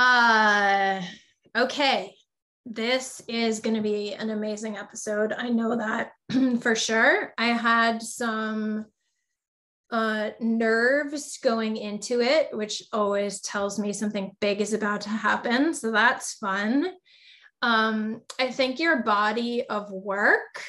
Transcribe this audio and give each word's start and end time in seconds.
Uh, 0.00 1.02
okay. 1.54 2.14
This 2.64 3.20
is 3.28 3.60
going 3.60 3.76
to 3.76 3.82
be 3.82 4.14
an 4.14 4.30
amazing 4.30 4.78
episode. 4.78 5.34
I 5.34 5.50
know 5.50 5.76
that 5.76 6.12
for 6.62 6.74
sure. 6.74 7.34
I 7.36 7.48
had 7.48 8.00
some 8.00 8.86
uh, 9.90 10.30
nerves 10.40 11.38
going 11.42 11.76
into 11.76 12.22
it, 12.22 12.48
which 12.52 12.82
always 12.94 13.42
tells 13.42 13.78
me 13.78 13.92
something 13.92 14.30
big 14.40 14.62
is 14.62 14.72
about 14.72 15.02
to 15.02 15.10
happen. 15.10 15.74
So 15.74 15.90
that's 15.90 16.32
fun. 16.34 16.86
Um, 17.60 18.22
I 18.38 18.52
think 18.52 18.80
your 18.80 19.02
body 19.02 19.68
of 19.68 19.90
work 19.90 20.64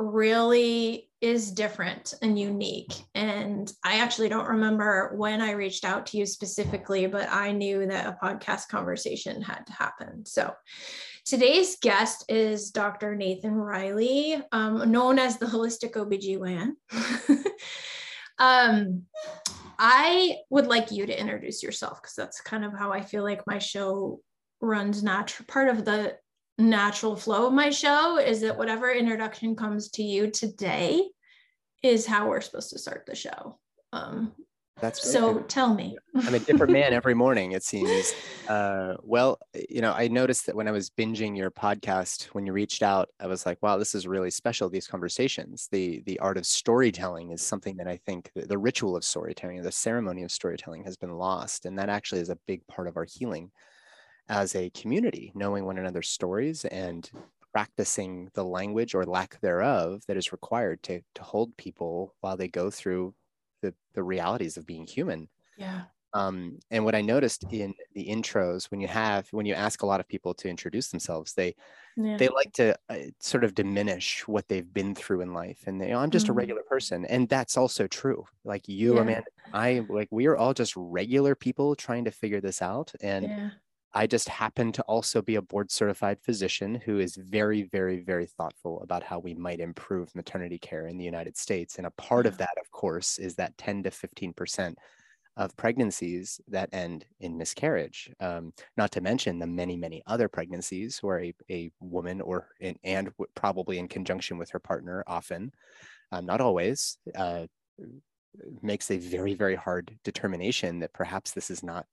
really 0.00 1.10
is 1.20 1.52
different 1.52 2.14
and 2.22 2.38
unique. 2.38 2.94
And 3.14 3.70
I 3.84 3.98
actually 3.98 4.30
don't 4.30 4.48
remember 4.48 5.12
when 5.16 5.42
I 5.42 5.52
reached 5.52 5.84
out 5.84 6.06
to 6.06 6.16
you 6.16 6.24
specifically, 6.24 7.06
but 7.06 7.28
I 7.30 7.52
knew 7.52 7.86
that 7.86 8.06
a 8.06 8.24
podcast 8.24 8.68
conversation 8.68 9.42
had 9.42 9.66
to 9.66 9.72
happen. 9.72 10.24
So 10.24 10.54
today's 11.26 11.76
guest 11.82 12.24
is 12.30 12.70
Dr. 12.70 13.14
Nathan 13.14 13.54
Riley, 13.54 14.42
um, 14.52 14.90
known 14.90 15.18
as 15.18 15.36
the 15.36 15.46
Holistic 15.46 15.92
OBGYN. 15.92 16.72
um, 18.38 19.02
I 19.78 20.36
would 20.48 20.66
like 20.66 20.90
you 20.90 21.04
to 21.04 21.20
introduce 21.20 21.62
yourself 21.62 22.00
because 22.00 22.14
that's 22.14 22.40
kind 22.40 22.64
of 22.64 22.72
how 22.72 22.92
I 22.92 23.02
feel 23.02 23.22
like 23.22 23.46
my 23.46 23.58
show 23.58 24.20
runs 24.62 25.02
natural 25.02 25.46
part 25.46 25.68
of 25.68 25.84
the 25.84 26.16
natural 26.60 27.16
flow 27.16 27.46
of 27.46 27.52
my 27.52 27.70
show 27.70 28.18
is 28.18 28.40
that 28.42 28.56
whatever 28.56 28.90
introduction 28.90 29.56
comes 29.56 29.90
to 29.90 30.02
you 30.02 30.30
today 30.30 31.08
is 31.82 32.06
how 32.06 32.28
we're 32.28 32.40
supposed 32.40 32.70
to 32.70 32.78
start 32.78 33.04
the 33.06 33.14
show. 33.14 33.58
Um, 33.92 34.32
that's 34.80 35.10
so. 35.10 35.40
Tell 35.40 35.74
me. 35.74 35.98
I'm 36.14 36.34
a 36.34 36.38
different 36.38 36.72
man 36.72 36.92
every 36.92 37.14
morning. 37.24 37.52
It 37.52 37.62
seems. 37.62 38.14
Uh, 38.48 38.94
well, 39.02 39.38
you 39.68 39.82
know, 39.82 39.92
I 39.92 40.08
noticed 40.08 40.46
that 40.46 40.54
when 40.54 40.68
I 40.68 40.70
was 40.70 40.90
binging 40.90 41.36
your 41.36 41.50
podcast, 41.50 42.24
when 42.32 42.46
you 42.46 42.52
reached 42.52 42.82
out, 42.82 43.10
I 43.20 43.26
was 43.26 43.44
like, 43.44 43.58
"Wow, 43.62 43.76
this 43.76 43.94
is 43.94 44.06
really 44.06 44.30
special." 44.30 44.70
These 44.70 44.86
conversations, 44.86 45.68
the 45.70 46.02
the 46.06 46.18
art 46.20 46.38
of 46.38 46.46
storytelling, 46.46 47.30
is 47.30 47.42
something 47.42 47.76
that 47.76 47.88
I 47.88 47.98
think 48.06 48.30
the, 48.34 48.46
the 48.46 48.58
ritual 48.58 48.96
of 48.96 49.04
storytelling, 49.04 49.60
the 49.62 49.72
ceremony 49.72 50.22
of 50.22 50.32
storytelling, 50.32 50.84
has 50.84 50.96
been 50.96 51.12
lost, 51.12 51.66
and 51.66 51.78
that 51.78 51.90
actually 51.90 52.22
is 52.22 52.30
a 52.30 52.38
big 52.46 52.66
part 52.66 52.88
of 52.88 52.96
our 52.96 53.06
healing 53.06 53.50
as 54.30 54.54
a 54.54 54.70
community, 54.70 55.32
knowing 55.34 55.66
one 55.66 55.76
another's 55.76 56.08
stories 56.08 56.64
and 56.64 57.10
practicing 57.52 58.30
the 58.34 58.44
language 58.44 58.94
or 58.94 59.04
lack 59.04 59.40
thereof 59.40 60.02
that 60.06 60.16
is 60.16 60.32
required 60.32 60.80
to, 60.84 61.02
to 61.14 61.22
hold 61.22 61.54
people 61.56 62.14
while 62.20 62.36
they 62.36 62.48
go 62.48 62.70
through 62.70 63.12
the, 63.60 63.74
the 63.92 64.02
realities 64.02 64.56
of 64.56 64.64
being 64.64 64.86
human. 64.86 65.28
Yeah. 65.58 65.82
Um, 66.12 66.58
and 66.70 66.84
what 66.84 66.94
I 66.94 67.02
noticed 67.02 67.44
in 67.50 67.74
the 67.94 68.06
intros, 68.06 68.70
when 68.70 68.80
you 68.80 68.88
have, 68.88 69.28
when 69.32 69.46
you 69.46 69.54
ask 69.54 69.82
a 69.82 69.86
lot 69.86 70.00
of 70.00 70.08
people 70.08 70.32
to 70.34 70.48
introduce 70.48 70.88
themselves, 70.88 71.34
they, 71.34 71.54
yeah. 71.96 72.16
they 72.16 72.28
like 72.28 72.52
to 72.54 72.76
uh, 72.88 72.96
sort 73.20 73.44
of 73.44 73.54
diminish 73.54 74.26
what 74.26 74.48
they've 74.48 74.72
been 74.72 74.94
through 74.94 75.20
in 75.20 75.34
life. 75.34 75.64
And 75.66 75.80
they, 75.80 75.92
oh, 75.92 75.98
I'm 75.98 76.10
just 76.10 76.26
mm-hmm. 76.26 76.32
a 76.32 76.34
regular 76.34 76.62
person. 76.62 77.04
And 77.04 77.28
that's 77.28 77.56
also 77.56 77.86
true. 77.86 78.24
Like 78.44 78.68
you, 78.68 78.94
yeah. 78.94 79.00
Amanda, 79.00 79.24
I 79.52 79.84
like, 79.88 80.08
we 80.10 80.26
are 80.26 80.36
all 80.36 80.54
just 80.54 80.74
regular 80.76 81.34
people 81.34 81.74
trying 81.76 82.04
to 82.04 82.10
figure 82.12 82.40
this 82.40 82.62
out. 82.62 82.92
And 83.00 83.24
yeah. 83.24 83.50
I 83.92 84.06
just 84.06 84.28
happen 84.28 84.70
to 84.72 84.82
also 84.82 85.20
be 85.20 85.34
a 85.34 85.42
board 85.42 85.70
certified 85.70 86.18
physician 86.22 86.76
who 86.76 87.00
is 87.00 87.16
very, 87.16 87.62
very, 87.62 88.00
very 88.00 88.26
thoughtful 88.26 88.80
about 88.82 89.02
how 89.02 89.18
we 89.18 89.34
might 89.34 89.58
improve 89.58 90.14
maternity 90.14 90.58
care 90.58 90.86
in 90.86 90.96
the 90.96 91.04
United 91.04 91.36
States. 91.36 91.76
And 91.76 91.86
a 91.86 91.92
part 91.92 92.26
of 92.26 92.38
that, 92.38 92.56
of 92.60 92.70
course, 92.70 93.18
is 93.18 93.34
that 93.36 93.58
10 93.58 93.82
to 93.84 93.90
15% 93.90 94.74
of 95.36 95.56
pregnancies 95.56 96.40
that 96.48 96.68
end 96.72 97.04
in 97.18 97.36
miscarriage. 97.36 98.12
Um, 98.20 98.52
not 98.76 98.92
to 98.92 99.00
mention 99.00 99.38
the 99.38 99.46
many, 99.46 99.76
many 99.76 100.02
other 100.06 100.28
pregnancies 100.28 100.98
where 101.02 101.20
a, 101.20 101.34
a 101.50 101.72
woman 101.80 102.20
or 102.20 102.48
in, 102.60 102.76
and 102.84 103.10
probably 103.34 103.78
in 103.78 103.88
conjunction 103.88 104.38
with 104.38 104.50
her 104.50 104.60
partner, 104.60 105.02
often, 105.06 105.52
um, 106.12 106.26
not 106.26 106.40
always, 106.40 106.96
uh, 107.16 107.46
makes 108.62 108.90
a 108.90 108.98
very, 108.98 109.34
very 109.34 109.56
hard 109.56 109.98
determination 110.04 110.78
that 110.80 110.92
perhaps 110.92 111.32
this 111.32 111.50
is 111.50 111.64
not 111.64 111.86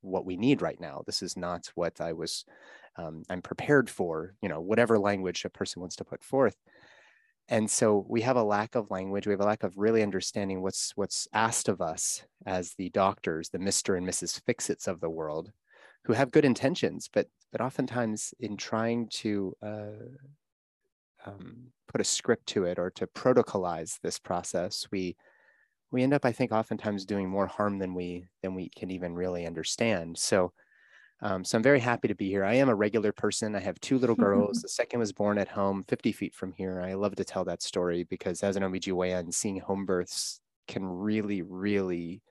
what 0.00 0.24
we 0.24 0.36
need 0.36 0.62
right 0.62 0.80
now. 0.80 1.02
This 1.06 1.22
is 1.22 1.36
not 1.36 1.70
what 1.74 2.00
I 2.00 2.12
was, 2.12 2.44
um, 2.96 3.22
I'm 3.28 3.42
prepared 3.42 3.90
for, 3.90 4.34
you 4.42 4.48
know, 4.48 4.60
whatever 4.60 4.98
language 4.98 5.44
a 5.44 5.50
person 5.50 5.80
wants 5.80 5.96
to 5.96 6.04
put 6.04 6.22
forth. 6.22 6.56
And 7.48 7.70
so 7.70 8.04
we 8.08 8.22
have 8.22 8.36
a 8.36 8.42
lack 8.42 8.74
of 8.74 8.90
language. 8.90 9.26
We 9.26 9.32
have 9.32 9.40
a 9.40 9.46
lack 9.46 9.62
of 9.62 9.76
really 9.76 10.02
understanding 10.02 10.62
what's 10.62 10.92
what's 10.96 11.28
asked 11.32 11.68
of 11.68 11.80
us 11.80 12.24
as 12.44 12.74
the 12.74 12.90
doctors, 12.90 13.50
the 13.50 13.58
Mr. 13.58 13.96
and 13.96 14.06
Mrs. 14.06 14.40
Fixits 14.44 14.88
of 14.88 15.00
the 15.00 15.10
world, 15.10 15.52
who 16.04 16.12
have 16.12 16.32
good 16.32 16.44
intentions, 16.44 17.08
but 17.12 17.28
but 17.52 17.60
oftentimes 17.60 18.34
in 18.40 18.56
trying 18.56 19.08
to 19.08 19.54
uh, 19.62 20.06
um, 21.24 21.68
put 21.88 22.00
a 22.00 22.04
script 22.04 22.46
to 22.48 22.64
it 22.64 22.78
or 22.78 22.90
to 22.90 23.06
protocolize 23.06 24.00
this 24.02 24.18
process, 24.18 24.86
we 24.90 25.16
we 25.90 26.02
end 26.02 26.14
up 26.14 26.24
i 26.24 26.32
think 26.32 26.52
oftentimes 26.52 27.04
doing 27.04 27.28
more 27.28 27.46
harm 27.46 27.78
than 27.78 27.94
we 27.94 28.26
than 28.42 28.54
we 28.54 28.68
can 28.68 28.90
even 28.90 29.14
really 29.14 29.46
understand. 29.46 30.18
So 30.18 30.52
um, 31.22 31.44
so 31.44 31.56
i'm 31.56 31.62
very 31.62 31.80
happy 31.80 32.08
to 32.08 32.14
be 32.14 32.28
here. 32.28 32.44
I 32.44 32.54
am 32.54 32.68
a 32.68 32.74
regular 32.74 33.12
person. 33.12 33.56
I 33.56 33.60
have 33.60 33.80
two 33.80 33.98
little 33.98 34.16
girls. 34.16 34.60
The 34.62 34.68
second 34.68 35.00
was 35.00 35.12
born 35.12 35.38
at 35.38 35.48
home 35.48 35.84
50 35.88 36.12
feet 36.12 36.34
from 36.34 36.52
here. 36.52 36.80
I 36.80 36.94
love 36.94 37.16
to 37.16 37.24
tell 37.24 37.44
that 37.44 37.62
story 37.62 38.04
because 38.04 38.42
as 38.42 38.56
an 38.56 38.62
obgyn 38.62 39.32
seeing 39.32 39.60
home 39.60 39.86
births 39.86 40.40
can 40.68 40.84
really 40.84 41.42
really 41.42 42.22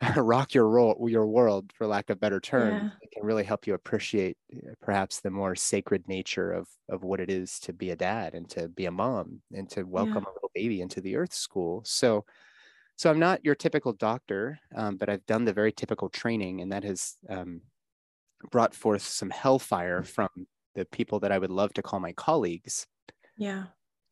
rock 0.16 0.54
your 0.54 0.68
role, 0.68 0.96
your 1.08 1.26
world 1.26 1.72
for 1.74 1.86
lack 1.86 2.08
of 2.08 2.20
better 2.20 2.38
term 2.38 2.74
yeah. 2.74 2.90
it 3.02 3.10
can 3.10 3.24
really 3.24 3.42
help 3.42 3.66
you 3.66 3.74
appreciate 3.74 4.36
uh, 4.54 4.70
perhaps 4.80 5.20
the 5.20 5.30
more 5.30 5.56
sacred 5.56 6.06
nature 6.06 6.52
of 6.52 6.68
of 6.88 7.02
what 7.02 7.20
it 7.20 7.28
is 7.28 7.58
to 7.58 7.72
be 7.72 7.90
a 7.90 7.96
dad 7.96 8.34
and 8.34 8.48
to 8.48 8.68
be 8.68 8.86
a 8.86 8.90
mom 8.90 9.40
and 9.52 9.68
to 9.68 9.82
welcome 9.82 10.14
yeah. 10.14 10.30
a 10.30 10.34
little 10.34 10.50
baby 10.54 10.80
into 10.80 11.00
the 11.00 11.16
earth 11.16 11.34
school 11.34 11.82
so 11.84 12.24
so 12.96 13.10
i'm 13.10 13.18
not 13.18 13.44
your 13.44 13.56
typical 13.56 13.92
doctor 13.92 14.58
um, 14.76 14.96
but 14.96 15.08
i've 15.08 15.26
done 15.26 15.44
the 15.44 15.52
very 15.52 15.72
typical 15.72 16.08
training 16.08 16.60
and 16.60 16.70
that 16.70 16.84
has 16.84 17.16
um, 17.28 17.60
brought 18.52 18.74
forth 18.74 19.02
some 19.02 19.30
hellfire 19.30 20.04
from 20.04 20.28
the 20.76 20.84
people 20.86 21.18
that 21.18 21.32
i 21.32 21.38
would 21.38 21.50
love 21.50 21.72
to 21.72 21.82
call 21.82 21.98
my 21.98 22.12
colleagues 22.12 22.86
yeah 23.36 23.64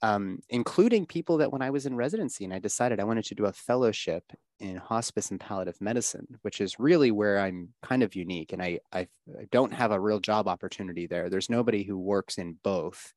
um, 0.02 0.40
including 0.50 1.06
people 1.06 1.38
that 1.38 1.52
when 1.52 1.62
I 1.62 1.70
was 1.70 1.86
in 1.86 1.96
residency 1.96 2.44
and 2.44 2.52
I 2.52 2.58
decided 2.58 3.00
I 3.00 3.04
wanted 3.04 3.24
to 3.26 3.34
do 3.34 3.46
a 3.46 3.52
fellowship 3.52 4.24
in 4.60 4.76
hospice 4.76 5.30
and 5.30 5.40
palliative 5.40 5.80
medicine, 5.80 6.26
which 6.42 6.60
is 6.60 6.78
really 6.78 7.10
where 7.10 7.38
I'm 7.38 7.70
kind 7.82 8.02
of 8.02 8.14
unique. 8.14 8.52
And 8.52 8.62
I, 8.62 8.80
I, 8.92 9.00
I 9.38 9.46
don't 9.50 9.72
have 9.72 9.92
a 9.92 10.00
real 10.00 10.20
job 10.20 10.48
opportunity 10.48 11.06
there. 11.06 11.30
There's 11.30 11.50
nobody 11.50 11.82
who 11.82 11.98
works 11.98 12.38
in 12.38 12.56
both 12.62 13.14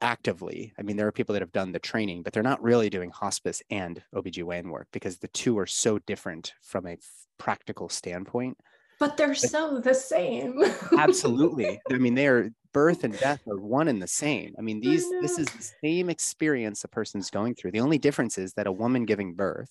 actively. 0.00 0.72
I 0.78 0.82
mean, 0.82 0.96
there 0.96 1.06
are 1.06 1.12
people 1.12 1.32
that 1.34 1.42
have 1.42 1.52
done 1.52 1.72
the 1.72 1.78
training, 1.78 2.22
but 2.22 2.32
they're 2.32 2.42
not 2.42 2.62
really 2.62 2.90
doing 2.90 3.10
hospice 3.10 3.62
and 3.70 4.02
OBGYN 4.14 4.70
work 4.70 4.88
because 4.92 5.18
the 5.18 5.28
two 5.28 5.58
are 5.58 5.66
so 5.66 5.98
different 5.98 6.54
from 6.62 6.86
a 6.86 6.98
practical 7.38 7.88
standpoint. 7.88 8.56
But 8.98 9.16
they're 9.16 9.34
so 9.34 9.78
the 9.78 9.94
same. 9.94 10.62
absolutely. 10.98 11.80
I 11.90 11.98
mean, 11.98 12.14
they 12.14 12.26
are 12.28 12.50
birth 12.72 13.04
and 13.04 13.18
death 13.18 13.40
are 13.48 13.60
one 13.60 13.88
and 13.88 14.00
the 14.00 14.06
same. 14.06 14.54
I 14.58 14.62
mean, 14.62 14.80
these 14.80 15.04
I 15.04 15.20
this 15.22 15.38
is 15.38 15.46
the 15.46 15.70
same 15.84 16.10
experience 16.10 16.84
a 16.84 16.88
person's 16.88 17.30
going 17.30 17.54
through. 17.54 17.72
The 17.72 17.80
only 17.80 17.98
difference 17.98 18.38
is 18.38 18.54
that 18.54 18.66
a 18.66 18.72
woman 18.72 19.04
giving 19.04 19.34
birth 19.34 19.70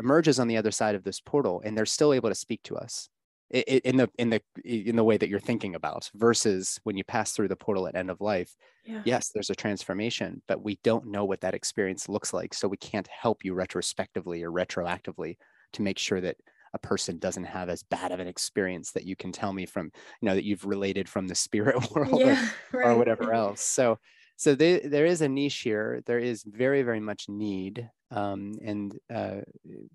emerges 0.00 0.38
on 0.38 0.48
the 0.48 0.56
other 0.56 0.70
side 0.70 0.94
of 0.94 1.04
this 1.04 1.20
portal 1.20 1.62
and 1.64 1.76
they're 1.76 1.86
still 1.86 2.12
able 2.12 2.28
to 2.28 2.34
speak 2.34 2.62
to 2.64 2.76
us 2.76 3.08
in 3.50 3.96
the 3.96 4.10
in 4.18 4.28
the 4.28 4.40
in 4.64 4.96
the 4.96 5.04
way 5.04 5.16
that 5.16 5.28
you're 5.28 5.38
thinking 5.38 5.76
about 5.76 6.10
versus 6.14 6.80
when 6.82 6.96
you 6.96 7.04
pass 7.04 7.30
through 7.32 7.46
the 7.46 7.54
portal 7.54 7.86
at 7.86 7.94
end 7.94 8.10
of 8.10 8.20
life 8.20 8.56
yeah. 8.84 9.00
yes 9.04 9.30
there's 9.32 9.50
a 9.50 9.54
transformation 9.54 10.42
but 10.48 10.64
we 10.64 10.80
don't 10.82 11.06
know 11.06 11.24
what 11.24 11.40
that 11.40 11.54
experience 11.54 12.08
looks 12.08 12.34
like 12.34 12.52
so 12.52 12.66
we 12.66 12.76
can't 12.76 13.06
help 13.06 13.44
you 13.44 13.54
retrospectively 13.54 14.42
or 14.42 14.50
retroactively 14.50 15.36
to 15.72 15.82
make 15.82 15.96
sure 15.96 16.20
that 16.20 16.36
a 16.76 16.86
person 16.86 17.18
doesn't 17.18 17.44
have 17.44 17.68
as 17.68 17.82
bad 17.82 18.12
of 18.12 18.20
an 18.20 18.28
experience 18.28 18.92
that 18.92 19.04
you 19.04 19.16
can 19.16 19.32
tell 19.32 19.52
me 19.52 19.66
from 19.66 19.90
you 20.20 20.28
know 20.28 20.34
that 20.34 20.44
you've 20.44 20.64
related 20.64 21.08
from 21.08 21.26
the 21.26 21.34
spirit 21.34 21.90
world 21.94 22.20
yeah, 22.20 22.48
or, 22.72 22.80
right. 22.80 22.88
or 22.88 22.96
whatever 22.96 23.32
else 23.32 23.62
so 23.62 23.98
so 24.36 24.54
they, 24.54 24.80
there 24.80 25.06
is 25.06 25.22
a 25.22 25.28
niche 25.28 25.60
here. 25.60 26.02
There 26.04 26.18
is 26.18 26.44
very, 26.44 26.82
very 26.82 27.00
much 27.00 27.28
need. 27.28 27.88
Um, 28.10 28.52
and 28.62 28.96
uh, 29.12 29.40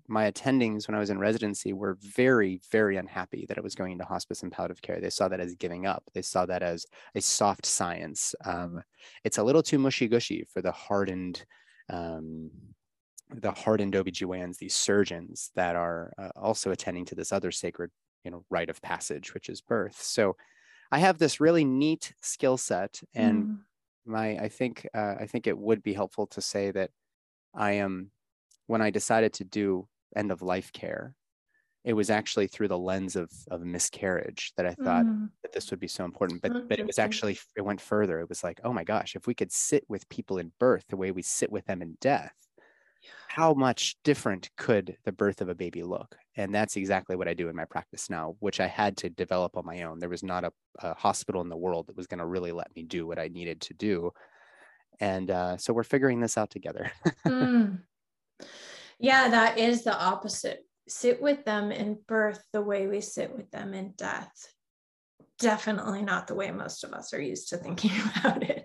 my 0.08 0.30
attendings 0.30 0.86
when 0.86 0.96
I 0.96 0.98
was 0.98 1.10
in 1.10 1.18
residency 1.18 1.72
were 1.72 1.96
very, 2.00 2.60
very 2.70 2.96
unhappy 2.96 3.46
that 3.46 3.56
it 3.56 3.62
was 3.62 3.76
going 3.76 3.92
into 3.92 4.04
hospice 4.04 4.42
and 4.42 4.50
palliative 4.50 4.82
care. 4.82 5.00
They 5.00 5.10
saw 5.10 5.28
that 5.28 5.40
as 5.40 5.54
giving 5.54 5.86
up. 5.86 6.02
They 6.12 6.22
saw 6.22 6.44
that 6.46 6.62
as 6.62 6.84
a 7.14 7.20
soft 7.20 7.64
science. 7.64 8.34
Um, 8.44 8.82
it's 9.24 9.38
a 9.38 9.44
little 9.44 9.62
too 9.62 9.78
mushy 9.78 10.08
gushy 10.08 10.44
for 10.52 10.60
the 10.60 10.72
hardened, 10.72 11.44
um, 11.88 12.50
the 13.34 13.52
hardened 13.52 13.94
OBGYNs, 13.94 14.58
these 14.58 14.74
surgeons 14.74 15.50
that 15.54 15.76
are 15.76 16.12
uh, 16.18 16.30
also 16.36 16.70
attending 16.70 17.04
to 17.06 17.14
this 17.14 17.32
other 17.32 17.50
sacred, 17.50 17.90
you 18.24 18.30
know, 18.30 18.44
rite 18.50 18.70
of 18.70 18.82
passage, 18.82 19.34
which 19.34 19.48
is 19.48 19.60
birth. 19.60 20.00
So 20.00 20.36
I 20.90 20.98
have 20.98 21.18
this 21.18 21.40
really 21.40 21.64
neat 21.64 22.14
skill 22.20 22.56
set 22.56 23.00
and 23.14 23.44
mm 23.44 23.58
my 24.04 24.36
i 24.38 24.48
think 24.48 24.86
uh, 24.94 25.14
i 25.20 25.26
think 25.26 25.46
it 25.46 25.56
would 25.56 25.82
be 25.82 25.92
helpful 25.92 26.26
to 26.26 26.40
say 26.40 26.70
that 26.70 26.90
i 27.54 27.72
am 27.72 28.10
when 28.66 28.82
i 28.82 28.90
decided 28.90 29.32
to 29.32 29.44
do 29.44 29.86
end 30.16 30.30
of 30.30 30.42
life 30.42 30.72
care 30.72 31.14
it 31.84 31.94
was 31.94 32.10
actually 32.10 32.46
through 32.46 32.68
the 32.68 32.78
lens 32.78 33.16
of 33.16 33.30
of 33.50 33.62
miscarriage 33.62 34.52
that 34.56 34.66
i 34.66 34.74
thought 34.74 35.04
mm. 35.04 35.28
that 35.42 35.52
this 35.52 35.70
would 35.70 35.80
be 35.80 35.88
so 35.88 36.04
important 36.04 36.40
but 36.42 36.68
but 36.68 36.78
it 36.78 36.86
was 36.86 36.98
actually 36.98 37.38
it 37.56 37.62
went 37.62 37.80
further 37.80 38.20
it 38.20 38.28
was 38.28 38.44
like 38.44 38.60
oh 38.64 38.72
my 38.72 38.84
gosh 38.84 39.14
if 39.14 39.26
we 39.26 39.34
could 39.34 39.52
sit 39.52 39.84
with 39.88 40.08
people 40.08 40.38
in 40.38 40.52
birth 40.58 40.84
the 40.88 40.96
way 40.96 41.10
we 41.10 41.22
sit 41.22 41.50
with 41.50 41.64
them 41.66 41.82
in 41.82 41.96
death 42.00 42.34
how 43.28 43.54
much 43.54 43.96
different 44.04 44.50
could 44.56 44.96
the 45.04 45.12
birth 45.12 45.40
of 45.40 45.48
a 45.48 45.54
baby 45.54 45.82
look? 45.82 46.16
And 46.36 46.54
that's 46.54 46.76
exactly 46.76 47.16
what 47.16 47.28
I 47.28 47.34
do 47.34 47.48
in 47.48 47.56
my 47.56 47.64
practice 47.64 48.08
now, 48.08 48.36
which 48.40 48.60
I 48.60 48.66
had 48.66 48.96
to 48.98 49.10
develop 49.10 49.56
on 49.56 49.66
my 49.66 49.82
own. 49.82 49.98
There 49.98 50.08
was 50.08 50.22
not 50.22 50.44
a, 50.44 50.52
a 50.80 50.94
hospital 50.94 51.40
in 51.42 51.48
the 51.48 51.56
world 51.56 51.86
that 51.86 51.96
was 51.96 52.06
going 52.06 52.18
to 52.18 52.26
really 52.26 52.52
let 52.52 52.74
me 52.74 52.82
do 52.82 53.06
what 53.06 53.18
I 53.18 53.28
needed 53.28 53.60
to 53.62 53.74
do. 53.74 54.12
And 55.00 55.30
uh, 55.30 55.56
so 55.56 55.72
we're 55.72 55.82
figuring 55.82 56.20
this 56.20 56.38
out 56.38 56.50
together. 56.50 56.90
mm. 57.26 57.80
Yeah, 58.98 59.28
that 59.30 59.58
is 59.58 59.82
the 59.82 59.98
opposite. 59.98 60.64
Sit 60.88 61.20
with 61.20 61.44
them 61.44 61.72
in 61.72 61.98
birth 62.06 62.42
the 62.52 62.62
way 62.62 62.86
we 62.86 63.00
sit 63.00 63.34
with 63.34 63.50
them 63.50 63.74
in 63.74 63.92
death. 63.96 64.32
Definitely 65.38 66.02
not 66.02 66.26
the 66.26 66.34
way 66.34 66.50
most 66.50 66.84
of 66.84 66.92
us 66.92 67.12
are 67.12 67.20
used 67.20 67.48
to 67.48 67.56
thinking 67.56 67.90
about 68.16 68.42
it. 68.42 68.64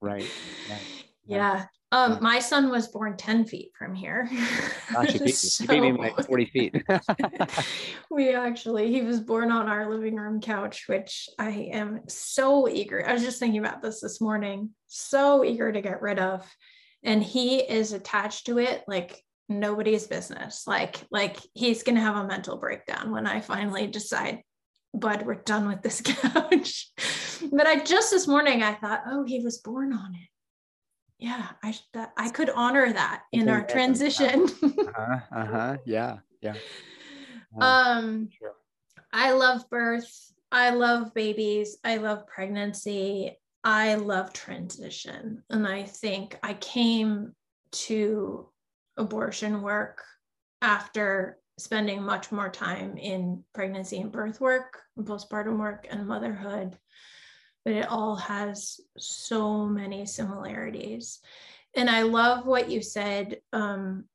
Right. 0.00 0.22
right. 0.22 0.30
right. 0.68 1.04
Yeah. 1.26 1.64
Um, 1.92 2.18
my 2.20 2.38
son 2.38 2.70
was 2.70 2.86
born 2.86 3.16
10 3.16 3.46
feet 3.46 3.72
from 3.76 3.94
here. 3.94 4.30
Gosh, 4.92 5.14
you 5.14 5.20
beat, 5.24 5.34
so, 5.34 5.64
you 5.64 5.68
beat 5.68 5.80
me 5.80 5.92
by 5.92 6.22
40 6.22 6.44
feet. 6.46 6.84
we 8.10 8.32
actually, 8.32 8.92
he 8.92 9.02
was 9.02 9.18
born 9.20 9.50
on 9.50 9.68
our 9.68 9.90
living 9.90 10.14
room 10.14 10.40
couch, 10.40 10.84
which 10.86 11.28
I 11.36 11.70
am 11.72 12.02
so 12.06 12.68
eager. 12.68 13.04
I 13.06 13.12
was 13.12 13.22
just 13.22 13.40
thinking 13.40 13.58
about 13.58 13.82
this 13.82 14.00
this 14.00 14.20
morning, 14.20 14.70
so 14.86 15.44
eager 15.44 15.72
to 15.72 15.80
get 15.80 16.00
rid 16.00 16.20
of. 16.20 16.48
And 17.02 17.22
he 17.22 17.56
is 17.56 17.92
attached 17.92 18.46
to 18.46 18.58
it 18.58 18.84
like 18.86 19.20
nobody's 19.48 20.06
business. 20.06 20.68
Like, 20.68 20.96
like 21.10 21.38
he's 21.54 21.82
gonna 21.82 22.00
have 22.00 22.16
a 22.16 22.26
mental 22.26 22.56
breakdown 22.56 23.10
when 23.10 23.26
I 23.26 23.40
finally 23.40 23.88
decide, 23.88 24.42
bud, 24.94 25.26
we're 25.26 25.42
done 25.42 25.66
with 25.66 25.82
this 25.82 26.00
couch. 26.04 26.88
but 27.50 27.66
I 27.66 27.82
just 27.82 28.12
this 28.12 28.28
morning 28.28 28.62
I 28.62 28.74
thought, 28.74 29.02
oh, 29.08 29.24
he 29.24 29.40
was 29.42 29.58
born 29.58 29.92
on 29.92 30.14
it 30.14 30.28
yeah 31.20 31.48
i 31.62 31.74
that, 31.92 32.12
i 32.16 32.28
could 32.30 32.50
honor 32.50 32.92
that 32.92 33.22
in 33.32 33.48
our 33.48 33.64
transition. 33.64 34.48
Uh-huh, 34.62 35.18
uh-huh 35.32 35.76
yeah 35.84 36.18
yeah. 36.40 36.54
Um 37.60 38.28
sure. 38.38 38.54
i 39.12 39.32
love 39.32 39.68
birth 39.70 40.32
i 40.52 40.70
love 40.70 41.12
babies 41.14 41.78
i 41.82 41.96
love 41.96 42.26
pregnancy 42.28 43.36
i 43.64 43.96
love 43.96 44.32
transition 44.32 45.42
and 45.50 45.66
i 45.66 45.82
think 45.82 46.38
i 46.44 46.54
came 46.54 47.34
to 47.72 48.48
abortion 48.96 49.62
work 49.62 50.04
after 50.62 51.38
spending 51.58 52.02
much 52.02 52.30
more 52.30 52.48
time 52.50 52.96
in 52.96 53.42
pregnancy 53.52 54.00
and 54.00 54.12
birth 54.12 54.40
work 54.40 54.80
postpartum 54.98 55.58
work 55.58 55.86
and 55.90 56.06
motherhood 56.06 56.78
but 57.70 57.76
it 57.76 57.88
all 57.88 58.16
has 58.16 58.80
so 58.98 59.64
many 59.64 60.04
similarities. 60.04 61.20
And 61.76 61.88
I 61.88 62.02
love 62.02 62.44
what 62.44 62.68
you 62.68 62.82
said. 62.82 63.36
Um, 63.52 64.06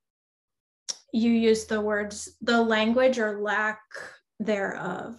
you 1.10 1.30
used 1.30 1.70
the 1.70 1.80
words, 1.80 2.36
the 2.42 2.60
language 2.60 3.18
or 3.18 3.40
lack 3.40 3.80
thereof. 4.38 5.18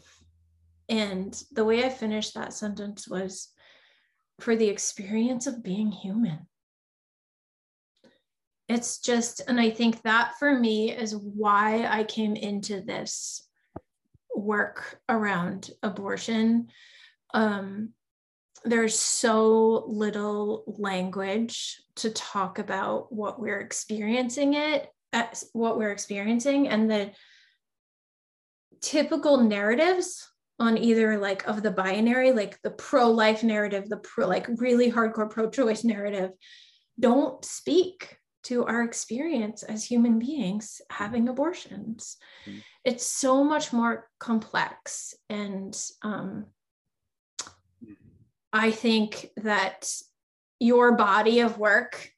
And 0.87 1.33
the 1.51 1.65
way 1.65 1.83
I 1.83 1.89
finished 1.89 2.35
that 2.35 2.53
sentence 2.53 3.07
was 3.07 3.51
for 4.39 4.55
the 4.55 4.69
experience 4.69 5.47
of 5.47 5.63
being 5.63 5.91
human. 5.91 6.45
It's 8.69 8.99
just, 8.99 9.41
and 9.47 9.59
I 9.59 9.71
think 9.71 10.03
that 10.03 10.37
for 10.37 10.59
me 10.59 10.91
is 10.91 11.15
why 11.15 11.87
I 11.87 12.03
came 12.03 12.35
into 12.35 12.81
this 12.81 13.47
work 14.35 14.99
around 15.09 15.71
abortion. 15.81 16.67
Um, 17.33 17.93
there's 18.67 18.97
so 18.97 19.85
little 19.87 20.63
language 20.77 21.81
to 21.95 22.09
talk 22.11 22.59
about 22.59 23.11
what 23.11 23.39
we're 23.39 23.59
experiencing 23.59 24.53
it 24.53 24.89
what 25.53 25.77
we're 25.77 25.91
experiencing 25.91 26.67
and 26.67 26.91
the 26.91 27.11
typical 28.81 29.37
narratives 29.37 30.29
on 30.59 30.77
either 30.77 31.17
like 31.17 31.47
of 31.47 31.63
the 31.63 31.71
binary 31.71 32.31
like 32.31 32.61
the 32.61 32.69
pro-life 32.69 33.43
narrative 33.43 33.89
the 33.89 33.97
pro 33.97 34.27
like 34.27 34.47
really 34.57 34.91
hardcore 34.91 35.29
pro-choice 35.29 35.83
narrative 35.83 36.31
don't 36.99 37.43
speak 37.45 38.17
to 38.43 38.65
our 38.65 38.83
experience 38.83 39.63
as 39.63 39.83
human 39.83 40.19
beings 40.19 40.81
having 40.89 41.27
abortions 41.27 42.17
mm-hmm. 42.45 42.59
it's 42.83 43.05
so 43.05 43.43
much 43.43 43.73
more 43.73 44.07
complex 44.19 45.15
and 45.29 45.75
um, 46.03 46.45
I 48.53 48.71
think 48.71 49.29
that 49.37 49.91
your 50.59 50.93
body 50.95 51.41
of 51.41 51.57
work, 51.57 52.11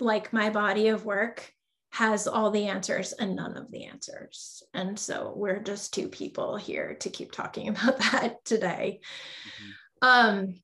like 0.00 0.32
my 0.32 0.50
body 0.50 0.88
of 0.88 1.04
work, 1.04 1.52
has 1.92 2.26
all 2.26 2.50
the 2.50 2.68
answers 2.68 3.12
and 3.12 3.36
none 3.36 3.56
of 3.56 3.70
the 3.70 3.84
answers. 3.84 4.62
And 4.72 4.98
so 4.98 5.34
we're 5.36 5.60
just 5.60 5.92
two 5.92 6.08
people 6.08 6.56
here 6.56 6.94
to 7.00 7.10
keep 7.10 7.32
talking 7.32 7.68
about 7.68 7.98
that 7.98 8.44
today. 8.44 9.00
Mm-hmm. 9.46 10.08
Um, 10.08 10.54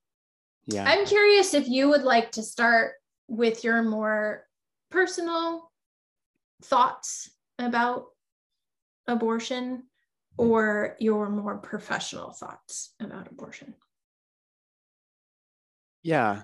yeah. 0.66 0.84
I'm 0.84 1.06
curious 1.06 1.54
if 1.54 1.68
you 1.68 1.88
would 1.90 2.02
like 2.02 2.32
to 2.32 2.42
start 2.42 2.92
with 3.28 3.62
your 3.62 3.82
more 3.82 4.44
personal 4.90 5.70
thoughts 6.62 7.30
about 7.58 8.06
abortion 9.06 9.82
mm-hmm. 10.38 10.50
or 10.50 10.96
your 10.98 11.28
more 11.28 11.58
professional 11.58 12.32
thoughts 12.32 12.94
about 13.00 13.30
abortion. 13.30 13.74
Yeah. 16.02 16.42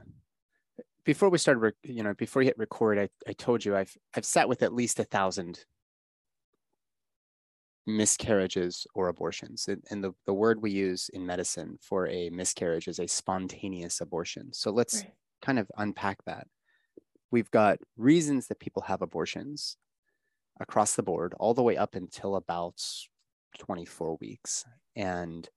Before 1.05 1.29
we 1.29 1.39
started, 1.39 1.75
you 1.83 2.03
know, 2.03 2.15
before 2.15 2.43
you 2.43 2.47
hit 2.47 2.59
record, 2.59 2.99
I, 2.99 3.09
I 3.29 3.33
told 3.35 3.65
you 3.65 3.77
I've 3.77 3.95
I've 4.17 4.25
sat 4.25 4.49
with 4.49 4.63
at 4.63 4.73
least 4.73 4.99
a 4.99 5.05
thousand 5.05 5.65
miscarriages 7.87 8.87
or 8.95 9.09
abortions. 9.09 9.69
And, 9.69 9.83
and 9.91 10.03
the, 10.03 10.13
the 10.27 10.35
word 10.35 10.63
we 10.63 10.71
use 10.71 11.11
in 11.13 11.27
medicine 11.27 11.79
for 11.81 12.09
a 12.09 12.31
miscarriage 12.31 12.89
is 12.89 12.99
a 12.99 13.07
spontaneous 13.07 14.01
abortion. 14.01 14.53
So 14.53 14.71
let's 14.71 15.03
right. 15.03 15.13
kind 15.43 15.59
of 15.59 15.71
unpack 15.77 16.25
that. 16.25 16.47
We've 17.31 17.51
got 17.51 17.79
reasons 17.97 18.47
that 18.47 18.61
people 18.61 18.83
have 18.83 19.03
abortions 19.03 19.77
across 20.61 20.95
the 20.95 21.03
board, 21.03 21.35
all 21.39 21.53
the 21.53 21.63
way 21.63 21.77
up 21.77 21.95
until 21.95 22.37
about 22.37 22.81
24 23.59 24.19
weeks. 24.21 24.65
And 24.95 25.49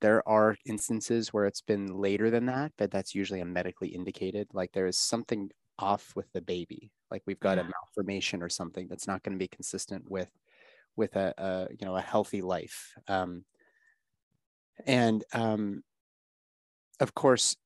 there 0.00 0.26
are 0.28 0.56
instances 0.66 1.32
where 1.32 1.46
it's 1.46 1.62
been 1.62 1.86
later 1.86 2.30
than 2.30 2.46
that, 2.46 2.72
but 2.76 2.90
that's 2.90 3.14
usually 3.14 3.40
a 3.40 3.44
medically 3.44 3.88
indicated. 3.88 4.48
Like 4.52 4.72
there 4.72 4.86
is 4.86 4.98
something 4.98 5.50
off 5.78 6.12
with 6.14 6.30
the 6.32 6.42
baby. 6.42 6.90
Like 7.10 7.22
we've 7.26 7.40
got 7.40 7.58
yeah. 7.58 7.64
a 7.64 7.70
malformation 7.70 8.42
or 8.42 8.48
something 8.48 8.88
that's 8.88 9.06
not 9.06 9.22
going 9.22 9.34
to 9.34 9.38
be 9.38 9.48
consistent 9.48 10.10
with 10.10 10.30
with 10.96 11.14
a, 11.16 11.34
a, 11.38 11.68
you 11.78 11.86
know 11.86 11.96
a 11.96 12.00
healthy 12.00 12.42
life. 12.42 12.94
Um, 13.08 13.44
and 14.86 15.24
um, 15.32 15.82
of 17.00 17.14
course, 17.14 17.56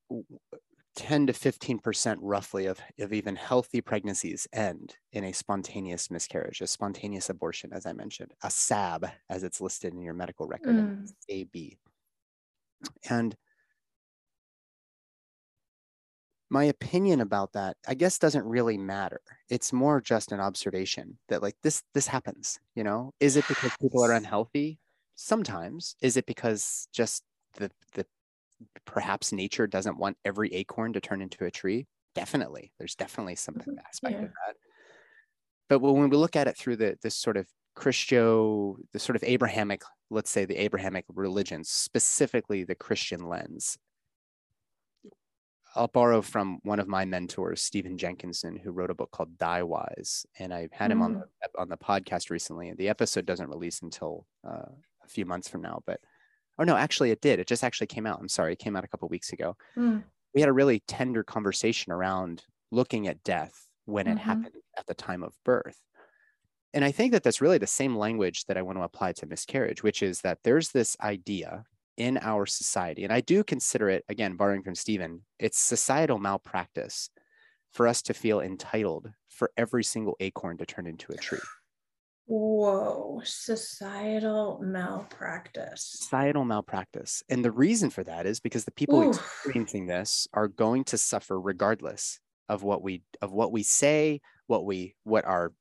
10 0.95 1.27
to 1.27 1.33
15% 1.33 2.17
roughly 2.21 2.65
of, 2.65 2.79
of 2.99 3.13
even 3.13 3.35
healthy 3.35 3.81
pregnancies 3.81 4.47
end 4.53 4.95
in 5.13 5.23
a 5.25 5.33
spontaneous 5.33 6.11
miscarriage, 6.11 6.61
a 6.61 6.67
spontaneous 6.67 7.29
abortion, 7.29 7.71
as 7.73 7.85
I 7.85 7.93
mentioned, 7.93 8.33
a 8.43 8.51
SAB, 8.51 9.07
as 9.29 9.43
it's 9.43 9.61
listed 9.61 9.93
in 9.93 10.01
your 10.01 10.13
medical 10.13 10.47
record, 10.47 10.75
mm. 10.75 11.09
AB. 11.29 11.77
And 13.09 13.35
my 16.49 16.65
opinion 16.65 17.21
about 17.21 17.53
that 17.53 17.77
i 17.87 17.93
guess 17.93 18.19
doesn't 18.19 18.45
really 18.45 18.77
matter. 18.77 19.21
It's 19.49 19.71
more 19.71 20.01
just 20.01 20.31
an 20.31 20.39
observation 20.39 21.17
that 21.29 21.41
like 21.41 21.55
this 21.63 21.83
this 21.93 22.07
happens 22.07 22.59
you 22.75 22.83
know? 22.83 23.13
Is 23.19 23.37
it 23.37 23.47
because 23.47 23.71
people 23.81 24.03
are 24.03 24.11
unhealthy? 24.13 24.79
Sometimes. 25.15 25.95
Is 26.01 26.17
it 26.17 26.25
because 26.25 26.87
just 26.91 27.23
the 27.55 27.71
the 27.93 28.05
perhaps 28.85 29.31
nature 29.31 29.67
doesn't 29.67 29.97
want 29.97 30.17
every 30.25 30.53
acorn 30.53 30.93
to 30.93 31.01
turn 31.01 31.21
into 31.21 31.45
a 31.45 31.51
tree? 31.51 31.87
Definitely. 32.15 32.71
There's 32.77 32.95
definitely 32.95 33.35
some 33.35 33.55
mm-hmm. 33.55 33.79
aspect 33.87 34.15
yeah. 34.15 34.25
of 34.25 34.29
that. 34.29 34.55
But 35.69 35.79
when 35.79 36.09
we 36.09 36.17
look 36.17 36.35
at 36.35 36.47
it 36.47 36.57
through 36.57 36.77
the 36.77 36.97
this 37.01 37.15
sort 37.15 37.37
of 37.37 37.47
Christo, 37.75 38.77
the 38.93 38.99
sort 38.99 39.15
of 39.15 39.23
Abrahamic, 39.23 39.81
let's 40.09 40.29
say 40.29 40.45
the 40.45 40.57
Abrahamic 40.57 41.05
religions, 41.09 41.69
specifically 41.69 42.63
the 42.63 42.75
Christian 42.75 43.27
lens. 43.27 43.77
I'll 45.73 45.87
borrow 45.87 46.21
from 46.21 46.59
one 46.63 46.79
of 46.79 46.87
my 46.87 47.05
mentors, 47.05 47.61
Stephen 47.61 47.97
Jenkinson, 47.97 48.57
who 48.57 48.71
wrote 48.71 48.89
a 48.89 48.93
book 48.95 49.11
called 49.11 49.37
Die 49.37 49.63
Wise, 49.63 50.25
and 50.37 50.53
I've 50.53 50.73
had 50.73 50.91
him 50.91 50.99
mm. 50.99 51.03
on 51.03 51.13
the 51.13 51.49
on 51.57 51.69
the 51.69 51.77
podcast 51.77 52.29
recently. 52.29 52.67
And 52.67 52.77
the 52.77 52.89
episode 52.89 53.25
doesn't 53.25 53.49
release 53.49 53.81
until 53.81 54.25
uh, 54.45 54.65
a 55.03 55.07
few 55.07 55.25
months 55.25 55.47
from 55.47 55.61
now, 55.61 55.81
but 55.85 56.01
oh 56.59 56.65
no, 56.65 56.75
actually 56.75 57.11
it 57.11 57.21
did. 57.21 57.39
It 57.39 57.47
just 57.47 57.63
actually 57.63 57.87
came 57.87 58.05
out. 58.05 58.19
I'm 58.19 58.27
sorry, 58.27 58.53
it 58.53 58.59
came 58.59 58.75
out 58.75 58.83
a 58.83 58.87
couple 58.87 59.07
weeks 59.07 59.31
ago. 59.31 59.55
Mm. 59.77 60.03
We 60.35 60.41
had 60.41 60.49
a 60.49 60.53
really 60.53 60.81
tender 60.87 61.23
conversation 61.23 61.93
around 61.93 62.43
looking 62.71 63.07
at 63.07 63.23
death 63.23 63.67
when 63.85 64.05
mm-hmm. 64.05 64.17
it 64.17 64.21
happened 64.21 64.55
at 64.77 64.87
the 64.87 64.93
time 64.93 65.23
of 65.23 65.33
birth 65.45 65.79
and 66.73 66.85
I 66.85 66.91
think 66.91 67.11
that 67.11 67.23
that's 67.23 67.41
really 67.41 67.57
the 67.57 67.67
same 67.67 67.95
language 67.95 68.45
that 68.45 68.57
I 68.57 68.61
want 68.61 68.77
to 68.77 68.83
apply 68.83 69.13
to 69.13 69.25
miscarriage, 69.25 69.83
which 69.83 70.01
is 70.01 70.21
that 70.21 70.39
there's 70.43 70.69
this 70.69 70.95
idea 71.01 71.63
in 71.97 72.17
our 72.17 72.45
society, 72.45 73.03
and 73.03 73.13
I 73.13 73.21
do 73.21 73.43
consider 73.43 73.89
it, 73.89 74.03
again, 74.09 74.35
borrowing 74.35 74.63
from 74.63 74.75
Stephen, 74.75 75.21
it's 75.39 75.59
societal 75.59 76.19
malpractice 76.19 77.09
for 77.71 77.87
us 77.87 78.01
to 78.03 78.13
feel 78.13 78.39
entitled 78.39 79.11
for 79.29 79.51
every 79.57 79.83
single 79.83 80.15
acorn 80.19 80.57
to 80.57 80.65
turn 80.65 80.87
into 80.87 81.11
a 81.11 81.17
tree. 81.17 81.39
Whoa, 82.25 83.21
societal 83.25 84.59
malpractice. 84.61 85.97
Societal 85.99 86.45
malpractice. 86.45 87.23
And 87.29 87.43
the 87.43 87.51
reason 87.51 87.89
for 87.89 88.03
that 88.03 88.25
is 88.25 88.39
because 88.39 88.63
the 88.63 88.71
people 88.71 89.01
Oof. 89.01 89.15
experiencing 89.15 89.87
this 89.87 90.27
are 90.33 90.47
going 90.47 90.85
to 90.85 90.97
suffer 90.97 91.39
regardless 91.39 92.19
of 92.47 92.63
what 92.63 92.81
we 92.81 93.03
of 93.21 93.31
what 93.33 93.51
we 93.51 93.63
say, 93.63 94.21
what 94.47 94.65
we 94.65 94.95
what 95.03 95.25
our 95.25 95.51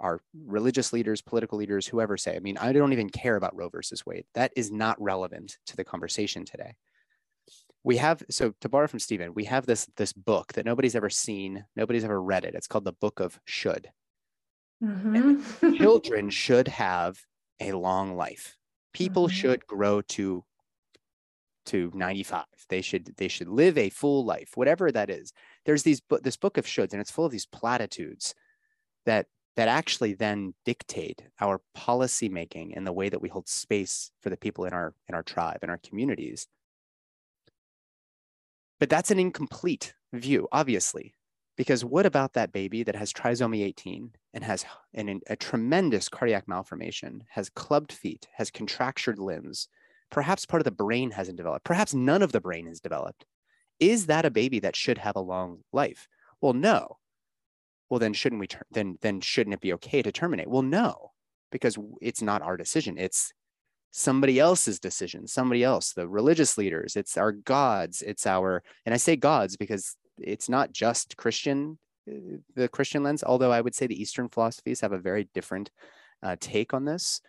our 0.00 0.20
religious 0.46 0.92
leaders, 0.92 1.20
political 1.20 1.58
leaders, 1.58 1.86
whoever 1.86 2.16
say. 2.16 2.36
I 2.36 2.40
mean, 2.40 2.58
I 2.58 2.72
don't 2.72 2.92
even 2.92 3.10
care 3.10 3.36
about 3.36 3.56
Roe 3.56 3.68
versus 3.68 4.04
Wade. 4.06 4.24
That 4.34 4.52
is 4.56 4.70
not 4.70 5.00
relevant 5.00 5.58
to 5.66 5.76
the 5.76 5.84
conversation 5.84 6.44
today. 6.44 6.74
We 7.84 7.96
have 7.96 8.22
so 8.30 8.54
to 8.60 8.68
borrow 8.68 8.86
from 8.86 9.00
Stephen, 9.00 9.34
we 9.34 9.44
have 9.44 9.66
this 9.66 9.88
this 9.96 10.12
book 10.12 10.52
that 10.52 10.64
nobody's 10.64 10.94
ever 10.94 11.10
seen, 11.10 11.64
nobody's 11.74 12.04
ever 12.04 12.22
read 12.22 12.44
it. 12.44 12.54
It's 12.54 12.68
called 12.68 12.84
the 12.84 12.92
Book 12.92 13.20
of 13.20 13.40
Should. 13.44 13.90
Mm-hmm. 14.82 15.74
children 15.74 16.30
should 16.30 16.68
have 16.68 17.18
a 17.60 17.72
long 17.72 18.16
life. 18.16 18.56
People 18.92 19.26
mm-hmm. 19.26 19.34
should 19.34 19.66
grow 19.66 20.00
to 20.02 20.44
to 21.64 21.92
95 21.94 22.44
they 22.68 22.82
should 22.82 23.14
they 23.16 23.28
should 23.28 23.48
live 23.48 23.78
a 23.78 23.88
full 23.88 24.24
life 24.24 24.50
whatever 24.56 24.90
that 24.90 25.08
is 25.08 25.32
there's 25.64 25.84
these 25.84 26.02
this 26.22 26.36
book 26.36 26.58
of 26.58 26.66
shoulds 26.66 26.92
and 26.92 27.00
it's 27.00 27.10
full 27.10 27.24
of 27.24 27.30
these 27.30 27.46
platitudes 27.46 28.34
that 29.06 29.26
that 29.56 29.68
actually 29.68 30.14
then 30.14 30.54
dictate 30.64 31.22
our 31.40 31.60
policy 31.74 32.28
making 32.28 32.74
and 32.74 32.86
the 32.86 32.92
way 32.92 33.08
that 33.08 33.20
we 33.20 33.28
hold 33.28 33.48
space 33.48 34.10
for 34.20 34.30
the 34.30 34.36
people 34.36 34.64
in 34.64 34.72
our 34.72 34.94
in 35.08 35.14
our 35.14 35.22
tribe 35.22 35.58
and 35.62 35.70
our 35.70 35.78
communities. 35.78 36.46
But 38.80 38.88
that's 38.88 39.10
an 39.10 39.18
incomplete 39.18 39.94
view 40.12 40.48
obviously 40.52 41.14
because 41.56 41.84
what 41.84 42.06
about 42.06 42.32
that 42.32 42.52
baby 42.52 42.82
that 42.82 42.96
has 42.96 43.12
trisomy 43.12 43.62
18 43.62 44.12
and 44.32 44.44
has 44.44 44.64
an, 44.94 45.20
a 45.28 45.36
tremendous 45.36 46.08
cardiac 46.08 46.48
malformation 46.48 47.24
has 47.30 47.50
clubbed 47.50 47.92
feet 47.92 48.26
has 48.34 48.50
contractured 48.50 49.18
limbs? 49.18 49.68
Perhaps 50.10 50.46
part 50.46 50.60
of 50.60 50.64
the 50.64 50.70
brain 50.70 51.10
hasn't 51.10 51.36
developed. 51.36 51.64
Perhaps 51.64 51.94
none 51.94 52.22
of 52.22 52.32
the 52.32 52.40
brain 52.40 52.66
is 52.66 52.80
developed. 52.80 53.26
Is 53.80 54.06
that 54.06 54.24
a 54.24 54.30
baby 54.30 54.60
that 54.60 54.76
should 54.76 54.98
have 54.98 55.16
a 55.16 55.20
long 55.20 55.60
life? 55.72 56.08
Well 56.40 56.54
no 56.54 56.98
well 57.92 57.98
then 57.98 58.14
shouldn't 58.14 58.40
we 58.40 58.46
ter- 58.46 58.64
then 58.70 58.96
then 59.02 59.20
shouldn't 59.20 59.52
it 59.52 59.60
be 59.60 59.74
okay 59.74 60.00
to 60.00 60.10
terminate? 60.10 60.48
Well 60.48 60.62
no 60.62 61.12
because 61.50 61.76
it's 62.00 62.22
not 62.22 62.40
our 62.40 62.56
decision. 62.56 62.96
It's 62.96 63.34
somebody 63.90 64.40
else's 64.40 64.80
decision 64.80 65.26
somebody 65.26 65.62
else 65.62 65.92
the 65.92 66.08
religious 66.08 66.56
leaders. 66.56 66.96
It's 66.96 67.18
our 67.18 67.32
gods. 67.32 68.00
It's 68.00 68.26
our 68.26 68.62
and 68.86 68.94
i 68.94 68.96
say 68.96 69.16
gods 69.16 69.58
because 69.58 69.96
it's 70.18 70.48
not 70.48 70.72
just 70.72 71.18
christian 71.18 71.78
uh, 72.10 72.38
the 72.54 72.68
christian 72.68 73.02
lens 73.02 73.22
although 73.22 73.52
i 73.52 73.60
would 73.60 73.74
say 73.74 73.86
the 73.86 74.00
eastern 74.00 74.28
philosophies 74.30 74.80
have 74.80 74.92
a 74.92 74.98
very 74.98 75.28
different 75.34 75.70
uh, 76.22 76.36
take 76.40 76.72
on 76.72 76.86
this. 76.86 77.20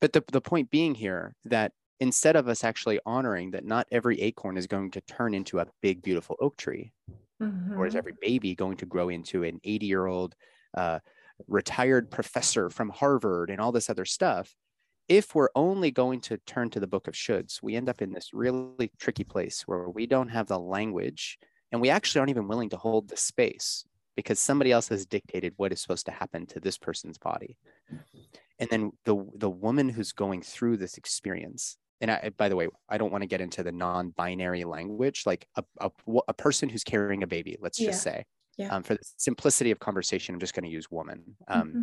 But 0.00 0.12
the, 0.12 0.24
the 0.32 0.40
point 0.40 0.70
being 0.70 0.96
here 0.96 1.36
that 1.44 1.72
instead 2.00 2.34
of 2.34 2.48
us 2.48 2.64
actually 2.64 2.98
honoring 3.06 3.52
that 3.52 3.64
not 3.64 3.86
every 3.92 4.20
acorn 4.20 4.56
is 4.56 4.66
going 4.66 4.90
to 4.90 5.00
turn 5.02 5.32
into 5.32 5.60
a 5.60 5.68
big 5.80 6.02
beautiful 6.02 6.34
oak 6.40 6.56
tree 6.56 6.90
mm-hmm. 7.42 7.78
or 7.78 7.86
is 7.86 7.96
every 7.96 8.14
baby 8.20 8.54
going 8.54 8.76
to 8.78 8.86
grow 8.86 9.08
into 9.08 9.42
an 9.44 9.60
80 9.64 9.86
year 9.86 10.06
old 10.06 10.34
uh, 10.76 11.00
retired 11.48 12.10
professor 12.10 12.70
from 12.70 12.90
Harvard 12.90 13.50
and 13.50 13.60
all 13.60 13.72
this 13.72 13.90
other 13.90 14.04
stuff? 14.04 14.54
If 15.08 15.34
we're 15.34 15.50
only 15.54 15.90
going 15.90 16.20
to 16.22 16.38
turn 16.46 16.70
to 16.70 16.80
the 16.80 16.86
book 16.86 17.08
of 17.08 17.14
shoulds, 17.14 17.62
we 17.62 17.74
end 17.74 17.88
up 17.88 18.00
in 18.00 18.12
this 18.12 18.30
really 18.32 18.90
tricky 18.98 19.24
place 19.24 19.62
where 19.66 19.88
we 19.88 20.06
don't 20.06 20.28
have 20.28 20.46
the 20.46 20.58
language 20.58 21.38
and 21.72 21.80
we 21.80 21.90
actually 21.90 22.20
aren't 22.20 22.30
even 22.30 22.48
willing 22.48 22.70
to 22.70 22.76
hold 22.76 23.08
the 23.08 23.16
space 23.16 23.84
because 24.16 24.38
somebody 24.38 24.70
else 24.70 24.88
has 24.88 25.06
dictated 25.06 25.54
what 25.56 25.72
is 25.72 25.80
supposed 25.80 26.06
to 26.06 26.12
happen 26.12 26.46
to 26.46 26.60
this 26.60 26.78
person's 26.78 27.18
body. 27.18 27.56
And 28.58 28.70
then 28.70 28.92
the 29.04 29.26
the 29.36 29.50
woman 29.50 29.88
who's 29.88 30.12
going 30.12 30.42
through 30.42 30.76
this 30.76 30.98
experience 30.98 31.76
and 32.02 32.10
I, 32.10 32.30
by 32.36 32.50
the 32.50 32.56
way, 32.56 32.68
I 32.90 32.98
don't 32.98 33.10
want 33.10 33.22
to 33.22 33.28
get 33.28 33.40
into 33.40 33.62
the 33.62 33.72
non-binary 33.72 34.64
language, 34.64 35.22
like 35.24 35.46
a, 35.56 35.64
a, 35.80 35.90
a 36.28 36.34
person 36.34 36.68
who's 36.68 36.84
carrying 36.84 37.22
a 37.22 37.26
baby, 37.26 37.56
let's 37.60 37.78
just 37.78 38.02
say, 38.02 38.24
yeah. 38.58 38.74
Um, 38.74 38.82
for 38.82 38.94
the 38.94 39.00
simplicity 39.16 39.70
of 39.70 39.78
conversation, 39.78 40.34
I'm 40.34 40.40
just 40.40 40.54
going 40.54 40.64
to 40.64 40.70
use 40.70 40.90
woman. 40.90 41.22
Um, 41.48 41.68
mm-hmm. 41.68 41.82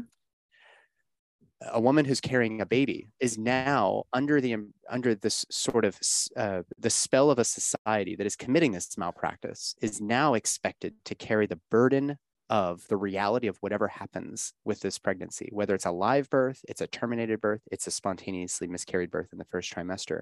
A 1.73 1.79
woman 1.79 2.05
who's 2.05 2.21
carrying 2.21 2.61
a 2.61 2.65
baby 2.65 3.09
is 3.19 3.38
now 3.38 4.03
under 4.13 4.39
the 4.39 4.55
under 4.89 5.15
this 5.15 5.45
sort 5.51 5.83
of 5.83 5.99
uh, 6.38 6.61
the 6.77 6.89
spell 6.89 7.31
of 7.31 7.39
a 7.39 7.43
society 7.43 8.15
that 8.15 8.25
is 8.25 8.35
committing 8.35 8.71
this 8.71 8.97
malpractice 8.97 9.75
is 9.81 9.99
now 9.99 10.35
expected 10.35 10.93
to 11.05 11.15
carry 11.15 11.47
the 11.47 11.59
burden 11.69 12.17
of 12.50 12.88
the 12.88 12.98
reality 12.98 13.48
of 13.48 13.58
whatever 13.58 13.88
happens 13.88 14.53
with 14.65 14.79
this 14.79 14.98
pregnancy, 14.98 15.50
whether 15.51 15.75
it's 15.75 15.86
a 15.86 15.91
live 15.91 16.29
birth, 16.29 16.63
it's 16.68 16.82
a 16.82 16.88
terminated 16.88 17.39
birth, 17.39 17.62
it's 17.72 17.88
a 17.88 17.91
spontaneously 17.91 18.68
miscarried 18.68 19.12
birth 19.12 19.29
in 19.32 19.38
the 19.38 19.46
first 19.46 19.74
trimester. 19.74 20.22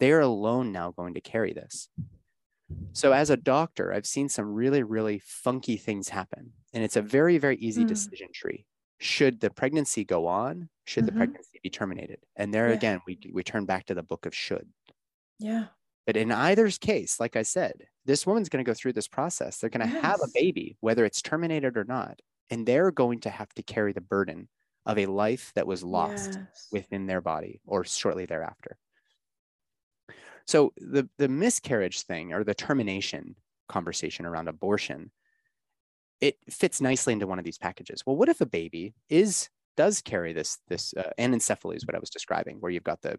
They 0.00 0.12
are 0.12 0.20
alone 0.20 0.72
now 0.72 0.92
going 0.92 1.14
to 1.14 1.20
carry 1.20 1.52
this. 1.52 1.88
So, 2.92 3.12
as 3.12 3.30
a 3.30 3.36
doctor, 3.36 3.92
I've 3.92 4.06
seen 4.06 4.28
some 4.28 4.46
really, 4.46 4.82
really 4.82 5.20
funky 5.24 5.76
things 5.76 6.08
happen. 6.08 6.52
And 6.72 6.82
it's 6.82 6.96
a 6.96 7.02
very, 7.02 7.38
very 7.38 7.56
easy 7.56 7.84
mm. 7.84 7.88
decision 7.88 8.28
tree. 8.32 8.66
Should 8.98 9.40
the 9.40 9.50
pregnancy 9.50 10.04
go 10.04 10.26
on? 10.26 10.68
Should 10.86 11.04
mm-hmm. 11.04 11.14
the 11.14 11.18
pregnancy 11.18 11.60
be 11.62 11.70
terminated? 11.70 12.18
And 12.36 12.54
there 12.54 12.68
yeah. 12.68 12.74
again, 12.74 13.00
we, 13.06 13.18
we 13.32 13.42
turn 13.42 13.66
back 13.66 13.86
to 13.86 13.94
the 13.94 14.02
book 14.02 14.26
of 14.26 14.34
should. 14.34 14.66
Yeah. 15.38 15.66
But 16.06 16.16
in 16.16 16.30
either's 16.30 16.78
case, 16.78 17.18
like 17.18 17.36
I 17.36 17.42
said, 17.42 17.86
this 18.04 18.26
woman's 18.26 18.48
going 18.48 18.64
to 18.64 18.68
go 18.68 18.74
through 18.74 18.92
this 18.92 19.08
process. 19.08 19.58
They're 19.58 19.70
going 19.70 19.86
to 19.86 19.92
yes. 19.92 20.02
have 20.02 20.20
a 20.22 20.28
baby, 20.34 20.76
whether 20.80 21.04
it's 21.04 21.22
terminated 21.22 21.76
or 21.76 21.84
not. 21.84 22.20
And 22.50 22.66
they're 22.66 22.90
going 22.90 23.20
to 23.20 23.30
have 23.30 23.52
to 23.54 23.62
carry 23.62 23.92
the 23.92 24.02
burden 24.02 24.48
of 24.84 24.98
a 24.98 25.06
life 25.06 25.50
that 25.54 25.66
was 25.66 25.82
lost 25.82 26.34
yes. 26.34 26.68
within 26.70 27.06
their 27.06 27.22
body 27.22 27.60
or 27.66 27.84
shortly 27.84 28.26
thereafter. 28.26 28.76
So 30.46 30.74
the, 30.76 31.08
the 31.16 31.28
miscarriage 31.28 32.02
thing 32.02 32.34
or 32.34 32.44
the 32.44 32.54
termination 32.54 33.36
conversation 33.68 34.26
around 34.26 34.48
abortion, 34.48 35.10
it 36.20 36.36
fits 36.50 36.82
nicely 36.82 37.14
into 37.14 37.26
one 37.26 37.38
of 37.38 37.46
these 37.46 37.56
packages. 37.56 38.02
Well, 38.04 38.16
what 38.16 38.28
if 38.28 38.42
a 38.42 38.46
baby 38.46 38.94
is 39.08 39.48
does 39.76 40.02
carry 40.02 40.32
this 40.32 40.58
this 40.68 40.94
uh, 40.96 41.10
anencephaly 41.18 41.76
is 41.76 41.86
what 41.86 41.96
I 41.96 41.98
was 41.98 42.10
describing, 42.10 42.58
where 42.60 42.70
you've 42.70 42.84
got 42.84 43.02
the 43.02 43.18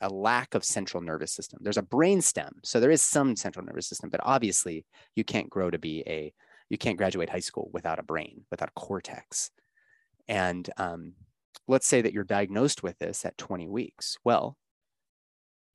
a 0.00 0.08
lack 0.08 0.54
of 0.54 0.64
central 0.64 1.02
nervous 1.02 1.32
system. 1.32 1.58
There's 1.62 1.76
a 1.76 1.82
brain 1.82 2.20
stem, 2.20 2.60
so 2.62 2.80
there 2.80 2.90
is 2.90 3.02
some 3.02 3.36
central 3.36 3.64
nervous 3.64 3.86
system, 3.86 4.10
but 4.10 4.20
obviously 4.22 4.84
you 5.14 5.24
can't 5.24 5.50
grow 5.50 5.70
to 5.70 5.78
be 5.78 6.02
a 6.06 6.32
you 6.68 6.78
can't 6.78 6.98
graduate 6.98 7.30
high 7.30 7.38
school 7.38 7.70
without 7.72 8.00
a 8.00 8.02
brain, 8.02 8.44
without 8.50 8.70
a 8.70 8.80
cortex. 8.80 9.50
And 10.26 10.68
um, 10.76 11.12
let's 11.68 11.86
say 11.86 12.02
that 12.02 12.12
you're 12.12 12.24
diagnosed 12.24 12.82
with 12.82 12.98
this 12.98 13.24
at 13.24 13.38
20 13.38 13.68
weeks. 13.68 14.18
Well, 14.24 14.56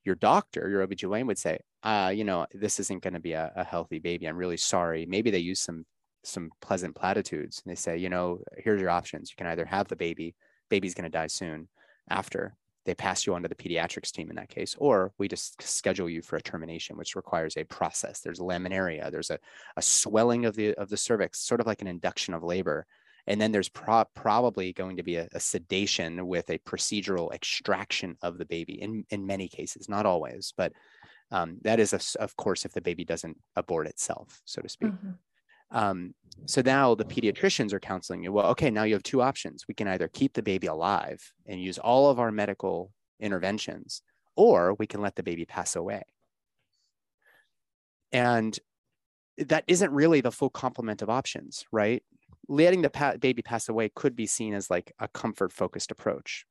your 0.04 0.14
doctor, 0.14 0.68
your 0.68 0.86
OBGYN 0.86 1.26
would 1.26 1.38
say, 1.38 1.60
uh, 1.82 2.12
you 2.14 2.24
know, 2.24 2.46
this 2.52 2.78
isn't 2.80 3.02
going 3.02 3.14
to 3.14 3.20
be 3.20 3.32
a, 3.32 3.52
a 3.56 3.64
healthy 3.64 4.00
baby. 4.00 4.26
I'm 4.26 4.36
really 4.36 4.56
sorry. 4.56 5.06
Maybe 5.06 5.30
they 5.30 5.38
use 5.38 5.60
some 5.60 5.86
some 6.24 6.50
pleasant 6.60 6.94
platitudes 6.94 7.62
and 7.64 7.70
they 7.70 7.74
say, 7.74 7.96
you 7.96 8.08
know, 8.08 8.38
here's 8.56 8.80
your 8.80 8.90
options. 8.90 9.30
You 9.30 9.36
can 9.36 9.48
either 9.48 9.64
have 9.64 9.88
the 9.88 9.96
baby, 9.96 10.34
baby's 10.70 10.94
going 10.94 11.04
to 11.04 11.10
die 11.10 11.26
soon 11.26 11.68
after, 12.08 12.54
they 12.84 12.94
pass 12.94 13.26
you 13.26 13.34
on 13.34 13.42
to 13.42 13.48
the 13.48 13.54
pediatrics 13.54 14.10
team 14.10 14.30
in 14.30 14.36
that 14.36 14.48
case, 14.48 14.74
or 14.78 15.12
we 15.18 15.28
just 15.28 15.62
schedule 15.62 16.08
you 16.08 16.22
for 16.22 16.36
a 16.36 16.42
termination, 16.42 16.96
which 16.96 17.16
requires 17.16 17.56
a 17.56 17.64
process. 17.64 18.20
There's 18.20 18.40
laminaria, 18.40 19.10
there's 19.10 19.30
a, 19.30 19.38
a 19.76 19.82
swelling 19.82 20.44
of 20.44 20.54
the 20.54 20.74
of 20.74 20.88
the 20.88 20.96
cervix, 20.96 21.40
sort 21.40 21.60
of 21.60 21.66
like 21.66 21.82
an 21.82 21.88
induction 21.88 22.34
of 22.34 22.42
labor. 22.42 22.86
And 23.26 23.40
then 23.40 23.52
there's 23.52 23.68
pro- 23.68 24.04
probably 24.14 24.72
going 24.72 24.96
to 24.96 25.04
be 25.04 25.16
a, 25.16 25.28
a, 25.32 25.38
sedation 25.38 26.26
with 26.26 26.50
a 26.50 26.58
procedural 26.58 27.32
extraction 27.32 28.16
of 28.20 28.36
the 28.36 28.44
baby 28.44 28.82
in, 28.82 29.04
in 29.10 29.26
many 29.26 29.48
cases, 29.48 29.88
not 29.88 30.06
always, 30.06 30.52
but 30.56 30.72
Um, 31.32 31.58
that 31.62 31.80
is, 31.80 31.94
a, 31.94 32.22
of 32.22 32.36
course, 32.36 32.66
if 32.66 32.72
the 32.72 32.82
baby 32.82 33.04
doesn't 33.04 33.38
abort 33.56 33.86
itself, 33.86 34.42
so 34.44 34.60
to 34.60 34.68
speak. 34.68 34.92
Mm-hmm. 34.92 35.12
Um, 35.72 36.14
so 36.46 36.60
now 36.60 36.94
the 36.94 37.04
pediatricians 37.04 37.72
are 37.72 37.80
counseling 37.80 38.22
you. 38.22 38.32
Well, 38.32 38.46
okay, 38.48 38.70
now 38.70 38.84
you 38.84 38.94
have 38.94 39.02
two 39.02 39.22
options. 39.22 39.66
We 39.66 39.74
can 39.74 39.88
either 39.88 40.08
keep 40.08 40.34
the 40.34 40.42
baby 40.42 40.66
alive 40.66 41.32
and 41.46 41.60
use 41.60 41.78
all 41.78 42.10
of 42.10 42.20
our 42.20 42.30
medical 42.30 42.92
interventions, 43.20 44.02
or 44.36 44.74
we 44.74 44.86
can 44.86 45.00
let 45.00 45.16
the 45.16 45.22
baby 45.22 45.44
pass 45.44 45.76
away. 45.76 46.02
And 48.12 48.58
that 49.38 49.64
isn't 49.66 49.92
really 49.92 50.20
the 50.20 50.32
full 50.32 50.50
complement 50.50 51.00
of 51.00 51.08
options, 51.08 51.64
right? 51.72 52.02
Letting 52.48 52.82
the 52.82 52.90
pa- 52.90 53.16
baby 53.16 53.42
pass 53.42 53.68
away 53.68 53.90
could 53.94 54.14
be 54.14 54.26
seen 54.26 54.52
as 54.52 54.68
like 54.68 54.92
a 54.98 55.08
comfort 55.08 55.52
focused 55.52 55.90
approach. 55.90 56.44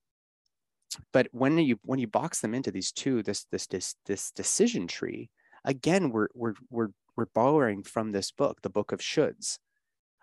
But 1.14 1.28
when 1.32 1.58
you 1.58 1.80
when 1.84 2.00
you 2.00 2.08
box 2.08 2.42
them 2.42 2.54
into 2.54 2.72
these 2.72 2.92
two, 2.92 3.24
this 3.24 3.46
this 3.52 3.68
this 3.68 3.96
this 4.06 4.32
decision 4.32 4.88
tree, 4.88 5.30
again, 5.64 6.12
we're 6.12 6.28
we're 6.34 6.56
we're 6.70 6.90
we're 7.16 7.26
borrowing 7.26 7.84
from 7.84 8.12
this 8.12 8.32
book, 8.32 8.62
the 8.62 8.70
book 8.70 8.92
of 8.92 9.00
shoulds. 9.00 9.60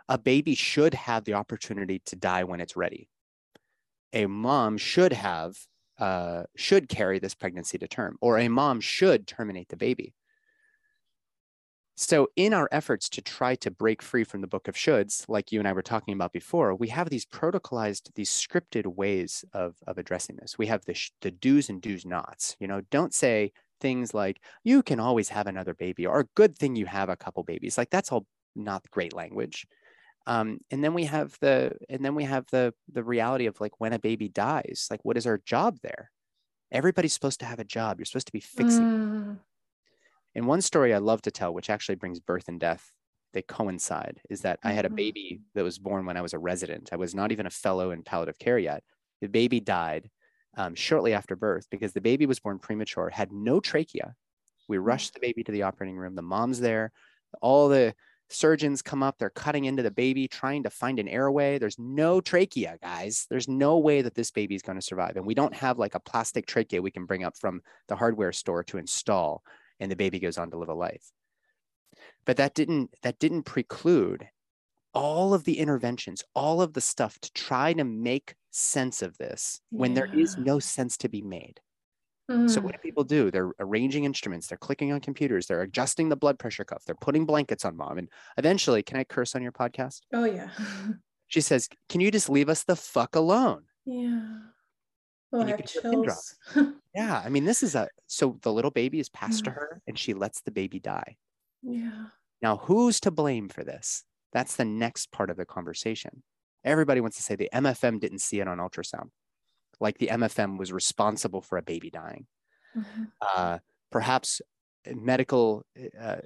A 0.08 0.18
baby 0.18 0.54
should 0.54 0.94
have 0.94 1.24
the 1.24 1.34
opportunity 1.34 2.00
to 2.06 2.16
die 2.16 2.44
when 2.44 2.60
it's 2.60 2.76
ready. 2.76 3.08
A 4.12 4.26
mom 4.26 4.78
should 4.78 5.12
have 5.12 5.56
uh, 5.98 6.44
should 6.56 6.88
carry 6.88 7.18
this 7.18 7.34
pregnancy 7.34 7.76
to 7.78 7.88
term, 7.88 8.16
or 8.20 8.38
a 8.38 8.48
mom 8.48 8.80
should 8.80 9.26
terminate 9.26 9.68
the 9.68 9.76
baby. 9.76 10.14
So, 11.96 12.28
in 12.36 12.54
our 12.54 12.68
efforts 12.70 13.08
to 13.08 13.20
try 13.20 13.56
to 13.56 13.72
break 13.72 14.02
free 14.02 14.22
from 14.22 14.40
the 14.40 14.46
book 14.46 14.68
of 14.68 14.76
shoulds, 14.76 15.28
like 15.28 15.50
you 15.50 15.58
and 15.58 15.66
I 15.66 15.72
were 15.72 15.82
talking 15.82 16.14
about 16.14 16.32
before, 16.32 16.72
we 16.72 16.86
have 16.88 17.10
these 17.10 17.26
protocolized, 17.26 18.14
these 18.14 18.30
scripted 18.30 18.86
ways 18.86 19.44
of, 19.52 19.74
of 19.84 19.98
addressing 19.98 20.36
this. 20.36 20.56
We 20.56 20.68
have 20.68 20.84
the, 20.84 20.94
sh- 20.94 21.10
the 21.22 21.32
do's 21.32 21.68
and 21.68 21.82
do's 21.82 22.06
nots. 22.06 22.56
You 22.60 22.68
know, 22.68 22.82
don't 22.92 23.12
say 23.12 23.50
things 23.80 24.14
like, 24.14 24.40
you 24.64 24.82
can 24.82 25.00
always 25.00 25.28
have 25.30 25.46
another 25.46 25.74
baby, 25.74 26.06
or 26.06 26.28
good 26.34 26.56
thing 26.56 26.76
you 26.76 26.86
have 26.86 27.08
a 27.08 27.16
couple 27.16 27.42
babies. 27.42 27.78
Like, 27.78 27.90
that's 27.90 28.12
all 28.12 28.26
not 28.54 28.90
great 28.90 29.14
language. 29.14 29.66
Um, 30.28 30.60
and 30.70 30.84
then 30.84 30.92
we 30.92 31.04
have 31.04 31.38
the 31.40 31.72
and 31.88 32.04
then 32.04 32.14
we 32.14 32.24
have 32.24 32.44
the 32.52 32.74
the 32.92 33.02
reality 33.02 33.46
of 33.46 33.58
like 33.62 33.80
when 33.80 33.94
a 33.94 33.98
baby 33.98 34.28
dies 34.28 34.86
like 34.90 35.02
what 35.02 35.16
is 35.16 35.26
our 35.26 35.38
job 35.38 35.78
there 35.82 36.10
everybody's 36.70 37.14
supposed 37.14 37.40
to 37.40 37.46
have 37.46 37.58
a 37.58 37.64
job 37.64 37.98
you're 37.98 38.04
supposed 38.04 38.26
to 38.26 38.32
be 38.32 38.40
fixing 38.40 38.84
mm. 38.84 39.38
and 40.34 40.46
one 40.46 40.60
story 40.60 40.92
i 40.92 40.98
love 40.98 41.22
to 41.22 41.30
tell 41.30 41.54
which 41.54 41.70
actually 41.70 41.94
brings 41.94 42.20
birth 42.20 42.46
and 42.46 42.60
death 42.60 42.92
they 43.32 43.40
coincide 43.40 44.20
is 44.28 44.42
that 44.42 44.58
mm-hmm. 44.58 44.68
i 44.68 44.72
had 44.72 44.84
a 44.84 44.88
mm-hmm. 44.88 44.96
baby 44.96 45.40
that 45.54 45.64
was 45.64 45.78
born 45.78 46.04
when 46.04 46.18
i 46.18 46.20
was 46.20 46.34
a 46.34 46.38
resident 46.38 46.90
i 46.92 46.96
was 46.96 47.14
not 47.14 47.32
even 47.32 47.46
a 47.46 47.50
fellow 47.50 47.90
in 47.90 48.02
palliative 48.02 48.38
care 48.38 48.58
yet 48.58 48.84
the 49.22 49.28
baby 49.28 49.60
died 49.60 50.10
um, 50.56 50.74
shortly 50.74 51.12
after 51.12 51.36
birth 51.36 51.66
because 51.70 51.92
the 51.92 52.00
baby 52.00 52.26
was 52.26 52.40
born 52.40 52.58
premature 52.58 53.10
had 53.10 53.32
no 53.32 53.60
trachea. 53.60 54.14
We 54.68 54.76
mm. 54.76 54.86
rushed 54.86 55.14
the 55.14 55.20
baby 55.20 55.44
to 55.44 55.52
the 55.52 55.62
operating 55.62 55.96
room. 55.96 56.14
The 56.14 56.22
mom's 56.22 56.60
there. 56.60 56.92
All 57.40 57.68
the 57.68 57.94
surgeons 58.30 58.82
come 58.82 59.02
up. 59.02 59.16
They're 59.18 59.30
cutting 59.30 59.64
into 59.64 59.82
the 59.82 59.90
baby 59.90 60.28
trying 60.28 60.64
to 60.64 60.70
find 60.70 60.98
an 60.98 61.08
airway. 61.08 61.58
There's 61.58 61.78
no 61.78 62.20
trachea 62.20 62.76
guys. 62.82 63.26
There's 63.30 63.48
no 63.48 63.78
way 63.78 64.02
that 64.02 64.14
this 64.14 64.30
baby 64.30 64.54
is 64.54 64.62
going 64.62 64.78
to 64.78 64.84
survive. 64.84 65.16
And 65.16 65.26
we 65.26 65.34
don't 65.34 65.54
have 65.54 65.78
like 65.78 65.94
a 65.94 66.00
plastic 66.00 66.46
trachea 66.46 66.82
we 66.82 66.90
can 66.90 67.06
bring 67.06 67.24
up 67.24 67.36
from 67.36 67.60
the 67.88 67.96
hardware 67.96 68.32
store 68.32 68.64
to 68.64 68.78
install 68.78 69.42
and 69.80 69.90
the 69.90 69.96
baby 69.96 70.18
goes 70.18 70.38
on 70.38 70.50
to 70.50 70.58
live 70.58 70.68
a 70.68 70.74
life. 70.74 71.10
But 72.26 72.36
that 72.36 72.54
didn't 72.54 72.90
that 73.02 73.18
didn't 73.18 73.44
preclude 73.44 74.28
all 74.94 75.34
of 75.34 75.44
the 75.44 75.58
interventions 75.58 76.24
all 76.34 76.62
of 76.62 76.72
the 76.72 76.80
stuff 76.80 77.18
to 77.20 77.32
try 77.32 77.72
to 77.72 77.84
make 77.84 78.34
sense 78.50 79.02
of 79.02 79.16
this 79.18 79.60
when 79.70 79.94
there 79.94 80.10
is 80.12 80.36
no 80.36 80.58
sense 80.58 80.96
to 80.96 81.08
be 81.08 81.22
made 81.22 81.60
Mm. 82.30 82.50
So 82.50 82.60
what 82.60 82.72
do 82.72 82.78
people 82.78 83.04
do? 83.04 83.30
They're 83.30 83.52
arranging 83.58 84.04
instruments, 84.04 84.46
they're 84.46 84.58
clicking 84.58 84.92
on 84.92 85.00
computers, 85.00 85.46
they're 85.46 85.62
adjusting 85.62 86.08
the 86.08 86.16
blood 86.16 86.38
pressure 86.38 86.64
cuff, 86.64 86.84
they're 86.84 86.94
putting 86.94 87.24
blankets 87.24 87.64
on 87.64 87.76
mom. 87.76 87.98
And 87.98 88.08
eventually, 88.36 88.82
can 88.82 88.98
I 88.98 89.04
curse 89.04 89.34
on 89.34 89.42
your 89.42 89.52
podcast? 89.52 90.00
Oh 90.12 90.24
yeah. 90.24 90.48
she 91.28 91.40
says, 91.40 91.68
Can 91.88 92.00
you 92.00 92.10
just 92.10 92.28
leave 92.28 92.50
us 92.50 92.64
the 92.64 92.76
fuck 92.76 93.16
alone? 93.16 93.62
Yeah. 93.86 94.40
Oh, 95.32 95.42
I 95.42 95.50
have 95.50 95.64
chills. 95.64 96.36
yeah. 96.94 97.22
I 97.24 97.28
mean, 97.30 97.44
this 97.44 97.62
is 97.62 97.74
a 97.74 97.88
so 98.06 98.38
the 98.42 98.52
little 98.52 98.70
baby 98.70 99.00
is 99.00 99.08
passed 99.08 99.42
mm. 99.42 99.44
to 99.44 99.50
her 99.52 99.80
and 99.86 99.98
she 99.98 100.12
lets 100.12 100.42
the 100.42 100.50
baby 100.50 100.80
die. 100.80 101.16
Yeah. 101.62 102.06
Now, 102.42 102.58
who's 102.58 103.00
to 103.00 103.10
blame 103.10 103.48
for 103.48 103.64
this? 103.64 104.04
That's 104.34 104.56
the 104.56 104.66
next 104.66 105.10
part 105.12 105.30
of 105.30 105.38
the 105.38 105.46
conversation. 105.46 106.22
Everybody 106.64 107.00
wants 107.00 107.16
to 107.16 107.22
say 107.22 107.36
the 107.36 107.50
MFM 107.52 108.00
didn't 108.00 108.20
see 108.20 108.40
it 108.40 108.48
on 108.48 108.58
ultrasound 108.58 109.10
like 109.80 109.98
the 109.98 110.08
MFM 110.08 110.58
was 110.58 110.72
responsible 110.72 111.40
for 111.40 111.58
a 111.58 111.62
baby 111.62 111.90
dying. 111.90 112.26
Mm-hmm. 112.76 113.04
Uh, 113.36 113.58
perhaps 113.90 114.40
medical, 114.86 115.64
uh, 116.00 116.16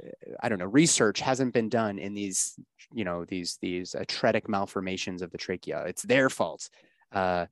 I 0.41 0.49
don't 0.49 0.59
know, 0.59 0.67
research 0.67 1.21
hasn't 1.21 1.53
been 1.53 1.69
done 1.69 1.99
in 1.99 2.15
these, 2.15 2.55
you 2.93 3.05
know, 3.05 3.25
these 3.25 3.59
these 3.61 3.95
atretic 3.95 4.49
malformations 4.49 5.23
of 5.23 5.31
the 5.31 5.39
trachea. 5.39 5.85
It's 5.87 6.03
their 6.03 6.31
fault. 6.31 6.69
Uh, 7.13 7.47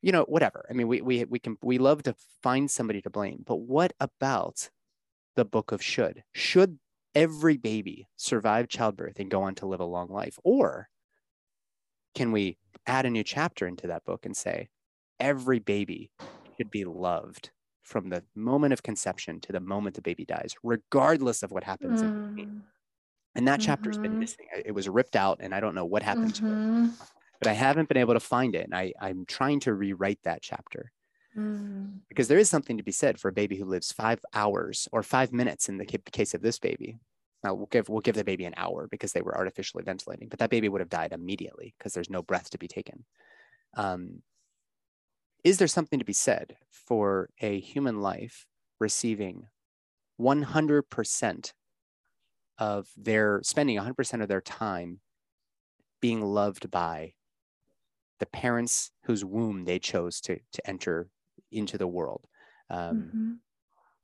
you 0.00 0.12
know, 0.12 0.24
whatever. 0.24 0.64
I 0.70 0.74
mean, 0.74 0.88
we 0.88 1.00
we 1.00 1.24
we 1.24 1.38
can 1.38 1.56
we 1.62 1.78
love 1.78 2.02
to 2.04 2.14
find 2.42 2.70
somebody 2.70 3.02
to 3.02 3.10
blame, 3.10 3.42
but 3.46 3.56
what 3.56 3.92
about 4.00 4.70
the 5.36 5.44
book 5.44 5.72
of 5.72 5.82
should? 5.82 6.22
Should 6.32 6.78
every 7.14 7.56
baby 7.56 8.08
survive 8.16 8.68
childbirth 8.68 9.18
and 9.18 9.30
go 9.30 9.42
on 9.42 9.56
to 9.56 9.66
live 9.66 9.80
a 9.80 9.84
long 9.84 10.08
life, 10.08 10.38
or 10.44 10.88
can 12.18 12.32
we 12.32 12.58
add 12.84 13.06
a 13.06 13.10
new 13.10 13.22
chapter 13.22 13.68
into 13.68 13.86
that 13.86 14.04
book 14.04 14.26
and 14.26 14.36
say, 14.36 14.68
every 15.20 15.60
baby 15.60 16.10
should 16.56 16.70
be 16.70 16.84
loved 16.84 17.50
from 17.84 18.08
the 18.08 18.24
moment 18.34 18.72
of 18.72 18.82
conception 18.82 19.40
to 19.40 19.52
the 19.52 19.60
moment 19.60 19.94
the 19.94 20.02
baby 20.02 20.24
dies, 20.24 20.54
regardless 20.64 21.44
of 21.44 21.52
what 21.52 21.62
happens. 21.62 22.02
Mm. 22.02 22.62
And 23.36 23.46
that 23.46 23.60
chapter's 23.60 23.94
mm-hmm. 23.94 24.02
been 24.02 24.18
missing. 24.18 24.46
It 24.64 24.72
was 24.72 24.88
ripped 24.88 25.14
out, 25.14 25.38
and 25.40 25.54
I 25.54 25.60
don't 25.60 25.76
know 25.76 25.84
what 25.84 26.02
happened 26.02 26.34
mm-hmm. 26.34 26.46
to 26.46 26.52
it. 26.52 26.56
Mm-hmm. 26.56 26.86
But 27.40 27.48
I 27.48 27.52
haven't 27.52 27.88
been 27.88 27.98
able 27.98 28.14
to 28.14 28.20
find 28.20 28.56
it. 28.56 28.64
And 28.64 28.74
I, 28.74 28.92
I'm 29.00 29.24
trying 29.24 29.60
to 29.60 29.72
rewrite 29.72 30.18
that 30.24 30.42
chapter. 30.42 30.90
Mm. 31.36 32.00
Because 32.08 32.26
there 32.26 32.38
is 32.38 32.50
something 32.50 32.78
to 32.78 32.82
be 32.82 32.90
said 32.90 33.20
for 33.20 33.28
a 33.28 33.32
baby 33.32 33.56
who 33.56 33.64
lives 33.64 33.92
five 33.92 34.18
hours 34.34 34.88
or 34.90 35.04
five 35.04 35.32
minutes 35.32 35.68
in 35.68 35.78
the 35.78 35.86
case 35.86 36.34
of 36.34 36.42
this 36.42 36.58
baby. 36.58 36.98
Now 37.44 37.54
we'll 37.54 37.66
give 37.66 37.88
we'll 37.88 38.00
give 38.00 38.16
the 38.16 38.24
baby 38.24 38.44
an 38.44 38.54
hour 38.56 38.88
because 38.90 39.12
they 39.12 39.22
were 39.22 39.36
artificially 39.36 39.84
ventilating, 39.84 40.28
but 40.28 40.38
that 40.40 40.50
baby 40.50 40.68
would 40.68 40.80
have 40.80 40.88
died 40.88 41.12
immediately 41.12 41.74
because 41.78 41.92
there's 41.92 42.10
no 42.10 42.22
breath 42.22 42.50
to 42.50 42.58
be 42.58 42.68
taken. 42.68 43.04
Um, 43.76 44.22
is 45.44 45.58
there 45.58 45.68
something 45.68 45.98
to 45.98 46.04
be 46.04 46.12
said 46.12 46.56
for 46.70 47.30
a 47.40 47.60
human 47.60 48.00
life 48.00 48.46
receiving 48.80 49.46
100% 50.20 51.52
of 52.58 52.88
their 52.96 53.40
spending 53.44 53.78
100% 53.78 54.22
of 54.22 54.28
their 54.28 54.40
time 54.40 55.00
being 56.00 56.20
loved 56.22 56.70
by 56.70 57.14
the 58.18 58.26
parents 58.26 58.90
whose 59.04 59.24
womb 59.24 59.64
they 59.64 59.78
chose 59.78 60.20
to, 60.22 60.38
to 60.52 60.68
enter 60.68 61.08
into 61.52 61.78
the 61.78 61.86
world? 61.86 62.26
Um, 62.68 62.96
mm-hmm. 62.96 63.32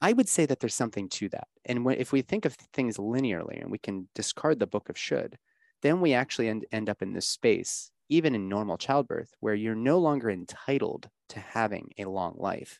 I 0.04 0.12
would 0.12 0.28
say 0.28 0.44
that 0.44 0.60
there's 0.60 0.74
something 0.74 1.08
to 1.08 1.30
that. 1.30 1.48
And 1.64 1.82
when, 1.82 1.96
if 1.96 2.12
we 2.12 2.20
think 2.20 2.44
of 2.44 2.52
things 2.74 2.98
linearly 2.98 3.62
and 3.62 3.70
we 3.70 3.78
can 3.78 4.08
discard 4.14 4.58
the 4.58 4.66
book 4.66 4.90
of 4.90 4.98
should, 4.98 5.38
then 5.80 6.02
we 6.02 6.12
actually 6.12 6.48
end, 6.50 6.66
end 6.70 6.90
up 6.90 7.00
in 7.00 7.14
this 7.14 7.26
space 7.26 7.90
even 8.10 8.34
in 8.34 8.50
normal 8.50 8.76
childbirth, 8.76 9.32
where 9.40 9.54
you're 9.54 9.74
no 9.74 9.98
longer 9.98 10.30
entitled 10.30 11.08
to 11.30 11.40
having 11.40 11.90
a 11.96 12.04
long 12.04 12.34
life. 12.36 12.78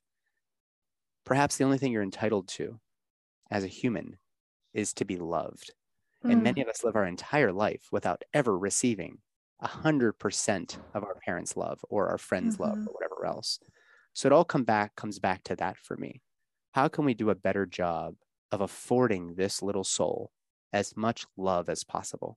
Perhaps 1.25 1.57
the 1.57 1.65
only 1.65 1.79
thing 1.79 1.93
you're 1.93 2.03
entitled 2.03 2.47
to 2.49 2.79
as 3.51 3.65
a 3.65 3.69
human 3.69 4.19
is 4.75 4.93
to 4.93 5.07
be 5.07 5.17
loved. 5.17 5.73
Mm. 6.27 6.33
And 6.33 6.43
many 6.43 6.61
hmm. 6.61 6.69
of 6.69 6.75
us 6.75 6.85
live 6.85 6.95
our 6.95 7.07
entire 7.07 7.53
life 7.53 7.89
without 7.91 8.23
ever 8.35 8.59
receiving 8.59 9.17
100% 9.63 10.77
of 10.93 11.03
our 11.03 11.15
parents' 11.25 11.57
love 11.57 11.81
or 11.89 12.09
our 12.09 12.19
friends' 12.19 12.59
mm-hmm. 12.59 12.65
love 12.65 12.79
or 12.87 12.93
whatever 12.93 13.25
else. 13.25 13.61
So 14.13 14.27
it 14.27 14.33
all 14.33 14.45
come 14.45 14.65
back 14.65 14.95
comes 14.95 15.19
back 15.19 15.43
to 15.45 15.57
that 15.57 15.79
for 15.79 15.97
me. 15.97 16.21
How 16.75 16.89
can 16.89 17.05
we 17.05 17.15
do 17.15 17.31
a 17.31 17.37
better 17.37 17.67
job 17.67 18.17
of 18.51 18.61
affording 18.61 19.37
this 19.37 19.63
little 19.63 19.85
soul 19.85 20.33
as 20.73 20.97
much 20.97 21.25
love 21.37 21.69
as 21.69 21.85
possible? 21.85 22.37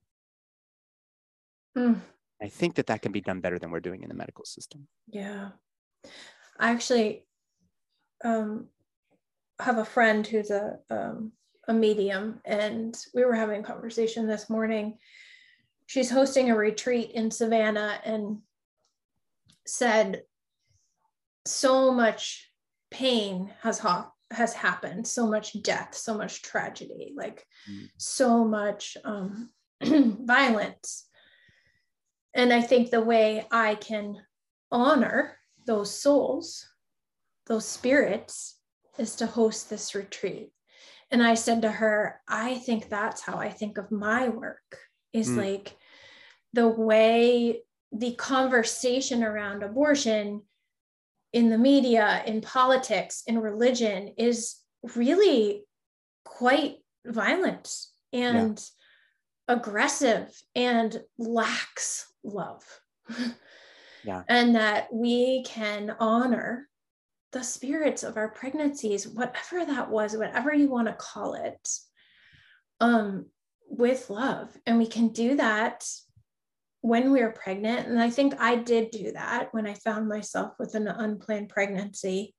Mm. 1.76 2.00
I 2.40 2.46
think 2.46 2.76
that 2.76 2.86
that 2.86 3.02
can 3.02 3.10
be 3.10 3.20
done 3.20 3.40
better 3.40 3.58
than 3.58 3.72
we're 3.72 3.80
doing 3.80 4.04
in 4.04 4.08
the 4.08 4.14
medical 4.14 4.44
system. 4.44 4.86
Yeah. 5.08 5.48
I 6.56 6.70
actually 6.70 7.26
um, 8.24 8.68
have 9.58 9.78
a 9.78 9.84
friend 9.84 10.24
who's 10.24 10.52
a, 10.52 10.78
um, 10.88 11.32
a 11.66 11.74
medium, 11.74 12.40
and 12.44 12.96
we 13.12 13.24
were 13.24 13.34
having 13.34 13.58
a 13.62 13.66
conversation 13.66 14.28
this 14.28 14.48
morning. 14.48 14.98
She's 15.86 16.12
hosting 16.12 16.52
a 16.52 16.56
retreat 16.56 17.10
in 17.10 17.32
Savannah 17.32 18.00
and 18.04 18.38
said 19.66 20.22
so 21.44 21.90
much 21.90 22.52
pain 22.92 23.52
has 23.62 23.80
ha- 23.80 24.12
has 24.30 24.52
happened, 24.52 25.06
so 25.06 25.26
much 25.26 25.60
death, 25.62 25.94
so 25.94 26.16
much 26.16 26.42
tragedy, 26.42 27.14
like 27.16 27.44
mm. 27.70 27.88
so 27.96 28.44
much 28.44 28.96
um, 29.04 29.50
violence 29.82 31.08
and 32.34 32.52
I 32.52 32.60
think 32.60 32.90
the 32.90 33.00
way 33.00 33.44
I 33.50 33.74
can 33.74 34.16
honor 34.70 35.36
those 35.66 35.92
souls, 35.92 36.68
those 37.46 37.66
spirits, 37.66 38.60
is 38.98 39.16
to 39.16 39.26
host 39.26 39.70
this 39.70 39.94
retreat 39.94 40.52
And 41.10 41.22
I 41.22 41.34
said 41.34 41.62
to 41.62 41.70
her, 41.70 42.20
I 42.28 42.56
think 42.56 42.88
that's 42.88 43.22
how 43.22 43.38
I 43.38 43.50
think 43.50 43.78
of 43.78 43.90
my 43.90 44.28
work 44.28 44.78
is 45.12 45.30
mm. 45.30 45.38
like 45.38 45.76
the 46.52 46.68
way 46.68 47.62
the 47.90 48.14
conversation 48.14 49.24
around 49.24 49.62
abortion 49.62 50.42
in 51.32 51.50
the 51.50 51.58
media, 51.58 52.22
in 52.26 52.40
politics, 52.40 53.22
in 53.26 53.38
religion 53.38 54.14
is 54.16 54.56
really 54.94 55.64
quite 56.24 56.76
violent 57.06 57.70
and 58.12 58.58
yeah. 59.48 59.54
aggressive 59.56 60.30
and 60.54 61.00
lacks 61.18 62.10
love. 62.24 62.62
Yeah. 64.04 64.22
and 64.28 64.54
that 64.54 64.88
we 64.92 65.42
can 65.44 65.94
honor 66.00 66.68
the 67.32 67.42
spirits 67.42 68.02
of 68.02 68.16
our 68.16 68.28
pregnancies, 68.30 69.06
whatever 69.06 69.64
that 69.66 69.90
was, 69.90 70.16
whatever 70.16 70.52
you 70.52 70.68
want 70.68 70.88
to 70.88 70.94
call 70.94 71.34
it, 71.34 71.68
um, 72.80 73.26
with 73.68 74.08
love. 74.08 74.56
And 74.64 74.78
we 74.78 74.86
can 74.86 75.08
do 75.08 75.36
that 75.36 75.86
when 76.80 77.12
we 77.12 77.20
are 77.20 77.32
pregnant. 77.32 77.88
And 77.88 78.00
I 78.00 78.10
think 78.10 78.34
I 78.38 78.56
did 78.56 78.90
do 78.90 79.12
that 79.12 79.52
when 79.52 79.66
I 79.66 79.74
found 79.74 80.08
myself 80.08 80.54
with 80.58 80.74
an 80.74 80.88
unplanned 80.88 81.48
pregnancy 81.48 82.34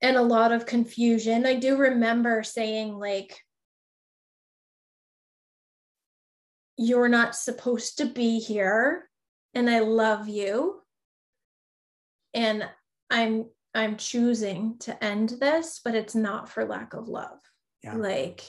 and 0.00 0.16
a 0.16 0.22
lot 0.22 0.52
of 0.52 0.66
confusion. 0.66 1.46
I 1.46 1.54
do 1.54 1.76
remember 1.76 2.42
saying, 2.42 2.98
like, 2.98 3.38
you're 6.76 7.08
not 7.08 7.36
supposed 7.36 7.98
to 7.98 8.06
be 8.06 8.40
here, 8.40 9.08
and 9.54 9.70
I 9.70 9.80
love 9.80 10.28
you. 10.28 10.80
And 12.34 12.68
I'm 13.10 13.46
I'm 13.74 13.96
choosing 13.96 14.76
to 14.80 15.04
end 15.04 15.34
this, 15.40 15.80
but 15.84 15.94
it's 15.94 16.14
not 16.14 16.48
for 16.48 16.64
lack 16.64 16.94
of 16.94 17.08
love. 17.08 17.38
Yeah. 17.82 17.94
Like 17.94 18.42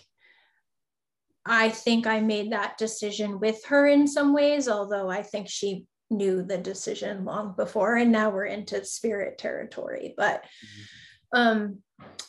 I 1.45 1.69
think 1.69 2.07
I 2.07 2.19
made 2.21 2.51
that 2.51 2.77
decision 2.77 3.39
with 3.39 3.65
her 3.65 3.87
in 3.87 4.07
some 4.07 4.33
ways, 4.33 4.69
although 4.69 5.09
I 5.09 5.23
think 5.23 5.49
she 5.49 5.85
knew 6.09 6.43
the 6.43 6.57
decision 6.57 7.25
long 7.25 7.53
before 7.55 7.95
and 7.95 8.11
now 8.11 8.29
we're 8.29 8.45
into 8.45 8.85
spirit 8.85 9.37
territory. 9.37 10.13
But 10.15 10.43
mm-hmm. 10.43 11.39
um 11.39 11.77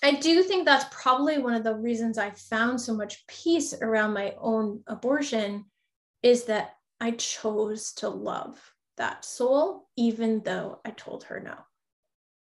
I 0.02 0.12
do 0.12 0.42
think 0.42 0.64
that's 0.64 0.86
probably 0.90 1.38
one 1.38 1.54
of 1.54 1.64
the 1.64 1.74
reasons 1.74 2.16
I 2.16 2.30
found 2.30 2.80
so 2.80 2.94
much 2.94 3.26
peace 3.26 3.74
around 3.74 4.14
my 4.14 4.34
own 4.38 4.82
abortion 4.86 5.64
is 6.22 6.44
that 6.44 6.74
I 7.00 7.12
chose 7.12 7.92
to 7.94 8.08
love 8.08 8.58
that 8.96 9.24
soul, 9.24 9.88
even 9.96 10.42
though 10.44 10.80
I 10.84 10.90
told 10.90 11.24
her 11.24 11.40
no 11.40 11.56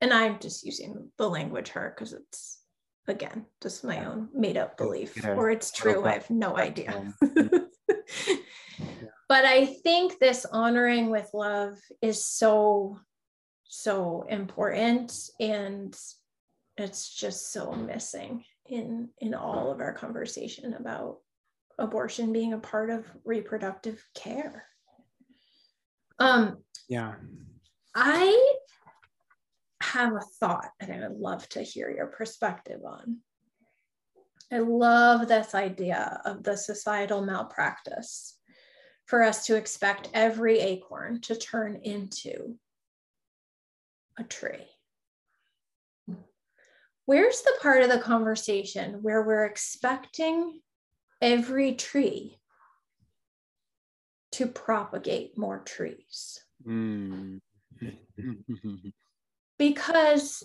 and 0.03 0.13
I'm 0.13 0.37
just 0.37 0.65
using 0.65 1.09
the 1.17 1.29
language 1.29 1.69
her 1.69 1.93
because 1.95 2.11
it's 2.11 2.59
again 3.07 3.45
just 3.61 3.83
my 3.83 4.05
own 4.05 4.29
made 4.33 4.57
up 4.57 4.77
belief 4.77 5.21
yeah. 5.21 5.33
or 5.33 5.49
it's 5.49 5.71
true. 5.71 6.05
I 6.05 6.13
have 6.13 6.29
no 6.29 6.55
idea. 6.57 7.13
but 9.27 9.45
I 9.45 9.65
think 9.65 10.19
this 10.19 10.45
honoring 10.45 11.09
with 11.09 11.29
love 11.33 11.77
is 12.01 12.23
so, 12.23 12.99
so 13.65 14.25
important. 14.29 15.13
And 15.39 15.97
it's 16.77 17.13
just 17.13 17.51
so 17.51 17.71
missing 17.73 18.43
in 18.65 19.09
in 19.19 19.33
all 19.33 19.71
of 19.71 19.81
our 19.81 19.93
conversation 19.93 20.73
about 20.73 21.17
abortion 21.77 22.31
being 22.31 22.53
a 22.53 22.57
part 22.57 22.89
of 22.89 23.05
reproductive 23.25 24.03
care. 24.15 24.65
Um 26.19 26.57
yeah. 26.87 27.15
I 27.95 28.55
have 29.93 30.13
a 30.13 30.21
thought 30.39 30.71
and 30.79 30.91
I 30.91 31.07
would 31.07 31.19
love 31.19 31.47
to 31.49 31.61
hear 31.61 31.89
your 31.89 32.07
perspective 32.07 32.81
on. 32.83 33.19
I 34.51 34.59
love 34.59 35.27
this 35.27 35.53
idea 35.53 36.19
of 36.25 36.43
the 36.43 36.57
societal 36.57 37.23
malpractice 37.23 38.39
for 39.05 39.21
us 39.21 39.45
to 39.45 39.55
expect 39.55 40.09
every 40.13 40.59
acorn 40.59 41.21
to 41.21 41.35
turn 41.35 41.79
into 41.83 42.57
a 44.17 44.23
tree. 44.23 44.67
Where's 47.05 47.41
the 47.41 47.53
part 47.61 47.83
of 47.83 47.89
the 47.89 47.99
conversation 47.99 49.03
where 49.03 49.21
we're 49.21 49.45
expecting 49.45 50.61
every 51.21 51.75
tree 51.75 52.39
to 54.31 54.47
propagate 54.47 55.37
more 55.37 55.59
trees? 55.59 56.39
Mm. 56.65 57.41
because 59.57 60.43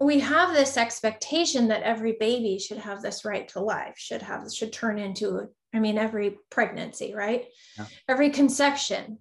we 0.00 0.20
have 0.20 0.52
this 0.52 0.76
expectation 0.76 1.68
that 1.68 1.82
every 1.82 2.16
baby 2.18 2.58
should 2.58 2.78
have 2.78 3.02
this 3.02 3.24
right 3.24 3.48
to 3.48 3.60
life 3.60 3.94
should 3.96 4.22
have 4.22 4.52
should 4.52 4.72
turn 4.72 4.98
into 4.98 5.48
i 5.74 5.78
mean 5.78 5.98
every 5.98 6.36
pregnancy 6.50 7.14
right 7.14 7.46
yeah. 7.78 7.86
every 8.08 8.30
conception 8.30 9.18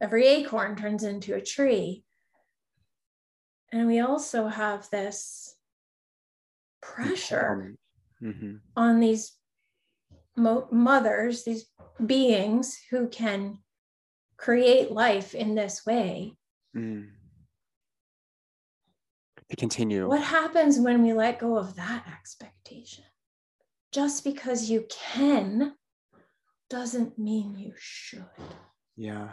every 0.00 0.26
acorn 0.26 0.74
turns 0.74 1.04
into 1.04 1.34
a 1.34 1.40
tree 1.40 2.02
and 3.72 3.86
we 3.86 4.00
also 4.00 4.48
have 4.48 4.88
this 4.90 5.54
pressure 6.82 7.76
mm-hmm. 8.20 8.56
on 8.74 8.98
these 8.98 9.32
mo- 10.36 10.68
mothers 10.72 11.44
these 11.44 11.66
beings 12.04 12.76
who 12.90 13.08
can 13.08 13.58
create 14.40 14.90
life 14.90 15.34
in 15.34 15.54
this 15.54 15.84
way. 15.84 16.34
Mm. 16.74 17.08
To 19.50 19.56
continue. 19.56 20.08
What 20.08 20.22
happens 20.22 20.78
when 20.78 21.02
we 21.02 21.12
let 21.12 21.38
go 21.38 21.58
of 21.58 21.76
that 21.76 22.04
expectation? 22.10 23.04
Just 23.92 24.24
because 24.24 24.70
you 24.70 24.86
can 24.88 25.74
doesn't 26.70 27.18
mean 27.18 27.56
you 27.58 27.72
should. 27.76 28.24
Yeah. 28.96 29.32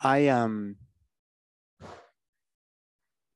I 0.00 0.28
um 0.28 0.76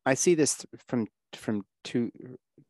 I 0.07 0.15
see 0.15 0.35
this 0.35 0.65
from 0.87 1.09
from 1.35 1.65
two 1.83 2.11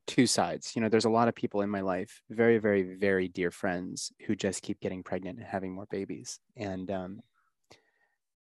two 0.08 0.26
sides. 0.26 0.74
You 0.76 0.82
know, 0.82 0.90
there's 0.90 1.06
a 1.06 1.10
lot 1.10 1.28
of 1.28 1.36
people 1.36 1.62
in 1.62 1.70
my 1.70 1.82
life, 1.82 2.22
very, 2.30 2.58
very, 2.58 2.82
very 2.82 3.28
dear 3.28 3.52
friends 3.52 4.12
who 4.26 4.36
just 4.36 4.62
keep 4.62 4.80
getting 4.80 5.04
pregnant 5.04 5.38
and 5.38 5.46
having 5.48 5.74
more 5.74 5.86
babies. 5.90 6.40
And 6.56 6.90
um, 6.90 7.22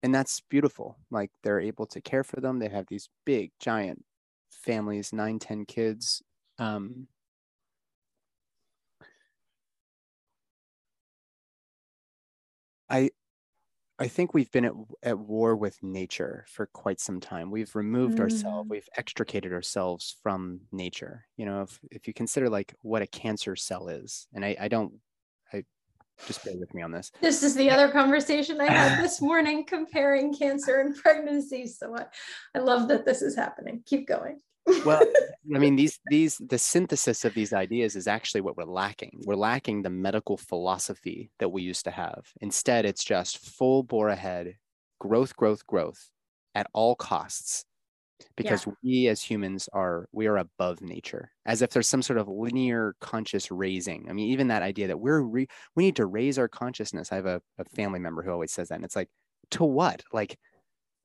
and 0.03 0.15
that's 0.15 0.41
beautiful. 0.41 0.97
Like 1.11 1.31
they're 1.43 1.61
able 1.61 1.87
to 1.87 2.01
care 2.01 2.25
for 2.25 2.41
them. 2.41 2.59
They 2.59 2.69
have 2.69 2.87
these 2.89 3.09
big, 3.27 3.53
giant 3.61 4.05
families, 4.51 5.13
nine, 5.13 5.39
ten 5.39 5.65
kids. 5.67 6.23
Um, 6.59 7.07
I 12.89 13.11
I 14.01 14.09
think 14.09 14.33
we've 14.33 14.51
been 14.51 14.65
at, 14.65 14.73
at 15.03 15.19
war 15.19 15.55
with 15.55 15.83
nature 15.83 16.47
for 16.49 16.65
quite 16.67 16.99
some 16.99 17.21
time. 17.21 17.51
We've 17.51 17.75
removed 17.77 18.17
mm. 18.17 18.23
ourselves, 18.23 18.71
we've 18.71 18.89
extricated 18.97 19.53
ourselves 19.53 20.17
from 20.23 20.61
nature. 20.73 21.27
You 21.37 21.45
know, 21.45 21.63
if, 21.63 21.79
if 21.91 22.09
you 22.09 22.15
consider 22.15 22.49
like 22.49 22.75
what 22.81 23.03
a 23.03 23.07
cancer 23.07 23.55
cell 23.57 23.89
is, 23.89 24.27
and 24.33 24.43
I, 24.43 24.57
I 24.59 24.69
don't, 24.69 24.95
I 25.53 25.65
just 26.27 26.43
bear 26.45 26.55
with 26.59 26.73
me 26.73 26.81
on 26.81 26.93
this. 26.93 27.13
This 27.21 27.43
is 27.43 27.55
the 27.55 27.71
other 27.71 27.91
conversation 27.91 28.59
I 28.59 28.73
had 28.73 29.05
this 29.05 29.21
morning 29.21 29.67
comparing 29.67 30.35
cancer 30.35 30.81
and 30.81 30.97
pregnancy. 30.97 31.67
So 31.67 31.95
I, 31.95 32.07
I 32.55 32.61
love 32.61 32.89
that 32.89 33.05
this 33.05 33.21
is 33.21 33.37
happening. 33.37 33.83
Keep 33.85 34.09
going 34.09 34.41
well 34.85 35.03
i 35.55 35.59
mean 35.59 35.77
these 35.77 35.99
these 36.11 36.41
the 36.49 36.59
synthesis 36.59 37.25
of 37.25 37.35
these 37.35 37.53
ideas 37.53 37.97
is 37.97 38.07
actually 38.07 38.41
what 38.41 38.57
we're 38.57 38.65
lacking. 38.65 39.23
We're 39.25 39.37
lacking 39.37 39.83
the 39.83 39.91
medical 39.91 40.37
philosophy 40.37 41.31
that 41.39 41.49
we 41.49 41.63
used 41.63 41.85
to 41.85 41.91
have. 41.91 42.27
Instead 42.41 42.85
it's 42.85 43.05
just 43.05 43.39
full 43.39 43.83
bore 43.83 44.09
ahead 44.09 44.57
growth 44.99 45.37
growth 45.37 45.67
growth 45.67 46.11
at 46.55 46.67
all 46.73 46.95
costs 46.95 47.65
because 48.37 48.67
yeah. 48.67 48.73
we 48.83 49.09
as 49.09 49.23
humans 49.23 49.69
are 49.73 50.09
we 50.13 50.27
are 50.27 50.37
above 50.37 50.83
nature 50.83 51.31
as 51.47 51.63
if 51.63 51.71
there's 51.71 51.89
some 51.89 52.03
sort 52.03 52.19
of 52.19 52.29
linear 52.29 52.95
conscious 53.01 53.51
raising. 53.51 54.07
I 54.09 54.13
mean 54.13 54.31
even 54.31 54.49
that 54.49 54.63
idea 54.63 54.89
that 54.89 55.01
we're 55.01 55.21
re- 55.21 55.49
we 55.75 55.85
need 55.85 55.97
to 55.97 56.07
raise 56.07 56.39
our 56.39 56.49
consciousness. 56.49 57.13
I 57.13 57.17
have 57.17 57.27
a, 57.27 57.41
a 57.59 57.65
family 57.65 57.99
member 57.99 58.23
who 58.23 58.31
always 58.31 58.53
says 58.53 58.69
that 58.69 58.77
and 58.77 58.85
it's 58.85 58.97
like 58.97 59.09
to 59.53 59.65
what? 59.65 60.03
Like 60.13 60.39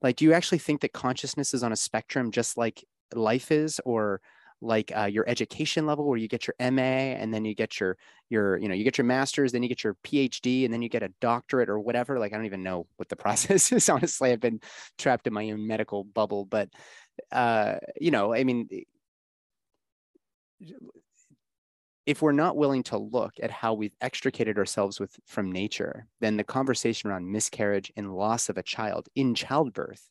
like 0.02 0.16
do 0.16 0.24
you 0.24 0.34
actually 0.34 0.58
think 0.58 0.82
that 0.82 0.92
consciousness 0.92 1.54
is 1.54 1.62
on 1.62 1.72
a 1.72 1.76
spectrum 1.76 2.30
just 2.30 2.58
like 2.58 2.84
life 3.14 3.50
is 3.50 3.80
or 3.84 4.20
like 4.62 4.90
uh, 4.96 5.04
your 5.04 5.28
education 5.28 5.86
level 5.86 6.06
where 6.06 6.18
you 6.18 6.28
get 6.28 6.46
your 6.46 6.54
ma 6.72 6.80
and 6.80 7.32
then 7.32 7.44
you 7.44 7.54
get 7.54 7.78
your 7.78 7.96
your 8.30 8.56
you 8.56 8.68
know 8.68 8.74
you 8.74 8.84
get 8.84 8.96
your 8.96 9.04
master's 9.04 9.52
then 9.52 9.62
you 9.62 9.68
get 9.68 9.84
your 9.84 9.96
phd 10.04 10.64
and 10.64 10.72
then 10.72 10.80
you 10.80 10.88
get 10.88 11.02
a 11.02 11.12
doctorate 11.20 11.68
or 11.68 11.78
whatever 11.78 12.18
like 12.18 12.32
i 12.32 12.36
don't 12.36 12.46
even 12.46 12.62
know 12.62 12.86
what 12.96 13.08
the 13.08 13.16
process 13.24 13.70
is 13.70 13.88
honestly 13.88 14.32
i've 14.32 14.40
been 14.40 14.60
trapped 14.98 15.26
in 15.26 15.32
my 15.32 15.50
own 15.50 15.66
medical 15.66 16.04
bubble 16.04 16.44
but 16.44 16.68
uh 17.32 17.76
you 18.00 18.10
know 18.10 18.34
i 18.34 18.44
mean 18.44 18.68
if 22.06 22.22
we're 22.22 22.32
not 22.32 22.56
willing 22.56 22.84
to 22.84 22.96
look 22.96 23.32
at 23.42 23.50
how 23.50 23.74
we've 23.74 23.96
extricated 24.00 24.58
ourselves 24.58 24.98
with 24.98 25.14
from 25.26 25.52
nature 25.52 26.06
then 26.20 26.36
the 26.36 26.44
conversation 26.44 27.10
around 27.10 27.30
miscarriage 27.30 27.92
and 27.96 28.14
loss 28.14 28.48
of 28.48 28.56
a 28.56 28.62
child 28.62 29.08
in 29.14 29.34
childbirth 29.34 30.08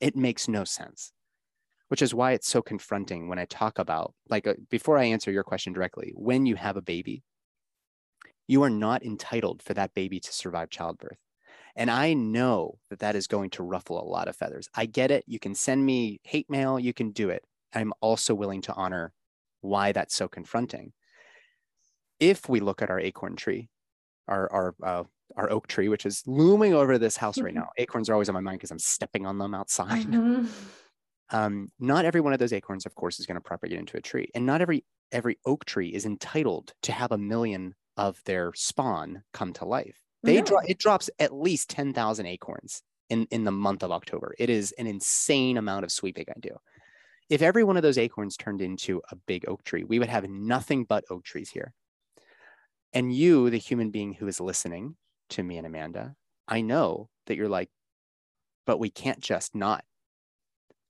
it 0.00 0.14
makes 0.16 0.46
no 0.46 0.62
sense 0.62 1.12
which 1.90 2.02
is 2.02 2.14
why 2.14 2.30
it's 2.30 2.48
so 2.48 2.62
confronting 2.62 3.26
when 3.26 3.40
I 3.40 3.46
talk 3.46 3.80
about, 3.80 4.14
like, 4.28 4.46
uh, 4.46 4.54
before 4.70 4.96
I 4.96 5.06
answer 5.06 5.32
your 5.32 5.42
question 5.42 5.72
directly, 5.72 6.12
when 6.14 6.46
you 6.46 6.54
have 6.54 6.76
a 6.76 6.82
baby, 6.82 7.24
you 8.46 8.62
are 8.62 8.70
not 8.70 9.04
entitled 9.04 9.60
for 9.60 9.74
that 9.74 9.92
baby 9.92 10.20
to 10.20 10.32
survive 10.32 10.70
childbirth. 10.70 11.18
And 11.74 11.90
I 11.90 12.12
know 12.12 12.78
that 12.90 13.00
that 13.00 13.16
is 13.16 13.26
going 13.26 13.50
to 13.50 13.64
ruffle 13.64 14.00
a 14.00 14.06
lot 14.06 14.28
of 14.28 14.36
feathers. 14.36 14.68
I 14.72 14.86
get 14.86 15.10
it. 15.10 15.24
You 15.26 15.40
can 15.40 15.56
send 15.56 15.84
me 15.84 16.20
hate 16.22 16.48
mail, 16.48 16.78
you 16.78 16.92
can 16.92 17.10
do 17.10 17.28
it. 17.28 17.44
I'm 17.74 17.92
also 18.00 18.36
willing 18.36 18.62
to 18.62 18.72
honor 18.74 19.12
why 19.60 19.90
that's 19.90 20.14
so 20.14 20.28
confronting. 20.28 20.92
If 22.20 22.48
we 22.48 22.60
look 22.60 22.82
at 22.82 22.90
our 22.90 23.00
acorn 23.00 23.34
tree, 23.34 23.68
our, 24.28 24.52
our, 24.52 24.74
uh, 24.80 25.04
our 25.36 25.50
oak 25.50 25.66
tree, 25.66 25.88
which 25.88 26.06
is 26.06 26.22
looming 26.24 26.72
over 26.72 26.98
this 26.98 27.16
house 27.16 27.40
right 27.40 27.54
now. 27.60 27.70
Acorns 27.78 28.08
are 28.08 28.12
always 28.12 28.28
on 28.28 28.34
my 28.34 28.40
mind 28.40 28.58
because 28.58 28.70
I'm 28.70 28.78
stepping 28.78 29.26
on 29.26 29.38
them 29.38 29.54
outside. 29.54 30.06
Mm-hmm. 30.06 30.46
Um, 31.32 31.70
not 31.78 32.04
every 32.04 32.20
one 32.20 32.32
of 32.32 32.38
those 32.38 32.52
acorns, 32.52 32.86
of 32.86 32.94
course, 32.94 33.20
is 33.20 33.26
going 33.26 33.36
to 33.36 33.40
propagate 33.40 33.78
into 33.78 33.96
a 33.96 34.00
tree, 34.00 34.28
and 34.34 34.46
not 34.46 34.60
every 34.60 34.84
every 35.12 35.38
oak 35.44 35.64
tree 35.64 35.88
is 35.88 36.06
entitled 36.06 36.72
to 36.82 36.92
have 36.92 37.12
a 37.12 37.18
million 37.18 37.74
of 37.96 38.20
their 38.24 38.52
spawn 38.54 39.22
come 39.32 39.52
to 39.54 39.64
life. 39.64 39.98
They 40.22 40.40
drop 40.42 40.64
it 40.68 40.78
drops 40.78 41.08
at 41.18 41.34
least 41.34 41.70
ten 41.70 41.92
thousand 41.92 42.26
acorns 42.26 42.82
in 43.08 43.26
in 43.30 43.44
the 43.44 43.52
month 43.52 43.82
of 43.82 43.92
October. 43.92 44.34
It 44.38 44.50
is 44.50 44.72
an 44.72 44.86
insane 44.86 45.56
amount 45.56 45.84
of 45.84 45.92
sweeping 45.92 46.26
I 46.28 46.38
do. 46.40 46.56
If 47.28 47.42
every 47.42 47.62
one 47.62 47.76
of 47.76 47.82
those 47.82 47.98
acorns 47.98 48.36
turned 48.36 48.60
into 48.60 49.00
a 49.10 49.16
big 49.16 49.48
oak 49.48 49.62
tree, 49.62 49.84
we 49.84 49.98
would 50.00 50.08
have 50.08 50.28
nothing 50.28 50.84
but 50.84 51.04
oak 51.10 51.24
trees 51.24 51.48
here. 51.48 51.72
And 52.92 53.14
you, 53.14 53.50
the 53.50 53.58
human 53.58 53.90
being 53.90 54.14
who 54.14 54.26
is 54.26 54.40
listening 54.40 54.96
to 55.30 55.42
me 55.42 55.56
and 55.56 55.66
Amanda, 55.66 56.16
I 56.48 56.60
know 56.60 57.08
that 57.26 57.36
you're 57.36 57.48
like, 57.48 57.70
but 58.66 58.80
we 58.80 58.90
can't 58.90 59.20
just 59.20 59.54
not 59.54 59.84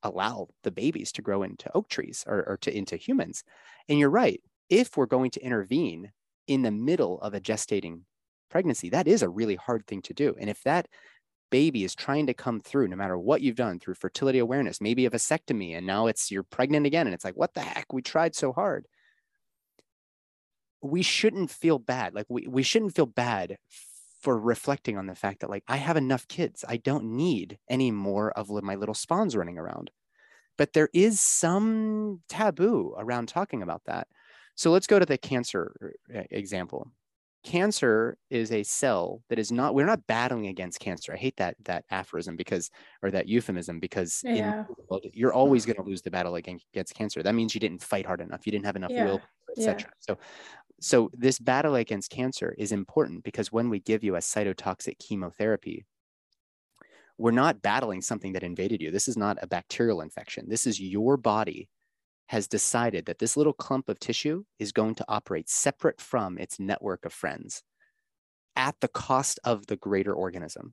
allow 0.02 0.48
the 0.62 0.70
babies 0.70 1.12
to 1.12 1.22
grow 1.22 1.42
into 1.42 1.70
oak 1.74 1.88
trees 1.88 2.24
or, 2.26 2.44
or 2.46 2.56
to 2.58 2.76
into 2.76 2.96
humans. 2.96 3.44
And 3.88 3.98
you're 3.98 4.10
right. 4.10 4.40
If 4.68 4.96
we're 4.96 5.06
going 5.06 5.30
to 5.32 5.44
intervene 5.44 6.12
in 6.46 6.62
the 6.62 6.70
middle 6.70 7.20
of 7.20 7.34
a 7.34 7.40
gestating 7.40 8.02
pregnancy, 8.50 8.90
that 8.90 9.08
is 9.08 9.22
a 9.22 9.28
really 9.28 9.56
hard 9.56 9.86
thing 9.86 10.02
to 10.02 10.14
do. 10.14 10.34
And 10.40 10.48
if 10.48 10.62
that 10.62 10.88
baby 11.50 11.84
is 11.84 11.94
trying 11.94 12.26
to 12.28 12.34
come 12.34 12.60
through, 12.60 12.88
no 12.88 12.96
matter 12.96 13.18
what 13.18 13.42
you've 13.42 13.56
done 13.56 13.78
through 13.78 13.94
fertility 13.94 14.38
awareness, 14.38 14.80
maybe 14.80 15.06
a 15.06 15.10
vasectomy, 15.10 15.76
and 15.76 15.86
now 15.86 16.06
it's 16.06 16.30
you're 16.30 16.44
pregnant 16.44 16.86
again, 16.86 17.06
and 17.06 17.14
it's 17.14 17.24
like, 17.24 17.36
what 17.36 17.54
the 17.54 17.60
heck? 17.60 17.92
We 17.92 18.02
tried 18.02 18.34
so 18.34 18.52
hard. 18.52 18.86
We 20.80 21.02
shouldn't 21.02 21.50
feel 21.50 21.78
bad. 21.78 22.14
Like 22.14 22.26
we, 22.28 22.46
we 22.46 22.62
shouldn't 22.62 22.94
feel 22.94 23.06
bad 23.06 23.56
for 24.20 24.38
reflecting 24.38 24.98
on 24.98 25.06
the 25.06 25.14
fact 25.14 25.40
that 25.40 25.50
like 25.50 25.64
I 25.66 25.76
have 25.76 25.96
enough 25.96 26.28
kids. 26.28 26.64
I 26.68 26.76
don't 26.76 27.16
need 27.16 27.59
any 27.68 27.90
more 27.90 28.30
of 28.33 28.50
my 28.50 28.74
little 28.74 28.94
spawns 28.94 29.37
running 29.37 29.59
around. 29.59 29.90
But 30.59 30.74
there 30.74 30.90
is 30.92 31.20
some 31.20 32.20
taboo 32.28 32.94
around 32.98 33.28
talking 33.28 33.62
about 33.62 33.83
that. 33.87 34.09
So 34.56 34.70
let's 34.70 34.87
go 34.87 34.98
to 34.98 35.06
the 35.06 35.16
cancer 35.16 35.94
uh, 36.14 36.24
example. 36.30 36.92
Cancer 37.42 38.18
is 38.28 38.52
a 38.52 38.62
cell 38.62 39.22
that 39.30 39.38
is 39.38 39.50
not, 39.50 39.74
we're 39.74 39.87
not 39.87 40.06
battling 40.06 40.48
against 40.48 40.78
cancer. 40.78 41.14
I 41.14 41.16
hate 41.16 41.38
that 41.38 41.56
that 41.64 41.87
aphorism 41.90 42.37
because, 42.37 42.70
or 43.02 43.11
that 43.11 43.26
euphemism, 43.26 43.80
because 43.80 44.20
yeah. 44.22 44.64
world, 44.90 45.06
you're 45.14 45.33
always 45.33 45.64
going 45.64 45.76
to 45.76 45.83
lose 45.83 46.02
the 46.02 46.11
battle 46.11 46.35
against, 46.35 46.66
against 46.74 46.94
cancer. 46.94 47.22
That 47.22 47.35
means 47.35 47.54
you 47.54 47.61
didn't 47.61 47.83
fight 47.83 48.04
hard 48.04 48.20
enough. 48.20 48.44
You 48.44 48.52
didn't 48.52 48.66
have 48.66 48.76
enough 48.76 48.90
yeah. 48.90 49.06
will, 49.06 49.22
etc. 49.56 49.78
Yeah. 49.78 49.87
So 50.00 50.18
so 50.80 51.10
this 51.12 51.38
battle 51.38 51.74
against 51.74 52.10
cancer 52.10 52.54
is 52.58 52.72
important 52.72 53.22
because 53.22 53.52
when 53.52 53.68
we 53.68 53.80
give 53.80 54.02
you 54.02 54.16
a 54.16 54.20
cytotoxic 54.20 54.98
chemotherapy, 54.98 55.84
we're 57.18 57.32
not 57.32 57.60
battling 57.60 58.00
something 58.00 58.32
that 58.32 58.42
invaded 58.42 58.80
you. 58.80 58.90
This 58.90 59.06
is 59.06 59.16
not 59.16 59.36
a 59.42 59.46
bacterial 59.46 60.00
infection. 60.00 60.46
This 60.48 60.66
is 60.66 60.80
your 60.80 61.18
body 61.18 61.68
has 62.28 62.48
decided 62.48 63.04
that 63.06 63.18
this 63.18 63.36
little 63.36 63.52
clump 63.52 63.90
of 63.90 63.98
tissue 63.98 64.44
is 64.58 64.72
going 64.72 64.94
to 64.94 65.04
operate 65.06 65.50
separate 65.50 66.00
from 66.00 66.38
its 66.38 66.58
network 66.58 67.04
of 67.04 67.12
friends 67.12 67.62
at 68.56 68.74
the 68.80 68.88
cost 68.88 69.38
of 69.44 69.66
the 69.66 69.76
greater 69.76 70.14
organism. 70.14 70.72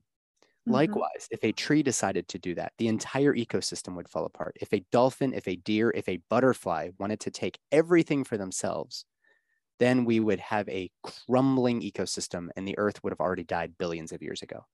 Mm-hmm. 0.66 0.72
Likewise, 0.72 1.28
if 1.30 1.44
a 1.44 1.52
tree 1.52 1.82
decided 1.82 2.28
to 2.28 2.38
do 2.38 2.54
that, 2.54 2.72
the 2.78 2.88
entire 2.88 3.34
ecosystem 3.34 3.94
would 3.96 4.08
fall 4.08 4.24
apart. 4.24 4.56
If 4.60 4.72
a 4.72 4.84
dolphin, 4.90 5.34
if 5.34 5.46
a 5.46 5.56
deer, 5.56 5.92
if 5.94 6.08
a 6.08 6.20
butterfly 6.30 6.90
wanted 6.98 7.20
to 7.20 7.30
take 7.30 7.58
everything 7.70 8.24
for 8.24 8.38
themselves, 8.38 9.04
then 9.78 10.04
we 10.04 10.20
would 10.20 10.40
have 10.40 10.68
a 10.68 10.90
crumbling 11.02 11.80
ecosystem 11.82 12.48
and 12.56 12.66
the 12.66 12.78
earth 12.78 13.02
would 13.02 13.12
have 13.12 13.20
already 13.20 13.44
died 13.44 13.78
billions 13.78 14.12
of 14.12 14.22
years 14.22 14.42
ago. 14.42 14.66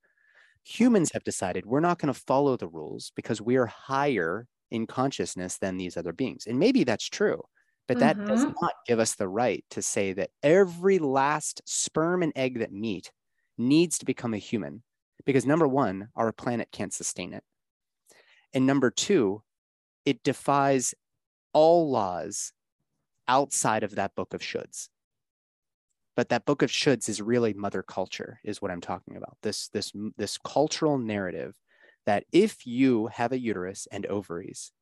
Humans 0.65 1.11
have 1.13 1.25
decided 1.25 1.67
we're 1.67 1.81
not 1.81 1.99
going 1.99 2.13
to 2.13 2.19
follow 2.19 2.57
the 2.57 2.69
rules 2.69 3.13
because 3.15 3.41
we 3.43 3.57
are 3.57 3.67
higher 3.67 4.47
in 4.71 4.87
consciousness 4.87 5.59
than 5.59 5.77
these 5.77 5.97
other 5.97 6.13
beings. 6.13 6.47
And 6.47 6.59
maybe 6.59 6.85
that's 6.85 7.09
true, 7.09 7.43
but 7.87 7.99
that 7.99 8.17
mm-hmm. 8.17 8.27
does 8.27 8.45
not 8.45 8.73
give 8.87 8.99
us 8.99 9.15
the 9.15 9.29
right 9.29 9.63
to 9.71 9.83
say 9.83 10.15
that 10.15 10.31
every 10.43 10.99
last 10.99 11.61
sperm 11.67 12.23
and 12.23 12.33
egg 12.35 12.61
that 12.61 12.73
meet 12.73 13.13
needs 13.59 13.99
to 13.99 14.07
become 14.07 14.33
a 14.33 14.39
human 14.39 14.83
because 15.27 15.47
number 15.47 15.69
one, 15.69 16.09
our 16.17 16.33
planet 16.33 16.69
can't 16.73 16.95
sustain 16.95 17.35
it. 17.35 17.45
And 18.55 18.67
number 18.67 18.91
two, 18.91 19.43
it 20.07 20.23
defies 20.23 20.95
all 21.53 21.91
laws 21.91 22.53
outside 23.29 23.83
of 23.83 23.95
that 23.95 24.15
book 24.15 24.35
of 24.35 24.41
shoulds 24.41 24.89
but 26.17 26.29
that 26.29 26.45
book 26.45 26.63
of 26.63 26.71
shoulds 26.71 27.09
is 27.09 27.21
really 27.21 27.53
mother 27.53 27.83
culture 27.83 28.41
is 28.45 28.63
what 28.63 28.71
i'm 28.71 28.81
talking 28.81 29.17
about. 29.17 29.37
This 29.43 29.69
this 29.69 29.93
this 30.17 30.39
cultural 30.39 30.99
narrative 30.99 31.55
that 32.07 32.25
if 32.33 32.67
you 32.67 33.09
have 33.09 33.33
a 33.33 33.39
uterus 33.39 33.89
and 33.91 34.07
ovaries 34.07 34.73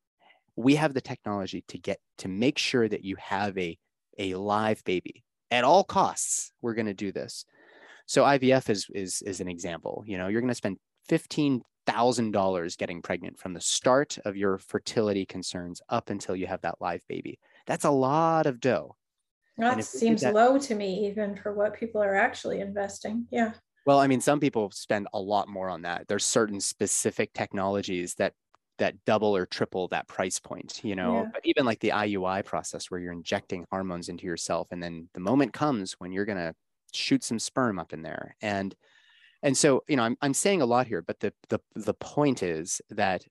we 0.55 0.75
have 0.75 0.93
the 0.93 1.01
technology 1.01 1.63
to 1.67 1.77
get 1.77 1.99
to 2.19 2.27
make 2.27 2.57
sure 2.57 2.87
that 2.87 3.03
you 3.03 3.15
have 3.17 3.57
a 3.57 3.77
a 4.19 4.35
live 4.35 4.83
baby 4.83 5.23
at 5.49 5.63
all 5.63 5.83
costs 5.83 6.51
we're 6.61 6.75
going 6.75 6.85
to 6.85 6.93
do 6.93 7.11
this. 7.11 7.45
So 8.05 8.23
ivf 8.23 8.69
is 8.69 8.87
is 8.93 9.21
is 9.21 9.39
an 9.41 9.47
example 9.47 10.03
you 10.05 10.17
know 10.17 10.27
you're 10.27 10.41
going 10.41 10.49
to 10.49 10.55
spend 10.55 10.77
$15000 11.09 12.77
getting 12.77 13.01
pregnant 13.01 13.37
from 13.37 13.53
the 13.53 13.61
start 13.61 14.17
of 14.23 14.37
your 14.37 14.57
fertility 14.57 15.25
concerns 15.25 15.81
up 15.89 16.09
until 16.09 16.35
you 16.35 16.47
have 16.47 16.61
that 16.61 16.79
live 16.79 17.01
baby. 17.09 17.39
That's 17.65 17.83
a 17.83 17.91
lot 17.91 18.45
of 18.45 18.61
dough 18.61 18.95
that 19.57 19.83
seems 19.85 20.21
that, 20.21 20.33
low 20.33 20.57
to 20.57 20.75
me, 20.75 21.07
even 21.07 21.35
for 21.35 21.53
what 21.53 21.75
people 21.75 22.01
are 22.01 22.15
actually 22.15 22.59
investing. 22.59 23.27
Yeah. 23.31 23.53
Well, 23.85 23.99
I 23.99 24.07
mean, 24.07 24.21
some 24.21 24.39
people 24.39 24.71
spend 24.71 25.07
a 25.13 25.19
lot 25.19 25.47
more 25.47 25.69
on 25.69 25.81
that. 25.83 26.07
There's 26.07 26.25
certain 26.25 26.59
specific 26.59 27.33
technologies 27.33 28.15
that 28.15 28.33
that 28.79 28.95
double 29.05 29.35
or 29.35 29.45
triple 29.45 29.87
that 29.89 30.07
price 30.07 30.39
point, 30.39 30.81
you 30.83 30.95
know. 30.95 31.21
Yeah. 31.21 31.29
But 31.33 31.45
even 31.45 31.65
like 31.65 31.79
the 31.79 31.89
IUI 31.89 32.43
process 32.45 32.89
where 32.89 32.99
you're 32.99 33.13
injecting 33.13 33.65
hormones 33.69 34.09
into 34.09 34.25
yourself, 34.25 34.69
and 34.71 34.81
then 34.81 35.09
the 35.13 35.19
moment 35.19 35.53
comes 35.53 35.93
when 35.93 36.11
you're 36.11 36.25
gonna 36.25 36.55
shoot 36.93 37.23
some 37.23 37.39
sperm 37.39 37.77
up 37.77 37.93
in 37.93 38.01
there. 38.01 38.35
And 38.41 38.73
and 39.43 39.55
so, 39.57 39.83
you 39.87 39.97
know, 39.97 40.03
I'm 40.03 40.17
I'm 40.21 40.33
saying 40.33 40.61
a 40.61 40.65
lot 40.65 40.87
here, 40.87 41.01
but 41.01 41.19
the 41.19 41.33
the 41.49 41.59
the 41.75 41.93
point 41.93 42.41
is 42.41 42.81
that 42.89 43.23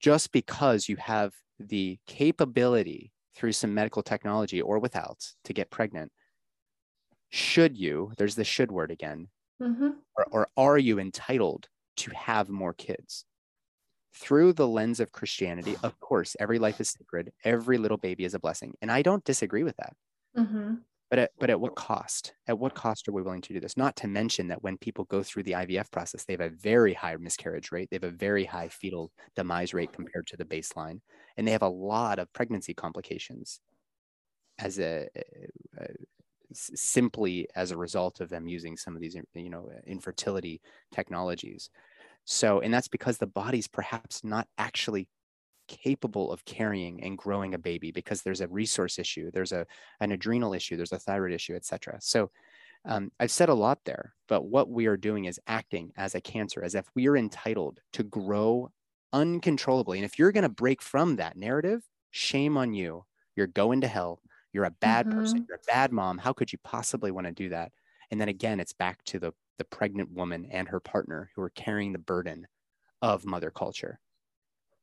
just 0.00 0.30
because 0.30 0.88
you 0.88 0.96
have 0.96 1.32
the 1.58 1.98
capability 2.06 3.10
through 3.38 3.52
some 3.52 3.72
medical 3.72 4.02
technology 4.02 4.60
or 4.60 4.80
without 4.80 5.24
to 5.44 5.52
get 5.52 5.70
pregnant 5.70 6.10
should 7.30 7.76
you 7.76 8.10
there's 8.18 8.34
the 8.34 8.44
should 8.44 8.72
word 8.72 8.90
again 8.90 9.28
mm-hmm. 9.62 9.90
or, 10.16 10.26
or 10.30 10.48
are 10.56 10.78
you 10.78 10.98
entitled 10.98 11.68
to 11.96 12.10
have 12.10 12.48
more 12.48 12.72
kids 12.72 13.24
through 14.12 14.52
the 14.52 14.66
lens 14.66 14.98
of 14.98 15.12
christianity 15.12 15.76
of 15.84 15.98
course 16.00 16.34
every 16.40 16.58
life 16.58 16.80
is 16.80 16.90
sacred 16.90 17.30
every 17.44 17.78
little 17.78 17.96
baby 17.96 18.24
is 18.24 18.34
a 18.34 18.40
blessing 18.40 18.74
and 18.82 18.90
i 18.90 19.02
don't 19.02 19.24
disagree 19.24 19.62
with 19.62 19.76
that 19.76 19.94
mm-hmm. 20.36 20.74
But 21.10 21.18
at, 21.18 21.30
but 21.40 21.48
at 21.48 21.58
what 21.58 21.74
cost? 21.74 22.34
At 22.48 22.58
what 22.58 22.74
cost 22.74 23.08
are 23.08 23.12
we 23.12 23.22
willing 23.22 23.40
to 23.40 23.54
do 23.54 23.60
this? 23.60 23.78
Not 23.78 23.96
to 23.96 24.06
mention 24.06 24.48
that 24.48 24.62
when 24.62 24.76
people 24.76 25.04
go 25.04 25.22
through 25.22 25.44
the 25.44 25.52
IVF 25.52 25.90
process, 25.90 26.24
they 26.24 26.34
have 26.34 26.40
a 26.40 26.50
very 26.50 26.92
high 26.92 27.16
miscarriage 27.16 27.72
rate. 27.72 27.88
They 27.90 27.96
have 27.96 28.04
a 28.04 28.10
very 28.10 28.44
high 28.44 28.68
fetal 28.68 29.10
demise 29.34 29.72
rate 29.72 29.92
compared 29.92 30.26
to 30.26 30.36
the 30.36 30.44
baseline, 30.44 31.00
and 31.38 31.46
they 31.46 31.52
have 31.52 31.62
a 31.62 31.68
lot 31.68 32.18
of 32.18 32.30
pregnancy 32.34 32.74
complications 32.74 33.60
as 34.58 34.78
a, 34.78 35.08
a, 35.16 35.84
a 35.84 35.86
simply 36.52 37.46
as 37.54 37.70
a 37.70 37.76
result 37.76 38.20
of 38.20 38.28
them 38.28 38.48
using 38.48 38.76
some 38.76 38.96
of 38.96 39.00
these 39.00 39.16
you 39.34 39.48
know 39.48 39.70
infertility 39.86 40.60
technologies. 40.92 41.70
So, 42.24 42.60
and 42.60 42.74
that's 42.74 42.88
because 42.88 43.16
the 43.16 43.26
body's 43.26 43.68
perhaps 43.68 44.22
not 44.24 44.48
actually 44.58 45.08
capable 45.68 46.32
of 46.32 46.44
carrying 46.44 47.02
and 47.04 47.16
growing 47.16 47.54
a 47.54 47.58
baby 47.58 47.92
because 47.92 48.22
there's 48.22 48.40
a 48.40 48.48
resource 48.48 48.98
issue, 48.98 49.30
there's 49.32 49.52
a 49.52 49.64
an 50.00 50.12
adrenal 50.12 50.54
issue, 50.54 50.76
there's 50.76 50.92
a 50.92 50.98
thyroid 50.98 51.32
issue, 51.32 51.54
etc. 51.54 51.98
So 52.00 52.30
um, 52.84 53.12
I've 53.20 53.30
said 53.30 53.48
a 53.48 53.54
lot 53.54 53.78
there, 53.84 54.14
but 54.28 54.44
what 54.44 54.68
we 54.68 54.86
are 54.86 54.96
doing 54.96 55.26
is 55.26 55.40
acting 55.46 55.92
as 55.96 56.14
a 56.14 56.20
cancer, 56.20 56.64
as 56.64 56.74
if 56.74 56.86
we 56.94 57.06
are 57.06 57.16
entitled 57.16 57.78
to 57.92 58.02
grow 58.02 58.70
uncontrollably. 59.12 59.98
And 59.98 60.04
if 60.04 60.18
you're 60.18 60.32
going 60.32 60.42
to 60.42 60.48
break 60.48 60.82
from 60.82 61.16
that 61.16 61.36
narrative, 61.36 61.82
shame 62.10 62.56
on 62.56 62.74
you. 62.74 63.04
You're 63.36 63.46
going 63.46 63.80
to 63.82 63.88
hell. 63.88 64.20
You're 64.52 64.64
a 64.64 64.70
bad 64.70 65.06
mm-hmm. 65.06 65.18
person. 65.18 65.46
You're 65.48 65.58
a 65.58 65.72
bad 65.72 65.92
mom. 65.92 66.18
How 66.18 66.32
could 66.32 66.52
you 66.52 66.58
possibly 66.64 67.10
want 67.10 67.26
to 67.26 67.32
do 67.32 67.50
that? 67.50 67.72
And 68.10 68.20
then 68.20 68.28
again, 68.28 68.60
it's 68.60 68.72
back 68.72 69.04
to 69.04 69.18
the 69.18 69.32
the 69.58 69.64
pregnant 69.64 70.12
woman 70.12 70.46
and 70.52 70.68
her 70.68 70.78
partner 70.78 71.30
who 71.34 71.42
are 71.42 71.50
carrying 71.50 71.92
the 71.92 71.98
burden 71.98 72.46
of 73.02 73.24
mother 73.24 73.50
culture 73.50 73.98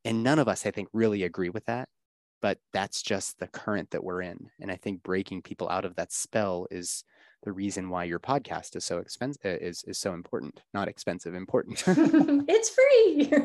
and 0.05 0.21
none 0.21 0.37
of 0.37 0.47
us, 0.47 0.65
I 0.65 0.71
think, 0.71 0.87
really 0.93 1.23
agree 1.23 1.49
with 1.49 1.65
that. 1.65 1.89
But 2.41 2.59
that's 2.71 3.01
just 3.01 3.39
the 3.39 3.47
current 3.47 3.89
that 3.89 4.03
we're 4.03 4.21
in. 4.21 4.51
And 4.61 4.71
I 4.71 4.75
think 4.75 5.01
breaking 5.01 5.41
people 5.41 5.67
out 5.67 5.83
of 5.83 5.95
that 5.95 6.13
spell 6.13 6.67
is 6.69 7.03
the 7.45 7.53
reason 7.53 7.89
why 7.89 8.03
your 8.03 8.19
podcast 8.19 8.75
is 8.75 8.83
so 8.83 8.97
expensive 8.97 9.45
uh, 9.45 9.63
is 9.63 9.83
is 9.83 9.97
so 9.97 10.13
important 10.13 10.59
not 10.73 10.89
expensive 10.89 11.33
important. 11.33 11.81
It's 12.49 12.69
free! 12.69 13.31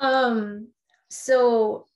Um 0.00 0.68
so 1.08 1.86